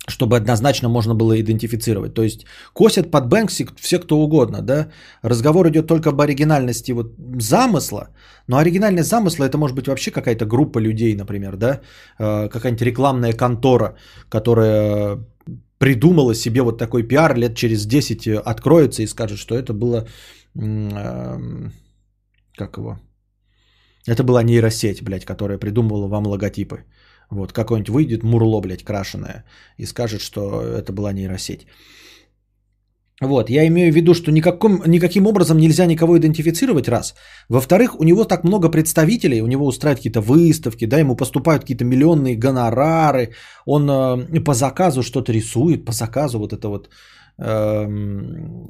[0.08, 2.14] чтобы однозначно можно было идентифицировать.
[2.14, 4.88] То есть косят под Бэнкси все кто угодно, да.
[5.22, 8.08] Разговор идет только об оригинальности вот замысла,
[8.46, 11.80] но оригинальность замысла это может быть вообще какая-то группа людей, например, да,
[12.18, 13.96] э, какая-нибудь рекламная контора,
[14.28, 15.18] которая
[15.78, 20.06] придумала себе вот такой пиар, лет через 10 откроется и скажет, что это было,
[20.54, 20.62] как
[22.76, 22.98] его,
[24.06, 26.84] это была нейросеть, блядь, которая придумывала вам логотипы.
[27.30, 29.44] Вот, какой-нибудь выйдет мурло, блядь, крашеное
[29.78, 31.66] и скажет, что это была нейросеть.
[33.22, 37.14] Вот, я имею в виду, что никаком, никаким образом нельзя никого идентифицировать, раз.
[37.50, 41.84] Во-вторых, у него так много представителей, у него устраивают какие-то выставки, да, ему поступают какие-то
[41.84, 43.34] миллионные гонорары,
[43.66, 46.88] он э, по заказу что-то рисует, по заказу вот это вот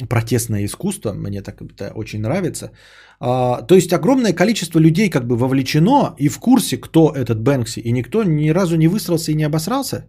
[0.09, 2.71] протестное искусство, мне так это очень нравится.
[3.19, 7.81] А, то есть огромное количество людей как бы вовлечено и в курсе, кто этот Бэнкси,
[7.81, 10.07] и никто ни разу не высрался и не обосрался,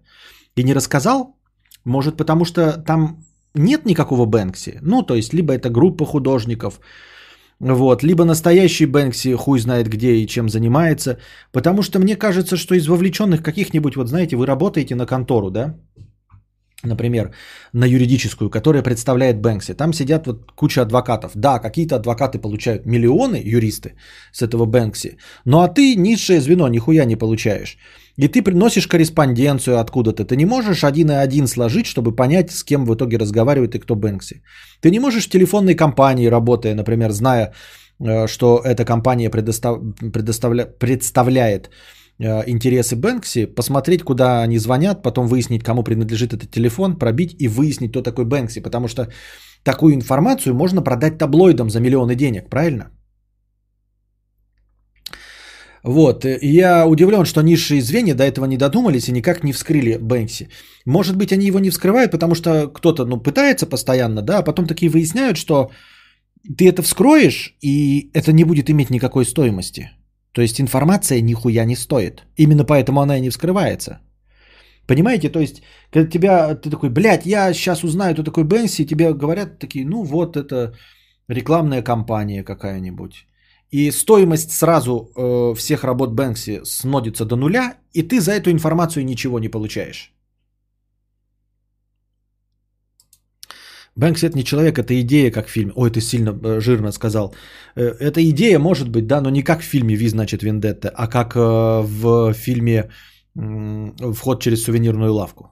[0.55, 1.35] и не рассказал,
[1.85, 3.25] может потому что там
[3.55, 4.79] нет никакого Бэнкси.
[4.81, 6.79] Ну, то есть, либо это группа художников,
[7.59, 11.17] вот, либо настоящий Бэнкси хуй знает где и чем занимается.
[11.51, 15.75] Потому что мне кажется, что из вовлеченных каких-нибудь, вот знаете, вы работаете на контору, да?
[16.83, 17.31] Например,
[17.73, 19.73] на юридическую, которая представляет Бэнкси.
[19.73, 21.31] Там сидят вот куча адвокатов.
[21.35, 23.93] Да, какие-то адвокаты получают миллионы, юристы,
[24.31, 25.17] с этого Бэнкси.
[25.45, 27.77] Ну а ты низшее звено, нихуя не получаешь.
[28.17, 30.25] И ты приносишь корреспонденцию откуда-то.
[30.25, 33.79] Ты не можешь один и один сложить, чтобы понять, с кем в итоге разговаривает и
[33.79, 34.41] кто Бэнкси.
[34.81, 37.53] Ты не можешь в телефонной компании, работая, например, зная,
[37.99, 39.79] э, что эта компания предостав...
[40.13, 40.65] предоставля...
[40.65, 41.69] представляет
[42.21, 47.91] интересы Бэнкси, посмотреть, куда они звонят, потом выяснить, кому принадлежит этот телефон, пробить и выяснить,
[47.91, 48.61] кто такой Бэнкси.
[48.61, 49.07] Потому что
[49.63, 52.91] такую информацию можно продать таблоидам за миллионы денег, правильно?
[55.83, 59.97] Вот, и я удивлен, что низшие звенья до этого не додумались и никак не вскрыли
[59.97, 60.49] Бэнкси.
[60.85, 64.67] Может быть, они его не вскрывают, потому что кто-то, ну, пытается постоянно, да, а потом
[64.67, 65.71] такие выясняют, что
[66.57, 69.89] ты это вскроешь, и это не будет иметь никакой стоимости.
[70.33, 72.23] То есть информация нихуя не стоит.
[72.37, 73.99] Именно поэтому она и не вскрывается.
[74.87, 79.13] Понимаете, то есть, когда тебя, ты такой, блядь, я сейчас узнаю, кто такой Бэнкси, тебе
[79.13, 80.73] говорят такие, ну вот это
[81.27, 83.25] рекламная кампания какая-нибудь
[83.71, 89.05] и стоимость сразу э, всех работ Бэнкси снодится до нуля, и ты за эту информацию
[89.05, 90.13] ничего не получаешь.
[93.95, 95.73] Бэнкси это не человек, это идея, как в фильме.
[95.75, 97.35] Ой, ты сильно э, жирно сказал.
[97.75, 101.07] Э, эта идея может быть, да, но не как в фильме «Ви, значит, Вендетта», а
[101.07, 102.89] как э, в фильме
[103.35, 105.49] «Вход через сувенирную лавку».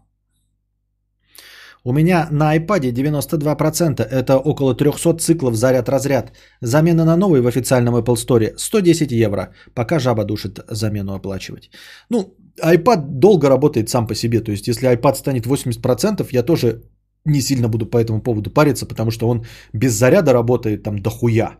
[1.85, 6.31] У меня на iPad 92%, это около 300 циклов заряд-разряд.
[6.61, 9.53] Замена на новый в официальном Apple Store 110 евро.
[9.73, 11.69] Пока жаба душит замену оплачивать.
[12.09, 14.41] Ну, iPad долго работает сам по себе.
[14.41, 16.81] То есть, если iPad станет 80%, я тоже
[17.25, 21.57] не сильно буду по этому поводу париться, потому что он без заряда работает там дохуя.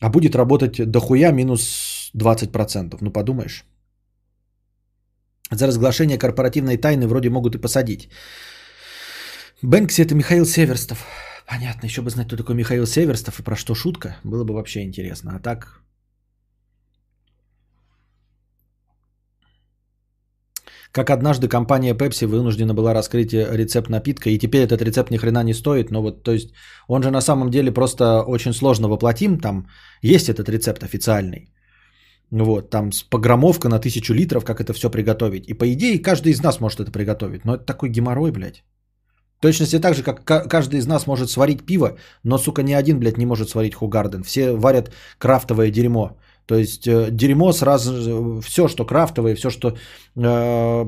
[0.00, 2.98] А будет работать дохуя минус 20%.
[3.00, 3.64] Ну, подумаешь.
[5.50, 8.08] За разглашение корпоративной тайны вроде могут и посадить.
[9.62, 11.06] Бэнкси это Михаил Северстов.
[11.46, 14.16] Понятно, еще бы знать, кто такой Михаил Северстов и про что шутка.
[14.24, 15.32] Было бы вообще интересно.
[15.36, 15.82] А так...
[20.92, 25.42] Как однажды компания Pepsi вынуждена была раскрыть рецепт напитка, и теперь этот рецепт ни хрена
[25.42, 26.52] не стоит, но вот, то есть,
[26.86, 29.66] он же на самом деле просто очень сложно воплотим, там
[30.02, 31.48] есть этот рецепт официальный.
[32.30, 35.48] Вот, там погромовка на тысячу литров, как это все приготовить.
[35.48, 38.62] И по идее каждый из нас может это приготовить, но это такой геморрой, блядь.
[39.40, 43.18] Точности так же, как каждый из нас может сварить пиво, но, сука, ни один, блядь,
[43.18, 44.22] не может сварить Хугарден.
[44.22, 46.16] Все варят крафтовое дерьмо.
[46.46, 50.84] То есть э, дерьмо сразу, все, что крафтовое, все, что, э,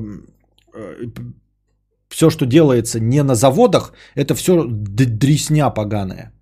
[0.74, 1.06] э,
[2.08, 6.32] все, что делается не на заводах, это все дресня поганая.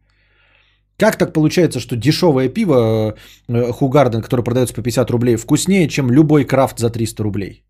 [0.97, 3.17] Как так получается, что дешевое пиво
[3.49, 7.65] Хугарден, которое продается по 50 рублей, вкуснее, чем любой крафт за 300 рублей?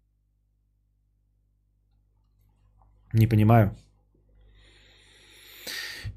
[3.14, 3.70] Не понимаю.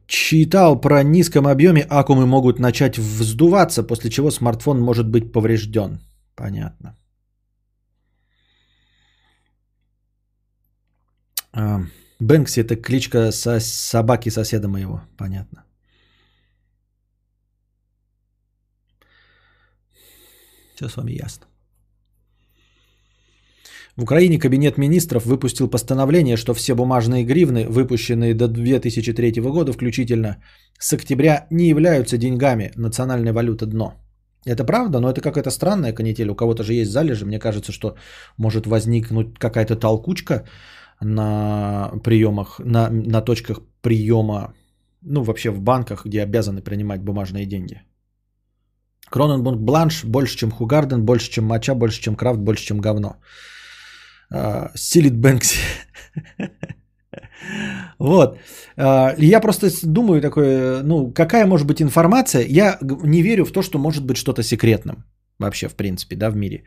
[0.07, 5.99] Читал про низком объеме аккумы могут начать вздуваться, после чего смартфон может быть поврежден.
[6.36, 6.95] Понятно.
[11.53, 11.82] А,
[12.19, 15.02] Бэнкси это кличка со собаки соседа моего.
[15.18, 15.64] Понятно.
[20.76, 21.48] Все с вами ясно.
[23.97, 30.38] В Украине Кабинет министров выпустил постановление, что все бумажные гривны, выпущенные до 2003 года включительно,
[30.80, 33.93] с октября не являются деньгами национальной валюты дно.
[34.45, 36.30] Это правда, но это какая-то странная канитель.
[36.30, 37.26] У кого-то же есть залежи.
[37.26, 37.95] Мне кажется, что
[38.38, 40.43] может возникнуть какая-то толкучка
[41.01, 44.53] на приемах, на, на точках приема,
[45.01, 47.81] ну вообще в банках, где обязаны принимать бумажные деньги.
[49.09, 53.15] Кроненбург Бланш больше, чем Хугарден, больше, чем Мача, больше, чем Крафт, больше, чем говно.
[54.76, 55.60] Силит Бэнкси.
[57.99, 58.38] Вот.
[58.77, 62.45] А, я просто думаю такое, ну, какая может быть информация?
[62.47, 65.06] Я не верю в то, что может быть что-то секретным
[65.39, 66.64] вообще, в принципе, да, в мире.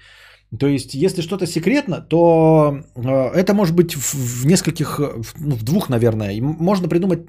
[0.59, 5.01] То есть, если что-то секретно, то а, это может быть в нескольких,
[5.39, 6.41] ну, в двух, наверное.
[6.41, 7.21] Можно придумать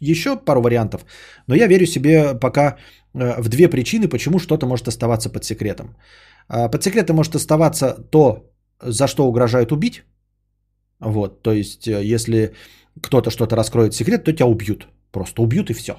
[0.00, 1.04] еще пару вариантов,
[1.46, 2.76] но я верю себе пока
[3.14, 5.96] э, в две причины, почему что-то может оставаться под секретом.
[6.48, 8.50] А, под секретом может оставаться то,
[8.80, 10.04] за что угрожают убить.
[10.98, 12.54] Вот, то есть, э, если
[13.00, 14.88] кто-то что-то раскроет секрет, то тебя убьют.
[15.10, 15.96] Просто убьют и все.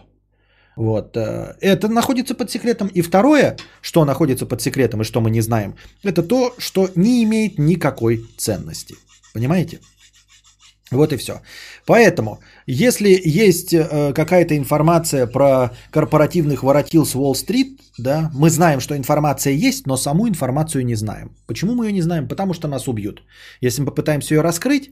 [0.76, 1.18] Вот.
[1.18, 2.88] Э, это находится под секретом.
[2.88, 7.24] И второе, что находится под секретом и что мы не знаем, это то, что не
[7.24, 8.96] имеет никакой ценности.
[9.34, 9.80] Понимаете?
[10.92, 11.42] Вот и все.
[11.86, 18.96] Поэтому, если есть э, какая-то информация про корпоративных воротил с Уолл-стрит, да, мы знаем, что
[18.96, 21.36] информация есть, но саму информацию не знаем.
[21.46, 22.28] Почему мы ее не знаем?
[22.28, 23.22] Потому что нас убьют.
[23.60, 24.92] Если мы попытаемся ее раскрыть,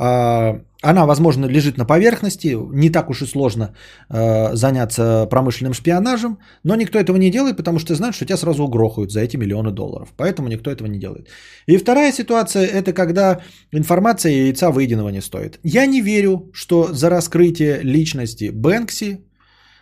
[0.00, 3.74] она, возможно, лежит на поверхности, не так уж и сложно
[4.08, 8.64] а, заняться промышленным шпионажем, но никто этого не делает, потому что знают, что тебя сразу
[8.64, 10.12] угрохают за эти миллионы долларов.
[10.16, 11.28] Поэтому никто этого не делает.
[11.66, 13.40] И вторая ситуация– это когда
[13.72, 15.58] информация яйца выеденного не стоит.
[15.64, 19.24] Я не верю, что за раскрытие личности Бэнкси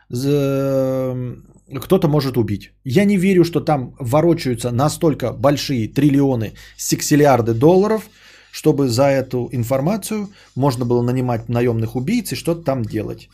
[0.08, 2.72] кто-то может убить.
[2.84, 8.02] Я не верю, что там ворочаются настолько большие триллионы, сексиллиарды долларов–
[8.56, 13.28] чтобы за эту информацию можно было нанимать наемных убийц и что-то там делать.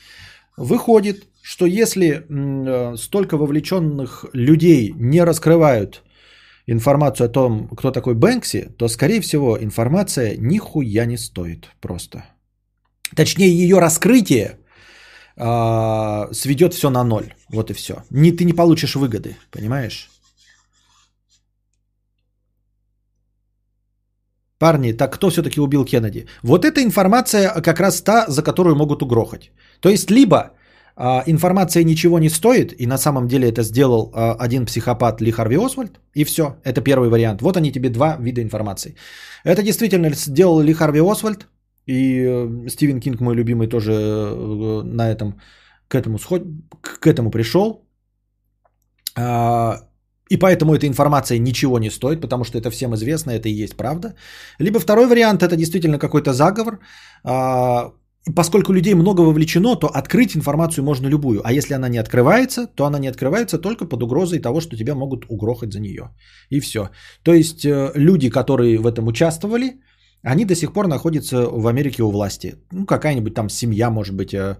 [0.56, 6.02] Выходит, что если э, столько вовлеченных людей не раскрывают
[6.66, 12.24] информацию о том, кто такой Бэнкси, то, скорее всего, информация нихуя не стоит просто.
[13.14, 14.58] Точнее, ее раскрытие
[15.36, 17.32] э, сведет все на ноль.
[17.48, 18.02] Вот и все.
[18.10, 20.10] Не, ты не получишь выгоды, понимаешь?
[24.62, 26.26] Парни, так кто все-таки убил Кеннеди?
[26.42, 29.50] Вот эта информация как раз та, за которую могут угрохать.
[29.80, 30.52] То есть либо
[30.96, 35.32] а, информация ничего не стоит, и на самом деле это сделал а, один психопат Ли
[35.32, 37.42] Харви Освальд, и все, это первый вариант.
[37.42, 38.94] Вот они тебе два вида информации.
[39.44, 41.48] Это действительно сделал Ли Харви Освальд,
[41.88, 45.40] и э, Стивен Кинг, мой любимый, тоже э, на этом,
[45.88, 46.42] к этому, сход,
[47.00, 47.84] к этому пришел.
[49.16, 49.78] А,
[50.32, 53.76] и поэтому эта информация ничего не стоит, потому что это всем известно, это и есть
[53.76, 54.14] правда.
[54.58, 56.78] Либо второй вариант, это действительно какой-то заговор.
[57.24, 57.92] А,
[58.34, 61.40] поскольку людей много вовлечено, то открыть информацию можно любую.
[61.44, 64.94] А если она не открывается, то она не открывается только под угрозой того, что тебя
[64.94, 66.08] могут угрохать за нее.
[66.50, 66.88] И все.
[67.22, 69.80] То есть э, люди, которые в этом участвовали,
[70.22, 72.54] они до сих пор находятся в Америке у власти.
[72.72, 74.56] Ну, какая-нибудь там семья, может быть, э,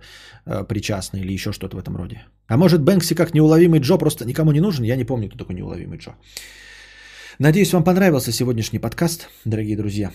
[0.47, 2.25] э, причастна или еще что-то в этом роде.
[2.49, 4.85] А может, Бэнкси как неуловимый Джо просто никому не нужен?
[4.85, 6.11] Я не помню, кто такой неуловимый Джо.
[7.39, 10.11] Надеюсь, вам понравился сегодняшний подкаст, дорогие друзья.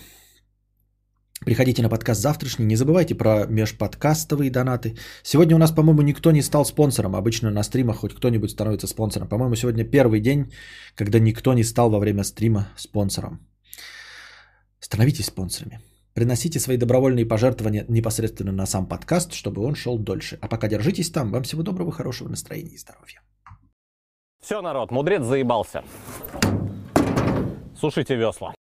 [1.46, 2.66] Приходите на подкаст завтрашний.
[2.66, 4.96] Не забывайте про межподкастовые донаты.
[5.22, 7.14] Сегодня у нас, по-моему, никто не стал спонсором.
[7.14, 9.28] Обычно на стримах хоть кто-нибудь становится спонсором.
[9.28, 10.52] По-моему, сегодня первый день,
[10.96, 13.48] когда никто не стал во время стрима спонсором.
[14.80, 15.80] Становитесь спонсорами.
[16.14, 20.38] Приносите свои добровольные пожертвования непосредственно на сам подкаст, чтобы он шел дольше.
[20.40, 21.30] А пока держитесь там.
[21.30, 23.20] Вам всего доброго, хорошего настроения и здоровья.
[24.40, 25.84] Все, народ, мудрец заебался.
[27.80, 28.54] Сушите весла.